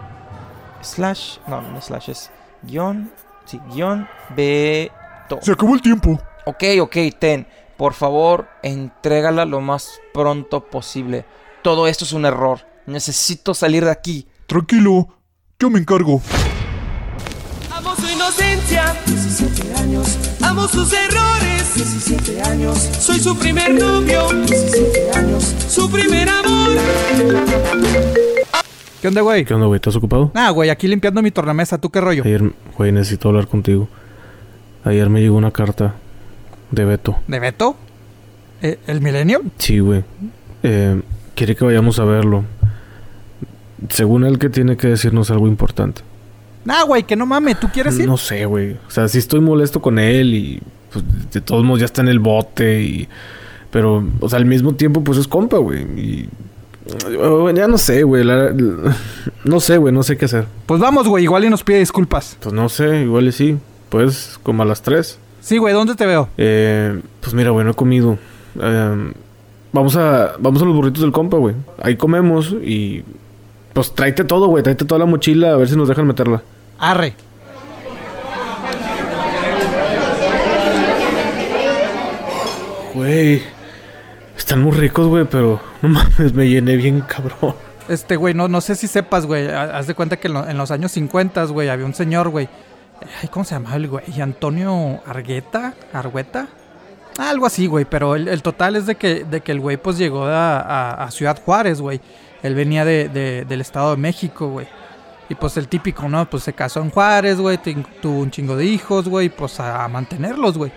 [0.81, 1.37] Slash.
[1.47, 2.31] No, no es slash, es
[2.63, 3.11] guion.
[3.45, 4.07] Sí, guion.
[4.35, 5.39] Beto.
[5.41, 6.19] Se acabó el tiempo.
[6.45, 7.47] Ok, ok, Ten.
[7.77, 11.25] Por favor, entrégala lo más pronto posible.
[11.61, 12.59] Todo esto es un error.
[12.85, 14.27] Necesito salir de aquí.
[14.47, 15.07] Tranquilo,
[15.59, 16.21] yo me encargo.
[17.71, 20.17] Amo su inocencia, 17 años.
[20.41, 22.77] Amo sus errores, 17 años.
[22.99, 25.55] Soy su primer novio, 17 años.
[25.69, 26.77] Su primer amor.
[29.01, 29.45] ¿Qué onda, güey?
[29.45, 29.77] ¿Qué onda, güey?
[29.77, 30.31] ¿Estás ocupado?
[30.33, 31.77] Ah, güey, aquí limpiando mi tornamesa.
[31.77, 32.23] ¿Tú qué rollo?
[32.25, 33.87] Ayer, güey, necesito hablar contigo.
[34.83, 35.95] Ayer me llegó una carta
[36.71, 37.17] de Beto.
[37.27, 37.77] ¿De Beto?
[38.61, 39.51] ¿Eh, ¿El Millennium?
[39.57, 40.03] Sí, güey.
[40.63, 41.01] Eh,
[41.33, 42.43] quiere que vayamos a verlo.
[43.87, 46.01] Según él que tiene que decirnos algo importante.
[46.65, 47.57] Nah, güey, que no mames.
[47.57, 48.05] ¿Tú quieres ir?
[48.05, 48.73] No sé, güey.
[48.85, 52.09] O sea, sí estoy molesto con él y pues, de todos modos ya está en
[52.09, 53.07] el bote y...
[53.71, 55.83] Pero, o sea, al mismo tiempo pues es compa, güey.
[55.83, 56.29] Y...
[57.55, 58.23] ya no sé, güey.
[58.23, 58.51] la-
[59.43, 59.93] No sé, güey.
[59.93, 60.45] No sé qué hacer.
[60.65, 61.23] Pues vamos, güey.
[61.23, 62.37] Igual y nos pide disculpas.
[62.41, 63.01] Pues no sé.
[63.01, 63.57] Igual y sí.
[63.89, 65.17] Pues como a las 3.
[65.41, 65.73] Sí, güey.
[65.73, 66.29] ¿Dónde te veo?
[66.37, 68.17] Eh, pues mira, güey, no he comido.
[68.61, 69.13] Eh,
[69.71, 71.55] vamos a vamos a los burritos del compa, güey.
[71.81, 73.03] Ahí comemos y
[73.73, 76.41] pues tráete todo, güey, tráete toda la mochila a ver si nos dejan meterla.
[76.79, 77.13] Arre.
[82.93, 83.41] Güey,
[84.39, 87.55] están muy ricos, güey, pero no mames, me llené bien cabrón.
[87.87, 89.47] Este, güey, no, no sé si sepas, güey.
[89.49, 92.29] ha- Haz de cuenta que en, lo- en los años 50, güey, había un señor,
[92.29, 92.47] güey.
[93.21, 94.21] Ay, ¿cómo se llamaba el güey?
[94.21, 96.47] Antonio Argueta, Argueta.
[97.17, 97.85] Algo así, güey.
[97.85, 101.81] Pero el, total es de que, de que el güey, pues llegó a, Ciudad Juárez,
[101.81, 101.99] güey.
[102.43, 104.67] Él venía de, de- del Estado de México, güey.
[105.27, 106.29] Y pues el típico, ¿no?
[106.29, 107.57] Pues se casó en Juárez, güey.
[108.01, 109.29] Tuvo un chingo de hijos, güey.
[109.29, 110.71] Pues a mantenerlos, güey.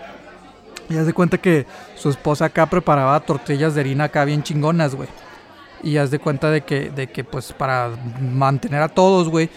[0.93, 1.65] Y haz de cuenta que
[1.95, 5.09] su esposa acá preparaba tortillas de harina acá bien chingonas, güey.
[5.81, 7.89] Y haz de cuenta de que, de que pues para
[8.21, 9.49] mantener a todos, güey,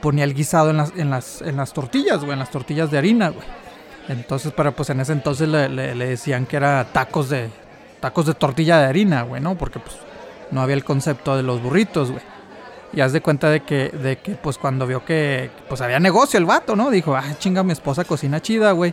[0.00, 2.98] ponía el guisado en las, en las, en las tortillas, güey, en las tortillas de
[2.98, 3.46] harina, güey.
[4.08, 7.48] Entonces, para pues en ese entonces le, le- decían que era tacos de
[8.00, 9.54] tacos de tortilla de harina, güey, ¿no?
[9.56, 9.96] Porque pues
[10.50, 12.22] no había el concepto de los burritos, güey.
[12.92, 16.36] Y haz de cuenta de que, de que pues cuando vio que pues había negocio
[16.38, 16.90] el vato, ¿no?
[16.90, 18.92] Dijo, ah, chinga, mi esposa cocina chida, güey.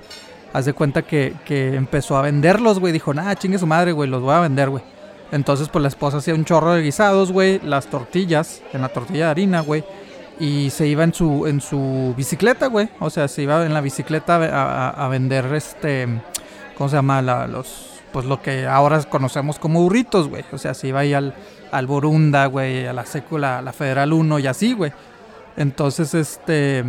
[0.54, 2.92] Haz de cuenta que, que empezó a venderlos, güey.
[2.94, 4.84] Dijo, nah, chingue su madre, güey, los voy a vender, güey.
[5.32, 7.60] Entonces, pues la esposa hacía un chorro de guisados, güey.
[7.64, 9.84] Las tortillas, en la tortilla de harina, güey.
[10.40, 12.90] y se iba en su, en su bicicleta, güey.
[13.00, 16.08] O sea, se iba en la bicicleta a, a- vender este,
[16.78, 17.22] ¿cómo se llama?
[17.22, 20.46] La- los, pues lo que ahora conocemos como burritos, güey.
[20.54, 21.36] O sea, se iba ahí al,
[21.74, 24.94] al Borunda, güey, a la Sécula, a la Federal 1 y así, güey.
[25.58, 26.86] Entonces, este,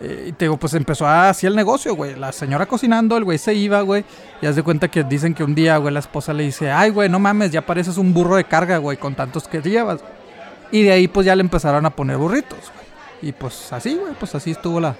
[0.00, 2.16] eh, y te digo, pues empezó así el negocio, güey.
[2.16, 4.04] La señora cocinando, el güey se iba, güey.
[4.40, 6.90] Y haz de cuenta que dicen que un día, güey, la esposa le dice, ay,
[6.90, 10.00] güey, no mames, ya pareces un burro de carga, güey, con tantos que llevas.
[10.72, 13.30] Y de ahí, pues ya le empezaron a poner burritos, güey.
[13.30, 14.96] Y pues así, güey, pues así estuvo la,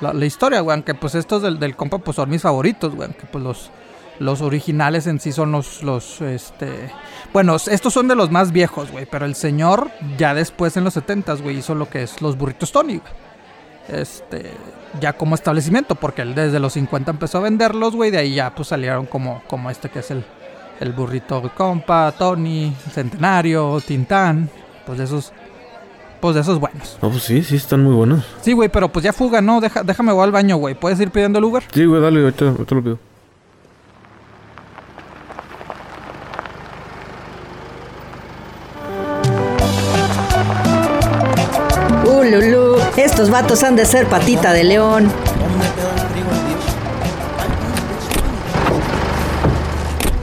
[0.00, 0.74] la, historia, güey.
[0.74, 3.06] Aunque pues estos del, del compa, pues son mis favoritos, güey.
[3.06, 3.70] Aunque pues los,
[4.18, 6.92] los originales en sí son los, los, este...
[7.32, 9.06] Bueno, estos son de los más viejos, güey.
[9.10, 12.70] Pero el señor, ya después en los 70s, güey, hizo lo que es los burritos
[12.70, 13.25] Tony, güey
[13.88, 14.50] este
[15.00, 18.54] ya como establecimiento porque él desde los 50 empezó a venderlos güey de ahí ya
[18.54, 20.24] pues salieron como como este que es el
[20.80, 24.48] el burrito compa Tony Centenario Tintán
[24.86, 25.32] pues de esos
[26.20, 28.24] pues de esos buenos No, pues sí, sí, están muy buenos.
[28.40, 31.10] sí güey pero pues ya fuga no Deja- déjame voy al baño güey puedes ir
[31.10, 32.98] pidiendo el Uber Sí, güey, dale, ahorita, ahorita lo pido.
[42.96, 45.12] Estos vatos han de ser patita de león.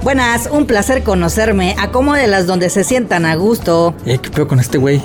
[0.02, 1.76] Buenas, un placer conocerme.
[1.80, 3.96] Acomódelas donde se sientan a gusto.
[4.06, 5.02] Eh, ¿qué pedo con este güey?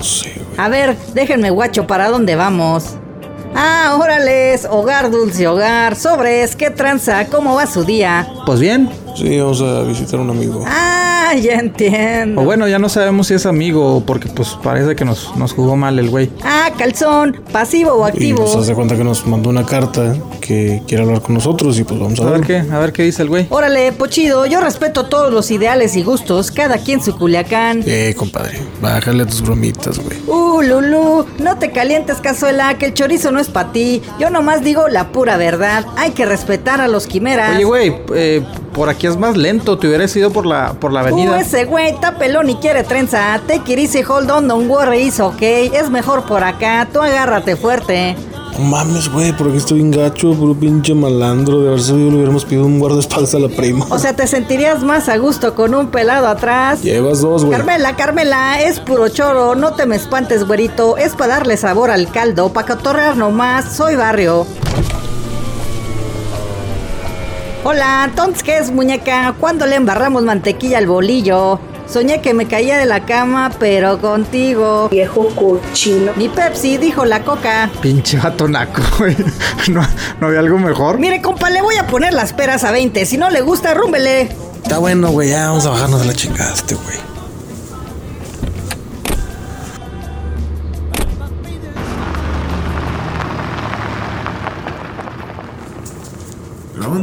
[0.56, 2.96] A ver, déjenme guacho para dónde vamos.
[3.54, 8.28] Ah, órales, hogar dulce hogar, sobres, qué tranza, cómo va su día.
[8.44, 8.90] Pues bien.
[9.18, 10.64] Sí, vamos a visitar a un amigo.
[10.66, 12.40] Ah, ya entiendo.
[12.40, 15.76] O bueno, ya no sabemos si es amigo porque pues parece que nos, nos jugó
[15.76, 16.30] mal el güey.
[16.42, 18.40] Ah, calzón, pasivo o Y activo.
[18.40, 21.98] nos hace cuenta que nos mandó una carta que quiere hablar con nosotros y pues
[22.00, 22.46] vamos a, A ver ver.
[22.66, 23.46] qué, a ver qué dice el güey.
[23.50, 27.82] Órale, pochido, yo respeto todos los ideales y gustos, cada quien su culiacán.
[27.86, 30.16] Eh, compadre, bájale a tus bromitas, güey.
[30.26, 34.00] Uh, Lulú, no te calientes, cazuela, que el chorizo no es para ti.
[34.18, 35.84] Yo nomás digo la pura verdad.
[35.96, 37.54] Hay que respetar a los quimeras.
[37.56, 38.42] Oye, güey, eh,
[38.78, 39.76] por aquí es más lento.
[39.76, 41.40] Te hubieras ido por la, por la Uh, avenida.
[41.40, 43.40] ese güey está pelón y quiere trenza.
[43.46, 45.70] Take it easy, hold on, don't worry, it's okay.
[45.74, 48.16] Es mejor por acá, tú agárrate fuerte.
[48.56, 51.60] No mames, güey, por aquí estoy bien gacho, puro pinche malandro.
[51.60, 53.86] De haber sabido le hubiéramos pedido un guardaespaldas a la prima.
[53.90, 56.82] O sea, te sentirías más a gusto con un pelado atrás.
[56.82, 57.56] Llevas dos, güey.
[57.56, 60.96] Carmela, Carmela, es puro choro, no te me espantes, güerito.
[60.96, 64.44] Es para darle sabor al caldo, para cotorrear nomás, soy barrio.
[67.70, 69.34] Hola, entonces, ¿qué es, muñeca?
[69.38, 71.60] ¿Cuándo le embarramos mantequilla al bolillo?
[71.86, 74.88] Soñé que me caía de la cama, pero contigo.
[74.88, 76.12] Viejo cochino.
[76.16, 77.70] Mi Pepsi, dijo la coca.
[77.82, 79.14] Pinche vato naco, güey.
[79.68, 79.86] ¿No,
[80.18, 80.98] ¿No había algo mejor?
[80.98, 83.04] Mire, compa, le voy a poner las peras a 20.
[83.04, 84.30] Si no le gusta, rúmbele.
[84.62, 87.07] Está bueno, güey, ya vamos a bajarnos de la chingada este, güey.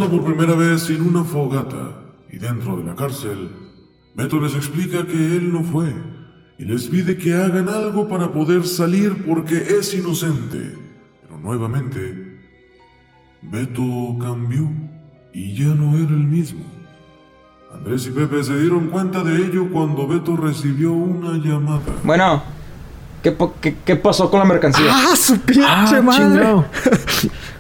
[0.10, 2.00] Por primera vez en una fogata
[2.32, 3.50] y dentro de la cárcel,
[4.14, 5.94] Beto les explica que él no fue
[6.60, 10.78] y les pide que hagan algo para poder salir porque es inocente.
[11.22, 12.40] Pero nuevamente,
[13.42, 14.70] Beto cambió
[15.34, 16.64] y ya no era el mismo.
[17.74, 21.96] Andrés y Pepe se dieron cuenta de ello cuando Beto recibió una llamada.
[22.04, 22.44] Bueno,
[23.32, 24.86] ¿qué, qué- qué pasó con la mercancía?
[24.90, 26.46] ¡Ah, su pinche Ah, madre!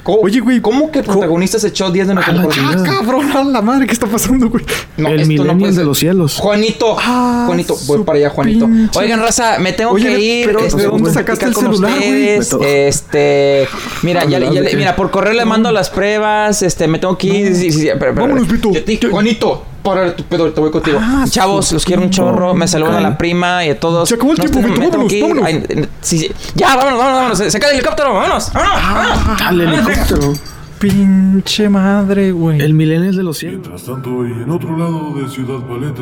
[0.08, 3.32] Oye, güey, ¿cómo que el protagonista se echó 10 de nuestra ¡Ah, cabrón!
[3.36, 3.88] ¡A la madre!
[3.88, 4.64] ¿Qué está pasando, güey?
[4.98, 6.38] No, el esto no de los cielos.
[6.38, 8.68] Juanito, Ah, Juanito, voy para allá, Juanito.
[8.68, 10.46] pinche- Oigan, raza, me tengo Oye, que ir.
[10.46, 12.38] pero ¿de este, dónde sacaste el con celular, güey?
[12.38, 12.96] ustedes.
[12.96, 13.68] Este,
[14.04, 16.62] mira, ya, le- ya le- mira, por correo le mando las pruebas.
[16.62, 17.56] Este, me tengo que ir.
[17.56, 18.72] sí, sí, sí, pero- pero- Vámonos, Vito.
[18.72, 20.99] yo te- Juanito, para tu pedo, te voy contigo.
[21.02, 22.53] Ah, Chavos, los quiero un chorro.
[22.53, 24.10] Me saludan a la prima y a todos.
[24.10, 25.45] Se acabó el No, tiempo, me vámonos, vámonos.
[25.45, 26.32] Ay, sí, sí.
[26.56, 27.38] Ya, vámonos, vámonos, vámonos.
[27.38, 28.84] Se, se cae el helicóptero, vámonos, vámonos.
[28.84, 29.41] vámonos.
[29.41, 30.34] Al helicóptero.
[30.80, 32.60] Pinche madre, güey.
[32.60, 33.60] El millennial de los cielos.
[33.62, 36.02] Mientras tanto, y en otro lado de Ciudad Paleta,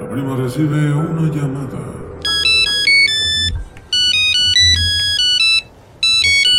[0.00, 1.78] la prima recibe una llamada.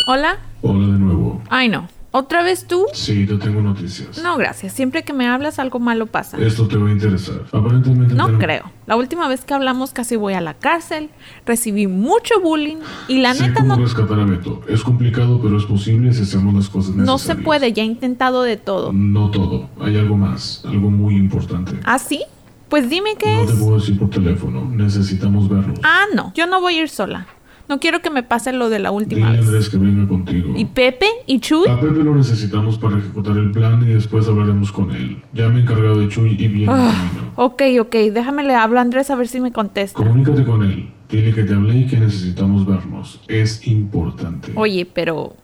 [0.06, 0.38] Hola.
[0.62, 1.42] Hola de nuevo.
[1.50, 1.88] Ay, no.
[2.16, 2.86] ¿Otra vez tú?
[2.94, 4.22] Sí, te tengo noticias.
[4.22, 4.72] No, gracias.
[4.72, 6.38] Siempre que me hablas algo malo pasa.
[6.38, 7.42] Esto te va a interesar.
[7.52, 8.72] Aparentemente No tenemos- creo.
[8.86, 11.10] La última vez que hablamos casi voy a la cárcel,
[11.44, 12.78] recibí mucho bullying
[13.08, 14.62] y la neta no, rescatar a Beto.
[14.66, 17.06] Es complicado, pero es posible si hacemos las cosas necesarias.
[17.06, 17.74] no se puede.
[17.74, 18.94] Ya he intentado de todo.
[18.94, 19.68] No todo.
[19.80, 20.62] Hay algo más.
[20.64, 21.72] Algo muy importante.
[21.84, 22.22] ¿Ah, sí?
[22.70, 23.46] Pues dime qué No es.
[23.50, 24.64] te puedo decir por teléfono.
[24.64, 25.78] Necesitamos vernos.
[25.82, 26.32] Ah, no.
[26.34, 27.26] Yo no voy a ir sola.
[27.68, 29.46] No quiero que me pase lo de la última Dile vez.
[29.48, 30.54] Andrés que venga contigo.
[30.56, 31.06] ¿Y Pepe?
[31.26, 31.68] ¿Y Chuy?
[31.68, 35.22] A Pepe lo necesitamos para ejecutar el plan y después hablaremos con él.
[35.32, 37.32] Ya me he encargado de Chuy y viene en Ah, camino.
[37.36, 37.94] ok, ok.
[38.12, 39.96] Déjame le hablo a Andrés a ver si me contesta.
[39.96, 40.90] Comunícate con él.
[41.08, 43.20] Dile que te hablé y que necesitamos vernos.
[43.28, 44.52] Es importante.
[44.56, 45.34] Oye, pero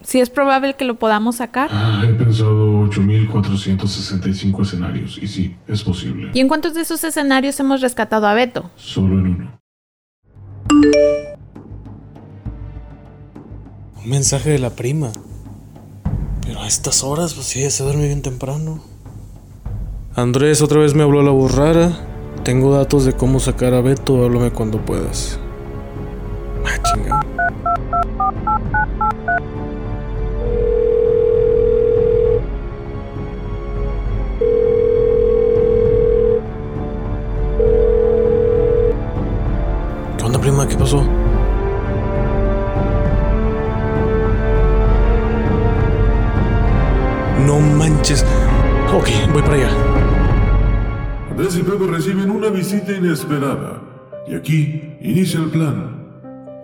[0.00, 1.70] si es probable que lo podamos sacar.
[1.72, 6.30] Ah, he pensado 8.465 escenarios y sí, es posible.
[6.34, 8.70] ¿Y en cuántos de esos escenarios hemos rescatado a Beto?
[8.76, 9.58] Solo en uno.
[14.08, 15.12] Un mensaje de la prima.
[16.40, 18.82] Pero a estas horas, pues sí, se duerme bien temprano.
[20.14, 21.92] Andrés, otra vez me habló la voz rara.
[22.42, 25.38] Tengo datos de cómo sacar a Beto, háblame cuando puedas.
[26.64, 27.20] Ah, chinga.
[40.16, 40.66] ¿Qué onda, prima?
[40.66, 41.17] ¿Qué pasó?
[47.98, 48.24] Manches.
[48.94, 49.70] Ok, voy para allá.
[51.30, 53.82] Andrés y Pepe reciben una visita inesperada.
[54.26, 55.97] Y aquí inicia el plan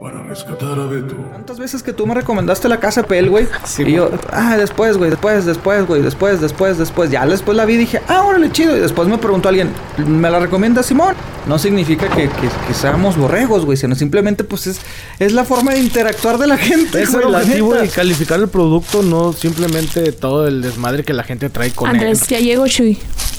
[0.00, 1.14] para rescatar a Beto.
[1.30, 3.46] ¿Cuántas veces que tú me recomendaste la casa Pel, güey?
[3.78, 7.10] y yo, ah, después, güey, después, después, güey, después, después, después.
[7.10, 8.76] Ya después la vi y dije, ah, órale, chido.
[8.76, 9.70] Y después me preguntó alguien,
[10.06, 11.14] ¿me la recomienda Simón?
[11.46, 14.80] No significa que, que, que seamos borregos, güey, sino simplemente, pues, es,
[15.18, 18.40] es la forma de interactuar de la gente, Es güey, el la objetivo de calificar
[18.40, 22.66] el producto, no simplemente todo el desmadre que la gente trae con Andrés, ya llegó
[22.66, 22.98] Chuy.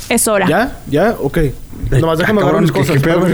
[0.10, 0.46] Es hora.
[0.46, 0.52] él.
[0.52, 0.80] ¿Ya?
[0.90, 1.16] ¿Ya?
[1.20, 1.40] Ok.
[1.92, 2.96] Nomás déjame Ah, cabrón, mis ¿qué- cosas.
[2.96, 3.26] qué pedo,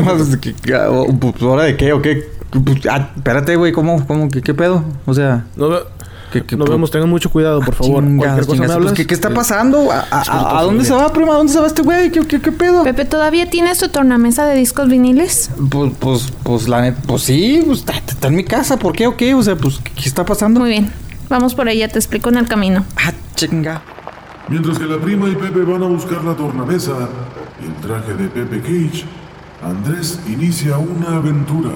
[0.41, 2.40] ¿qué- qué- oh, pues, ¿Hora de qué o qué?
[2.51, 4.83] Pues, ah, espérate, güey, ¿cómo, cómo, qué, qué pedo?
[5.05, 5.45] O sea...
[5.55, 5.69] No,
[6.33, 8.03] ¿qué, qué- Nos vemos, tengan mucho cuidado, por favor.
[8.03, 8.89] Chingados, Cualquier cosa me hablas.
[8.91, 9.89] Pues, ¿qué, qué está pasando?
[9.91, 11.33] ¿A, a- espero a- todo a dónde se va, prima?
[11.33, 12.11] ¿A dónde se va este güey?
[12.11, 12.83] ¿Qué, qué, qué pedo?
[12.83, 15.49] Pepe, ¿todavía tienes tu tornamesa de discos viniles?
[15.69, 19.07] Pues, pues, pues, la neta, pues sí, pues está, está en mi casa, ¿por qué
[19.07, 19.33] o qué?
[19.33, 20.59] O sea, pues, ¿qué, qué está pasando?
[20.59, 20.91] Muy bien.
[21.29, 22.83] Vamos por ella, te explico en el camino.
[22.97, 23.81] Ah, chinga.
[24.49, 26.91] Mientras que la prima y Pepe van a buscar la tornamesa
[27.61, 29.05] y el traje de Pepe Cage,
[29.63, 31.69] Andrés inicia una aventura.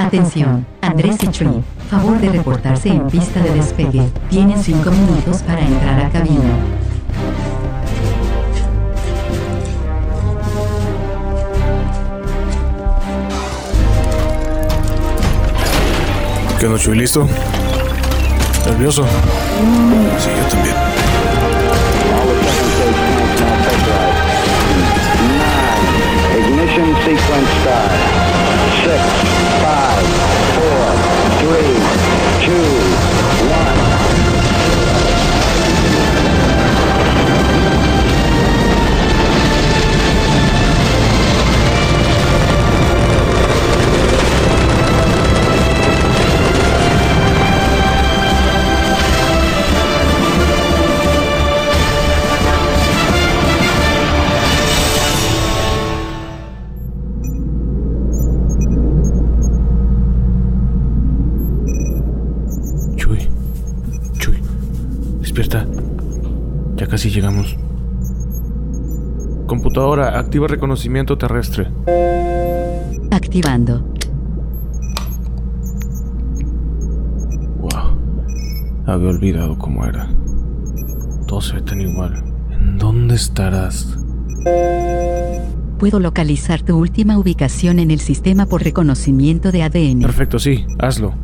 [0.00, 1.62] Atención, Andrés y Chuy.
[1.90, 4.08] Favor de reportarse en pista de despegue.
[4.30, 6.40] Tienen cinco minutos para entrar a cabina.
[16.58, 16.96] ¿Qué onda, Chuy?
[16.96, 17.28] ¿Listo?
[18.66, 19.04] ¿Nervioso?
[20.18, 20.76] Sí, yo también.
[26.38, 28.09] Ignition sequence start.
[63.10, 63.28] Chuy.
[64.18, 64.36] Chuy.
[65.20, 65.66] Despierta.
[66.76, 67.56] Ya casi llegamos.
[69.46, 71.66] Computadora, activa reconocimiento terrestre.
[73.10, 73.84] Activando.
[77.58, 77.98] Wow.
[78.86, 80.08] Había olvidado cómo era.
[81.26, 82.22] Todo se ve tan igual.
[82.52, 83.98] ¿En dónde estarás?
[85.80, 90.02] Puedo localizar tu última ubicación en el sistema por reconocimiento de ADN.
[90.02, 90.64] Perfecto, sí.
[90.78, 91.14] Hazlo.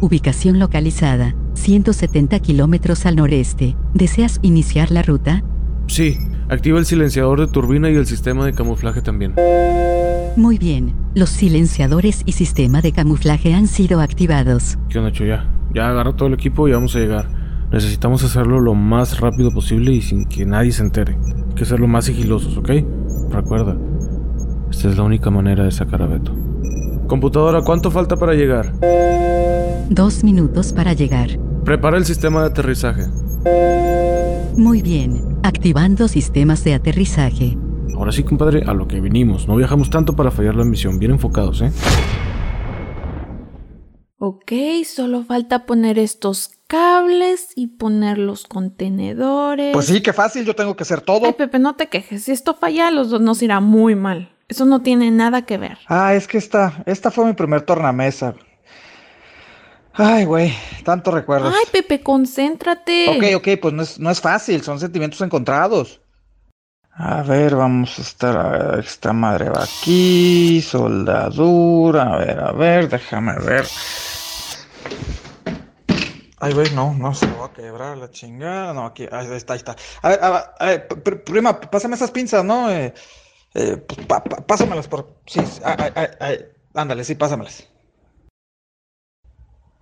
[0.00, 1.34] Ubicación localizada.
[1.54, 3.76] 170 kilómetros al noreste.
[3.92, 5.44] ¿Deseas iniciar la ruta?
[5.88, 6.16] Sí.
[6.48, 9.34] Activa el silenciador de turbina y el sistema de camuflaje también.
[10.36, 10.94] Muy bien.
[11.14, 14.78] Los silenciadores y sistema de camuflaje han sido activados.
[14.88, 15.12] ¿Qué onda?
[15.12, 15.48] Ya.
[15.74, 17.28] Ya agarra todo el equipo y vamos a llegar.
[17.70, 21.16] Necesitamos hacerlo lo más rápido posible y sin que nadie se entere.
[21.48, 22.70] Hay que ser lo más sigilosos, ¿ok?
[23.30, 23.76] Recuerda,
[24.70, 26.34] esta es la única manera de sacar a Beto.
[27.06, 28.72] Computadora, ¿cuánto falta para llegar?
[29.92, 31.30] Dos minutos para llegar.
[31.64, 33.08] Prepara el sistema de aterrizaje.
[34.56, 35.40] Muy bien.
[35.42, 37.58] Activando sistemas de aterrizaje.
[37.96, 39.48] Ahora sí, compadre, a lo que vinimos.
[39.48, 41.00] No viajamos tanto para fallar la misión.
[41.00, 41.72] Bien enfocados, ¿eh?
[44.18, 44.52] Ok,
[44.84, 49.72] solo falta poner estos cables y poner los contenedores.
[49.72, 51.26] Pues sí, qué fácil, yo tengo que hacer todo.
[51.26, 52.22] Ay, Pepe, no te quejes.
[52.22, 54.30] Si esto falla, a los dos nos irá muy mal.
[54.46, 55.78] Eso no tiene nada que ver.
[55.88, 58.36] Ah, es que esta, esta fue mi primer tornamesa.
[59.92, 60.54] Ay, güey,
[60.84, 61.54] tanto recuerdos.
[61.56, 63.08] Ay, Pepe, concéntrate.
[63.08, 66.00] Ok, ok, pues no es, no es fácil, son sentimientos encontrados.
[66.92, 68.36] A ver, vamos a estar.
[68.36, 72.14] a ver, Esta madre va aquí, soldadura.
[72.14, 73.66] A ver, a ver, déjame ver.
[76.42, 78.72] Ay, güey, no, no se va a quebrar la chingada.
[78.72, 79.76] No, aquí, ahí está, ahí está.
[80.02, 82.70] A ver, a a ver, pr- pr- prima, pásame esas pinzas, ¿no?
[82.70, 82.94] Eh,
[83.52, 85.16] Eh, pues, pa- pa- pásamelas por...
[85.26, 86.34] Sí, ah, ah,
[86.74, 87.66] ándale, sí, pásamelas.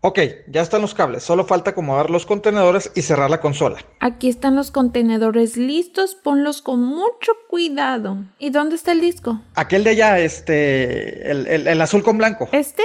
[0.00, 1.24] Ok, ya están los cables.
[1.24, 3.78] Solo falta acomodar los contenedores y cerrar la consola.
[3.98, 8.18] Aquí están los contenedores listos, ponlos con mucho cuidado.
[8.38, 9.40] ¿Y dónde está el disco?
[9.56, 11.28] Aquel de allá, este...
[11.30, 12.48] El, el- el azul con blanco.
[12.52, 12.84] ¿Este?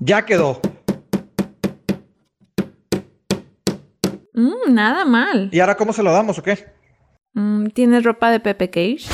[0.00, 0.60] Ya quedó.
[4.34, 5.48] Mm, nada mal.
[5.50, 6.66] ¿Y ahora cómo se lo damos o qué?
[7.32, 9.06] Mm, ¿Tienes ropa de Pepe Cage?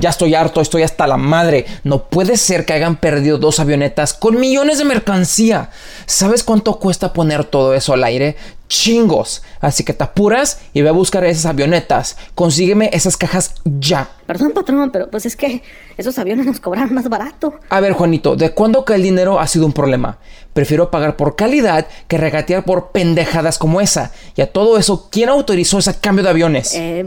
[0.00, 1.66] Ya estoy harto, estoy hasta la madre.
[1.82, 5.70] No puede ser que hayan perdido dos avionetas con millones de mercancía.
[6.06, 8.36] ¿Sabes cuánto cuesta poner todo eso al aire?
[8.68, 9.42] Chingos.
[9.60, 12.16] Así que te apuras y ve a buscar esas avionetas.
[12.34, 14.08] Consígueme esas cajas ya.
[14.26, 15.62] Perdón, patrón, pero pues es que
[15.96, 17.54] esos aviones nos cobran más barato.
[17.70, 20.18] A ver, Juanito, ¿de cuándo que el dinero ha sido un problema?
[20.52, 24.12] Prefiero pagar por calidad que regatear por pendejadas como esa.
[24.36, 26.74] Y a todo eso, ¿quién autorizó ese cambio de aviones?
[26.74, 27.06] Eh,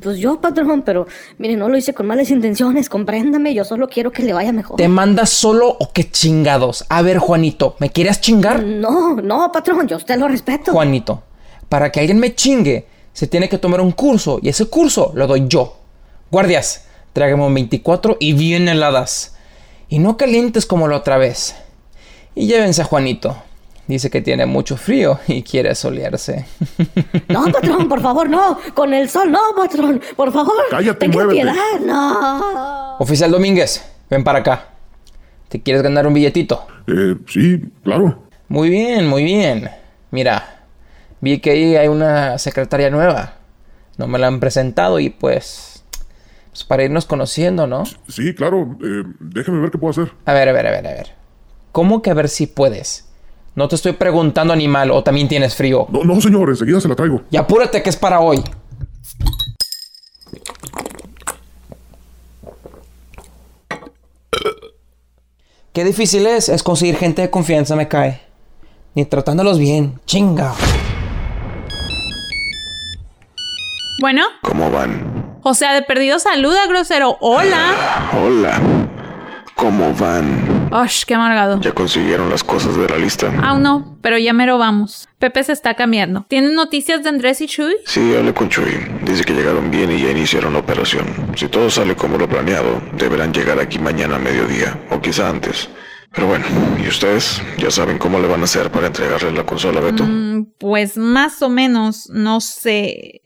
[0.00, 1.06] pues yo, patrón, pero
[1.36, 4.76] mire, no lo hice con malas intenciones, compréndame, yo solo quiero que le vaya mejor.
[4.76, 6.86] ¿Te mandas solo o qué chingados?
[6.88, 8.62] A ver, Juanito, ¿me quieres chingar?
[8.62, 10.72] No, no, patrón, yo a usted lo respeto.
[10.72, 11.01] Juanito,
[11.68, 15.26] para que alguien me chingue, se tiene que tomar un curso y ese curso lo
[15.26, 15.78] doy yo.
[16.30, 19.36] Guardias, tráigame un 24 y bien heladas.
[19.88, 21.54] Y no calientes como la otra vez.
[22.34, 23.36] Y llévense a Juanito.
[23.86, 26.46] Dice que tiene mucho frío y quiere solearse.
[27.28, 28.58] No, patrón, por favor, no.
[28.74, 30.00] Con el sol, no, patrón.
[30.16, 30.54] Por favor.
[30.70, 31.42] Cállate, muévete.
[31.42, 31.54] piedad.
[31.84, 32.96] No.
[32.98, 34.68] Oficial Domínguez, ven para acá.
[35.48, 36.66] ¿Te quieres ganar un billetito?
[36.86, 38.22] Eh, sí, claro.
[38.48, 39.68] Muy bien, muy bien.
[40.10, 40.61] Mira,
[41.22, 43.36] vi que ahí hay una secretaria nueva.
[43.96, 45.82] No me la han presentado y pues...
[46.50, 47.84] pues para irnos conociendo, ¿no?
[48.08, 48.76] Sí, claro.
[48.84, 50.12] Eh, déjame ver qué puedo hacer.
[50.26, 51.14] A ver, a ver, a ver, a ver.
[51.70, 53.08] ¿Cómo que a ver si puedes?
[53.54, 55.86] No te estoy preguntando animal o también tienes frío.
[55.90, 57.22] No, no, señor, enseguida se la traigo.
[57.30, 58.42] Y apúrate que es para hoy.
[65.72, 68.20] Qué difícil es, es conseguir gente de confianza, me cae.
[68.94, 70.52] Ni tratándolos bien, chinga.
[74.02, 75.38] Bueno, ¿Cómo van?
[75.44, 77.18] o sea, de perdido saluda, grosero.
[77.20, 78.10] Hola.
[78.12, 78.60] Hola.
[79.54, 80.70] ¿Cómo van?
[80.72, 81.60] Osh, qué amargado.
[81.60, 83.32] ¿Ya consiguieron las cosas de la lista?
[83.44, 85.08] Aún no, pero ya mero vamos.
[85.20, 86.26] Pepe se está cambiando.
[86.28, 87.76] ¿Tienen noticias de Andrés y Chuy?
[87.86, 88.76] Sí, hablé con Chuy.
[89.04, 91.06] Dice que llegaron bien y ya iniciaron la operación.
[91.36, 95.68] Si todo sale como lo planeado, deberán llegar aquí mañana a mediodía, o quizá antes.
[96.10, 96.44] Pero bueno,
[96.84, 97.40] ¿y ustedes?
[97.56, 100.02] ¿Ya saben cómo le van a hacer para entregarle la consola a Beto?
[100.02, 103.20] Mm, pues más o menos, no sé.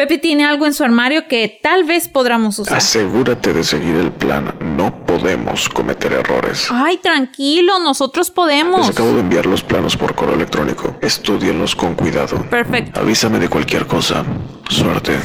[0.00, 2.78] Pepe tiene algo en su armario que tal vez podamos usar.
[2.78, 4.54] Asegúrate de seguir el plan.
[4.58, 6.68] No podemos cometer errores.
[6.70, 8.80] Ay, tranquilo, nosotros podemos.
[8.80, 10.96] Les acabo de enviar los planos por correo electrónico.
[11.02, 12.42] Estudienlos con cuidado.
[12.48, 12.98] Perfecto.
[12.98, 14.24] Avísame de cualquier cosa.
[14.70, 15.18] Suerte.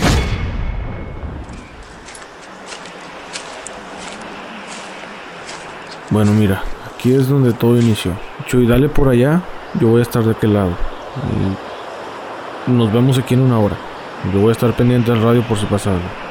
[6.09, 8.11] Bueno, mira, aquí es donde todo inició.
[8.45, 9.41] Chuy, dale por allá,
[9.79, 10.75] yo voy a estar de aquel lado.
[12.67, 13.77] Y nos vemos aquí en una hora.
[14.33, 16.25] Yo voy a estar pendiente del radio por si pasa algo.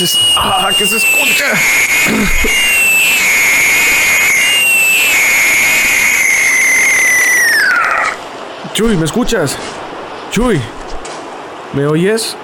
[0.00, 1.44] ¿Qué se, ah, ¿qué se escucha?
[8.72, 9.58] Chuy, ¿me escuchas?
[10.30, 10.58] Chuy,
[11.74, 12.34] ¿me oyes?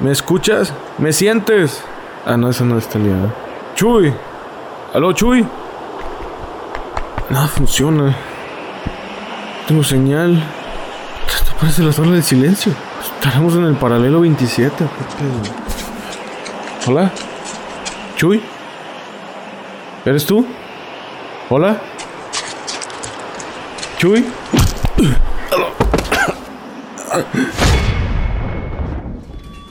[0.00, 0.72] ¿Me escuchas?
[0.96, 1.82] ¿Me sientes?
[2.24, 3.28] Ah, no, esa no está liada.
[3.74, 4.14] Chuy,
[4.94, 5.44] ¿aló, Chuy?
[7.28, 8.16] Nada funciona.
[9.66, 10.42] Tengo señal.
[11.26, 12.72] Esto parece la zona del silencio.
[13.16, 14.76] Estaremos en el paralelo 27.
[14.76, 15.42] ¿qué pedo?
[16.86, 17.10] Hola.
[18.16, 18.40] Chuy.
[20.04, 20.46] ¿Eres tú?
[21.50, 21.80] Hola.
[23.98, 24.24] Chuy.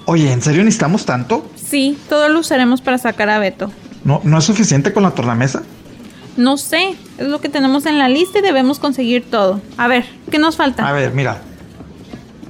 [0.06, 1.46] Oye, ¿en serio necesitamos tanto?
[1.56, 3.72] Sí, todo lo usaremos para sacar a Beto.
[4.04, 5.64] ¿No, ¿No es suficiente con la tornamesa?
[6.36, 9.62] No sé, es lo que tenemos en la lista y debemos conseguir todo.
[9.78, 10.88] A ver, ¿qué nos falta?
[10.88, 11.42] A ver, mira.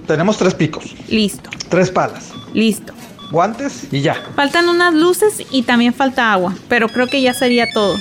[0.08, 2.92] Tenemos tres picos, Listo, tres palas, listo.
[3.32, 4.16] guantes y ya.
[4.36, 7.96] Faltan unas luces y también falta agua, pero creo que ya sería todo.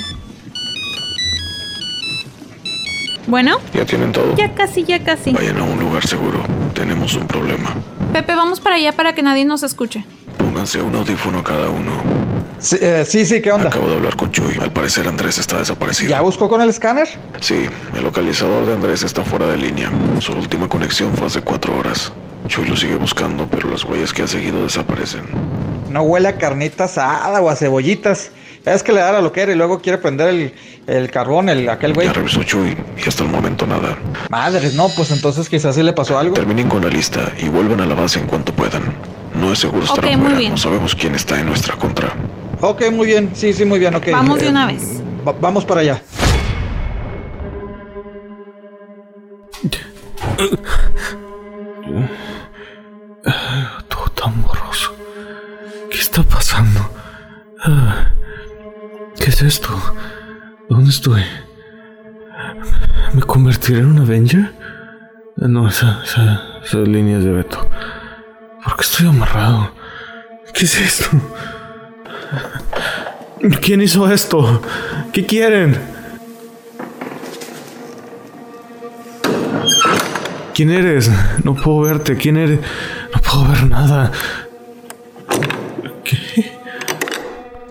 [3.28, 4.34] Bueno, ¿Ya tienen todo?
[4.36, 5.30] ya casi, ya casi.
[5.32, 6.42] Vayan a un lugar seguro.
[6.74, 7.70] Tenemos un problema.
[8.12, 10.04] Pepe, vamos para allá para que nadie nos escuche.
[10.38, 11.92] Pónganse un audífono cada uno.
[12.62, 13.68] Sí, eh, sí, sí, ¿qué onda?
[13.68, 14.56] Acabo de hablar con Chuy.
[14.60, 16.10] Al parecer Andrés está desaparecido.
[16.10, 17.08] ¿Ya buscó con el escáner?
[17.40, 17.66] Sí,
[17.96, 19.90] el localizador de Andrés está fuera de línea.
[20.20, 22.12] Su última conexión fue hace cuatro horas.
[22.46, 25.22] Chuy lo sigue buscando, pero las huellas que ha seguido desaparecen.
[25.90, 28.30] No huele a carnita asada o a cebollitas.
[28.64, 30.54] Es que le da la loquera y luego quiere prender el,
[30.86, 32.06] el carbón, el, aquel güey.
[32.06, 33.98] Ya revisó Chuy y hasta el momento nada.
[34.30, 36.34] Madres, no, pues entonces quizás sí le pasó algo.
[36.34, 38.82] Terminen con la lista y vuelvan a la base en cuanto puedan.
[39.34, 40.36] No es seguro estar Ok, muy afuera.
[40.38, 40.50] bien.
[40.52, 42.12] No sabemos quién está en nuestra contra.
[42.62, 44.06] Ok, muy bien, sí, sí, muy bien, ok.
[44.12, 45.02] Vamos de Eh, una vez.
[45.26, 46.00] va- vamos para allá.
[53.88, 54.94] Todo tan borroso.
[55.90, 56.80] ¿Qué está pasando?
[57.64, 58.12] Ah,
[59.16, 59.68] ¿Qué es esto?
[60.68, 61.22] ¿Dónde estoy?
[63.12, 64.52] ¿Me convertiré en un Avenger?
[65.40, 67.68] Ah, No, esa, esa, esas líneas de Beto.
[68.64, 69.72] ¿Por qué estoy amarrado?
[70.54, 71.08] ¿Qué es esto?
[73.60, 74.62] ¿Quién hizo esto?
[75.12, 75.76] ¿Qué quieren?
[80.54, 81.10] ¿Quién eres?
[81.44, 82.16] No puedo verte.
[82.16, 82.60] ¿Quién eres?
[83.14, 84.12] No puedo ver nada.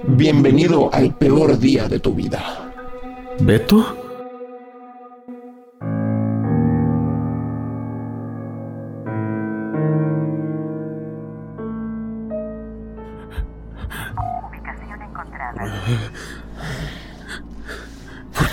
[0.03, 2.73] Bienvenido al peor día de tu vida.
[3.39, 4.00] ¿Beto?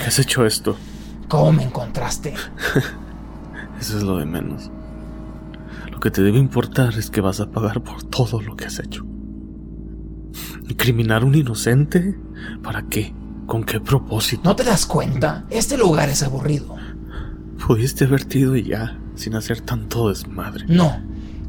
[0.09, 0.75] Qué has hecho esto?
[1.29, 2.33] ¿Cómo me encontraste?
[3.81, 4.71] Eso es lo de menos.
[5.91, 8.79] Lo que te debe importar es que vas a pagar por todo lo que has
[8.79, 9.05] hecho.
[10.67, 12.19] ¿Incriminar a un inocente?
[12.63, 13.13] ¿Para qué?
[13.47, 14.43] ¿Con qué propósito?
[14.45, 15.45] ¿No te das cuenta?
[15.51, 16.75] Este lugar es aburrido.
[17.67, 20.65] Pudiste haberte ido y ya, sin hacer tanto desmadre.
[20.69, 21.03] No.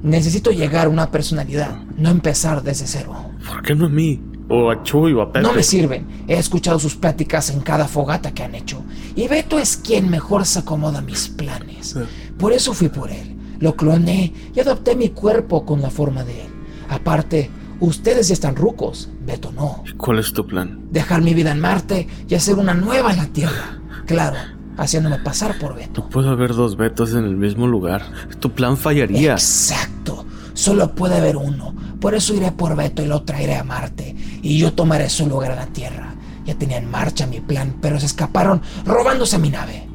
[0.03, 3.31] Necesito llegar a una personalidad, no empezar desde cero.
[3.47, 4.21] ¿Por qué no a mí?
[4.49, 5.47] O a Chuy o a Pepe.
[5.47, 6.25] No me sirven.
[6.27, 8.83] He escuchado sus pláticas en cada fogata que han hecho.
[9.15, 11.95] Y Beto es quien mejor se acomoda a mis planes.
[12.37, 13.35] Por eso fui por él.
[13.59, 16.49] Lo cloné y adopté mi cuerpo con la forma de él.
[16.89, 17.49] Aparte,
[17.79, 19.09] ustedes ya están rucos.
[19.25, 19.83] Beto no.
[19.97, 20.87] ¿Cuál es tu plan?
[20.89, 23.79] Dejar mi vida en Marte y hacer una nueva en la Tierra.
[24.07, 24.37] Claro,
[24.77, 26.01] haciéndome pasar por Beto.
[26.01, 28.01] No puede haber dos Betos en el mismo lugar.
[28.39, 29.33] Tu plan fallaría.
[29.33, 30.25] Exacto.
[30.53, 31.75] Solo puede haber uno.
[31.99, 34.15] Por eso iré por Beto y lo traeré a Marte.
[34.41, 36.15] Y yo tomaré su lugar en la Tierra.
[36.45, 39.87] Ya tenía en marcha mi plan, pero se escaparon robándose mi nave.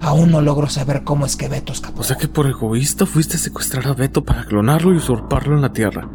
[0.00, 2.00] Aún no logro saber cómo es que Beto escapó.
[2.00, 5.62] O sea que por egoísta fuiste a secuestrar a Beto para clonarlo y usurparlo en
[5.62, 6.08] la Tierra.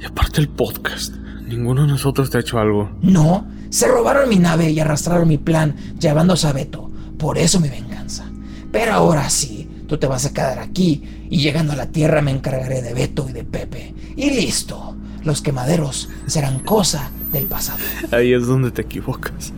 [0.00, 1.14] Y aparte el podcast.
[1.46, 2.90] Ninguno de nosotros te ha hecho algo.
[3.02, 6.90] No, se robaron mi nave y arrastraron mi plan llevándose a Beto.
[7.18, 8.24] Por eso mi venganza.
[8.72, 12.32] Pero ahora sí, tú te vas a quedar aquí y llegando a la Tierra me
[12.32, 13.94] encargaré de Beto y de Pepe.
[14.16, 14.96] Y listo,
[15.26, 17.78] los quemaderos serán cosa del pasado.
[18.12, 19.52] Ahí es donde te equivocas.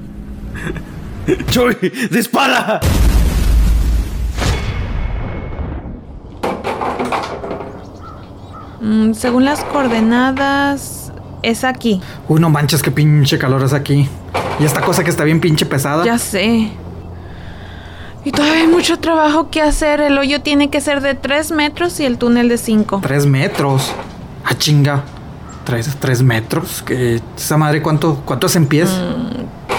[1.51, 1.77] ¡Chuy!
[2.11, 2.81] ¡Dispara!
[8.81, 11.13] Mm, según las coordenadas,
[11.43, 12.01] es aquí.
[12.29, 14.09] Uy, no manches, qué pinche calor es aquí.
[14.59, 16.03] Y esta cosa que está bien pinche pesada.
[16.05, 16.71] Ya sé.
[18.25, 20.01] Y todavía hay mucho trabajo que hacer.
[20.01, 23.01] El hoyo tiene que ser de 3 metros y el túnel de 5.
[23.03, 23.93] Tres metros.
[24.45, 25.05] Ah, chinga.
[25.69, 26.83] Tres, tres metros.
[26.83, 28.89] Que esa madre, ¿cuánto, cuánto es en pies?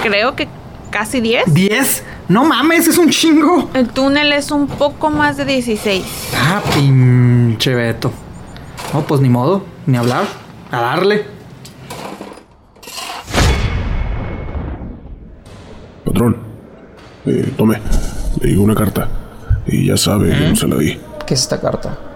[0.04, 0.48] Creo que
[0.92, 1.52] casi 10.
[1.52, 2.04] ¿Diez?
[2.28, 3.72] No mames, es un chingo.
[3.74, 6.06] El túnel es un poco más de 16.
[6.36, 8.12] Ah, pinche Beto.
[8.94, 10.26] No, pues ni modo, ni hablar.
[10.72, 11.26] A darle.
[16.06, 16.38] Patrón,
[17.26, 17.82] eh, tome,
[18.42, 19.10] le digo una carta.
[19.66, 21.00] Y ya sabe, yo no se la di.
[21.26, 22.09] ¿Qué es esta carta?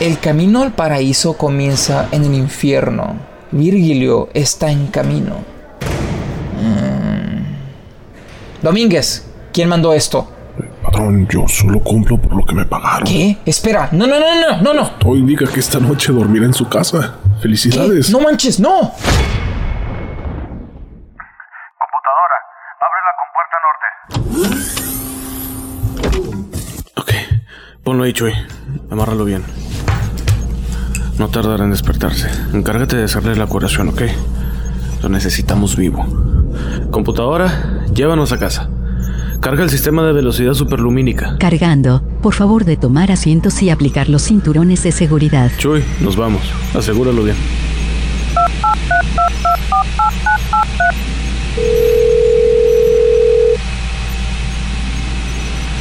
[0.00, 3.16] El camino al paraíso comienza en el infierno.
[3.50, 5.38] Virgilio está en camino.
[6.62, 8.62] Mm.
[8.62, 10.30] Domínguez, ¿quién mandó esto?
[10.84, 13.08] Patrón, yo solo cumplo por lo que me pagaron.
[13.08, 13.38] ¿Qué?
[13.44, 14.90] Espera, no, no, no, no, no, no.
[14.92, 17.16] Todo indica que esta noche dormirá en su casa.
[17.42, 18.08] Felicidades.
[18.10, 18.92] No manches, no.
[27.88, 28.34] Ponlo ahí, Chuy.
[28.90, 29.42] Amárralo bien.
[31.18, 32.28] No tardará en despertarse.
[32.52, 34.02] Encárgate de hacerle la curación, ¿ok?
[35.02, 36.06] Lo necesitamos vivo.
[36.90, 38.68] Computadora, llévanos a casa.
[39.40, 41.36] Carga el sistema de velocidad superlumínica.
[41.38, 45.50] Cargando, por favor de tomar asientos y aplicar los cinturones de seguridad.
[45.58, 46.42] Chuy, nos vamos.
[46.74, 47.36] Asegúralo bien.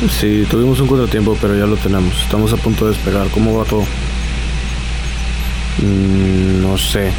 [0.09, 2.23] Sí, tuvimos un contratiempo, pero ya lo tenemos.
[2.23, 3.27] Estamos a punto de despegar.
[3.29, 3.83] ¿Cómo va todo?
[5.81, 7.11] Mm, no sé.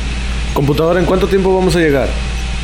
[0.54, 2.08] Computadora, ¿en cuánto tiempo vamos a llegar?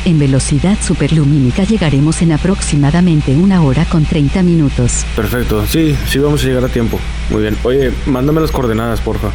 [0.05, 5.03] En velocidad superlumínica llegaremos en aproximadamente una hora con 30 minutos.
[5.15, 6.99] Perfecto, sí, sí vamos a llegar a tiempo.
[7.31, 7.57] Muy bien.
[7.63, 9.29] Oye, mándame las coordenadas, porfa.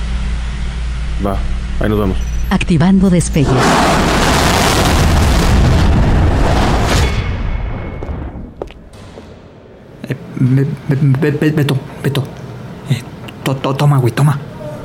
[1.27, 1.37] Va,
[1.81, 2.19] ahí nos vamos.
[2.51, 3.49] Activando despegue.
[10.09, 10.16] Eh,
[10.89, 12.24] Beto, Beto,
[12.91, 13.03] eh,
[13.77, 14.39] toma, güey, toma.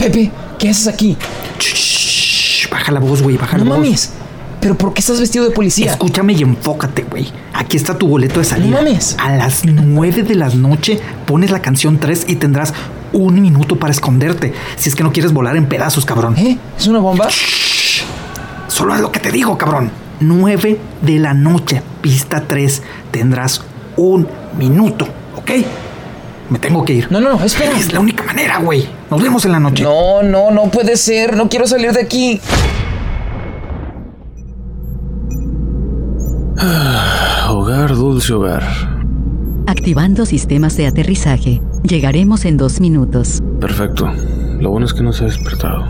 [0.06, 1.18] Pepe, ¿qué haces aquí?
[1.60, 3.80] Shh, baja la voz, güey, baja No la voz.
[3.80, 4.12] mames.
[4.62, 5.92] ¿Pero por qué estás vestido de policía?
[5.92, 7.28] Escúchame y enfócate, güey.
[7.54, 8.78] Aquí está tu boleto de salida.
[8.78, 9.16] No mames.
[9.20, 12.74] A las 9 de la noche pones la canción 3 y tendrás
[13.14, 14.54] un minuto para esconderte.
[14.76, 16.38] Si es que no quieres volar en pedazos, cabrón.
[16.38, 16.58] ¿Eh?
[16.78, 17.28] ¿Es una bomba?
[18.68, 19.90] Solo haz lo que te digo, cabrón.
[20.20, 22.82] 9 de la noche, pista 3.
[23.10, 23.62] Tendrás
[23.98, 24.28] un
[24.58, 25.52] minuto, ¿ok?
[26.52, 27.12] Me tengo que ir.
[27.12, 27.76] No, no, espera.
[27.78, 28.88] Es la única manera, güey.
[29.16, 29.82] Nos vemos en la noche.
[29.82, 31.38] No, no, no puede ser.
[31.38, 32.42] No quiero salir de aquí.
[37.50, 38.64] Hogar, dulce hogar.
[39.68, 41.62] Activando sistemas de aterrizaje.
[41.84, 43.42] Llegaremos en dos minutos.
[43.62, 44.12] Perfecto.
[44.60, 45.86] Lo bueno es que no se ha despertado.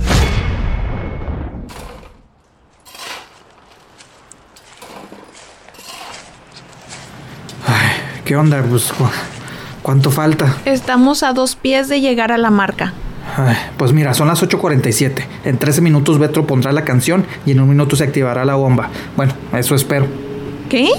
[8.24, 8.62] ¿Qué onda?
[8.64, 9.06] Pues, cu-
[9.84, 10.56] ¿cuánto falta?
[10.66, 12.94] Estamos a dos pies de llegar a la marca.
[13.38, 15.26] Ay, pues mira, son las 8.47.
[15.46, 18.90] En 13 minutos Betro pondrá la canción y en un minuto se activará la bomba.
[19.18, 20.08] Bueno, eso espero.
[20.70, 20.90] ¿Qué?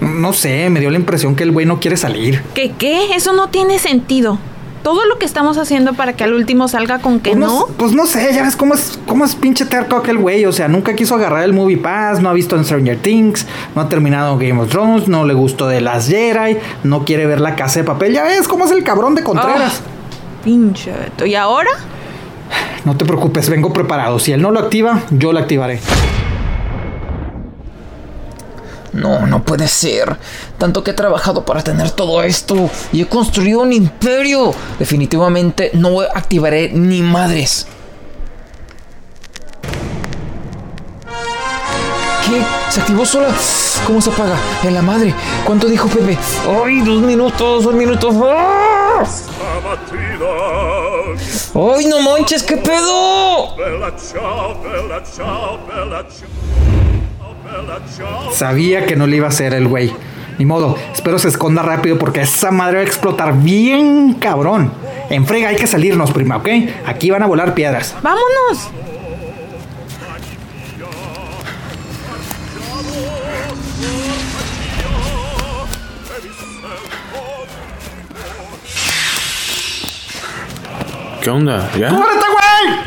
[0.00, 2.42] No sé, me dio la impresión que el güey no quiere salir.
[2.54, 3.14] ¿Qué qué?
[3.14, 4.38] Eso no tiene sentido.
[4.82, 7.66] Todo lo que estamos haciendo para que al último salga con que Pues no.
[7.76, 10.44] Pues no sé, ya ves cómo es, cómo es pinche terco aquel güey.
[10.44, 13.46] O sea, nunca quiso agarrar el Movie Pass, no ha visto en Stranger Things,
[13.76, 17.40] no ha terminado Game of Thrones, no le gustó de las Jedi, no quiere ver
[17.40, 18.12] la casa de papel.
[18.12, 19.82] Ya ves cómo es el cabrón de Contreras.
[20.42, 21.26] Pinche Beto.
[21.26, 21.70] ¿Y ahora?
[22.84, 24.18] No te preocupes, vengo preparado.
[24.18, 25.80] Si él no lo activa, yo lo activaré.
[28.92, 30.16] No, no puede ser.
[30.58, 34.52] Tanto que he trabajado para tener todo esto y he construido un imperio.
[34.78, 37.66] Definitivamente no activaré ni madres.
[42.32, 42.42] ¿Qué?
[42.70, 43.28] ¿Se activó sola?
[43.86, 44.38] ¿Cómo se apaga?
[44.64, 45.14] En la madre.
[45.44, 46.16] ¿Cuánto dijo Pepe?
[46.64, 48.14] ¡Ay, dos minutos, dos minutos!
[48.24, 49.04] ¡Ah!
[51.54, 53.54] ¡Ay, no manches, qué pedo!
[58.32, 59.92] Sabía que no le iba a hacer el güey.
[60.38, 64.72] Ni modo, espero se esconda rápido porque esa madre va a explotar bien cabrón.
[65.10, 66.48] En frega hay que salirnos, prima, ¿ok?
[66.86, 67.94] Aquí van a volar piedras.
[68.02, 68.70] ¡Vámonos!
[81.22, 81.70] ¿Qué onda?
[81.78, 81.88] ¿Ya?
[81.88, 82.78] ¡Cúbrete, güey!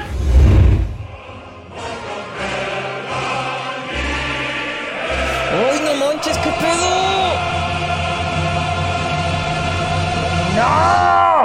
[5.53, 6.89] ¡Ay, no manches, qué pedo!
[10.57, 11.43] ¡No!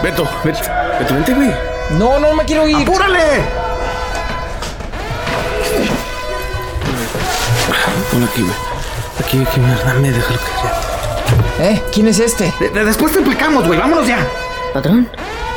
[0.00, 0.60] Beto, Beto,
[1.00, 1.50] Beto, vente, güey.
[1.98, 2.76] No, no me quiero ir.
[2.76, 3.63] ¡Apúrale!
[8.14, 8.54] Ponlo aquí, güey.
[9.18, 11.66] Aquí, aquí, dame, déjalo que ya.
[11.70, 11.82] ¿Eh?
[11.92, 12.52] ¿Quién es este?
[12.60, 13.78] De- de- después te explicamos, güey.
[13.78, 14.24] Vámonos ya.
[14.72, 15.08] Patrón,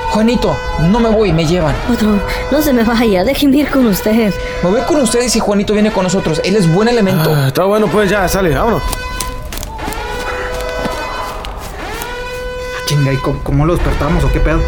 [0.09, 0.55] Juanito,
[0.91, 1.75] no me voy, me llevan.
[1.87, 2.21] patrón,
[2.51, 4.33] no se me vaya, déjenme ir con usted.
[4.63, 6.41] Me voy con ustedes y Juanito viene con nosotros.
[6.43, 7.31] Él es buen elemento.
[7.35, 8.81] Ah, está bueno, pues ya, sale, vámonos.
[12.75, 14.61] Ah, Chinga, ¿y cómo, cómo lo despertamos o qué pedo?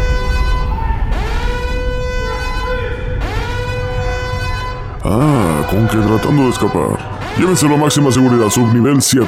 [5.04, 7.19] Ah, con que tratando de escapar.
[7.38, 9.26] Llévenselo a máxima seguridad, subnivel 7.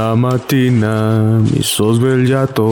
[0.00, 2.64] Una mattina mi sos svegliato.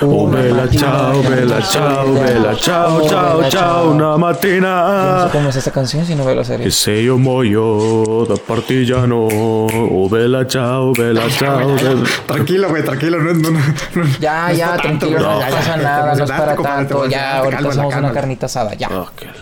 [0.00, 3.90] Oh, bella ciao, bella ciao, bella ciao, ciao, ciao.
[3.90, 5.24] Una Yo no mattina.
[5.24, 6.70] sé cómo es esta canción si no veo la serie.
[6.70, 9.26] Se io muoio da partigiano.
[9.28, 11.74] Oh, bella ciao, bella ciao.
[11.74, 13.18] bella- Tranquilo, güey, tranquilo.
[13.18, 13.58] No, no, no,
[13.96, 16.86] no- Ya, no ya, tanto, tranquilo, no Ya, ya, pasa nada, no es para compadre,
[16.86, 17.06] tanto.
[17.08, 18.14] Ya, ahorita cálmala, hacemos una cálmala.
[18.14, 18.88] carnita asada, ya.
[18.88, 19.32] Ah, que la-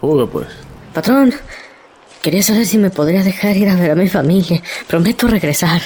[0.00, 0.46] Fuga, pues.
[0.94, 1.34] Patrón,
[2.22, 4.62] quería saber si me podría dejar ir a ver a mi familia.
[4.86, 5.82] Prometo regresar.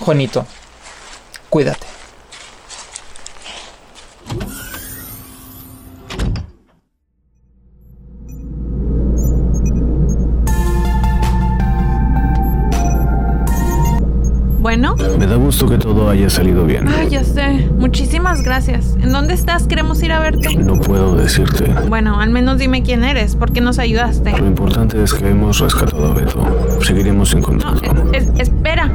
[0.00, 0.46] Juanito,
[1.50, 1.86] cuídate.
[14.60, 14.96] Bueno.
[15.18, 16.88] Me da gusto que todo haya salido bien.
[16.88, 17.70] Ah, ya sé.
[17.78, 18.96] Muchísimas gracias.
[19.00, 19.68] ¿En dónde estás?
[19.68, 20.56] Queremos ir a verte.
[20.56, 21.72] No puedo decirte.
[21.88, 24.32] Bueno, al menos dime quién eres, por qué nos ayudaste.
[24.36, 26.44] Lo importante es que hemos rescatado a Beto.
[26.82, 28.10] Seguiremos en contacto.
[28.12, 28.90] Es- espera.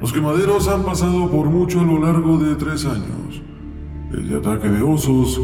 [0.00, 3.42] Los quemaderos han pasado por mucho a lo largo de tres años.
[4.10, 5.40] Desde ataque de osos,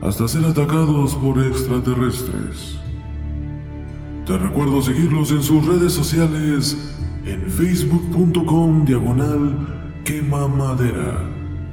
[0.00, 2.78] hasta ser atacados por extraterrestres.
[4.24, 6.96] Te recuerdo seguirlos en sus redes sociales
[7.26, 11.18] en facebook.com diagonal quema madera.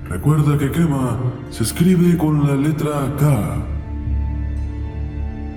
[0.09, 1.17] Recuerda que quema
[1.49, 3.65] se escribe con la letra K.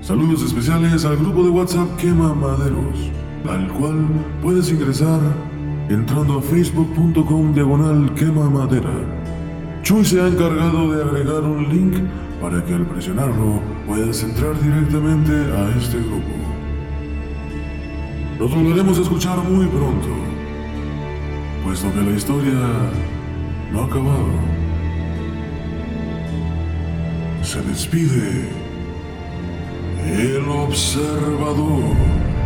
[0.02, 3.10] Saludos especiales al grupo de WhatsApp Quema Maderos,
[3.48, 4.06] al cual
[4.40, 5.20] puedes ingresar
[5.90, 8.94] entrando a facebook.com diagonal quema madera.
[9.82, 11.94] Chuy se ha encargado de agregar un link
[12.40, 16.32] para que al presionarlo puedas entrar directamente a este grupo.
[18.38, 20.08] Nos volveremos a escuchar muy pronto,
[21.64, 22.60] puesto que la historia
[23.72, 24.28] no ha acabado.
[27.42, 28.48] Se despide
[30.06, 32.39] el observador.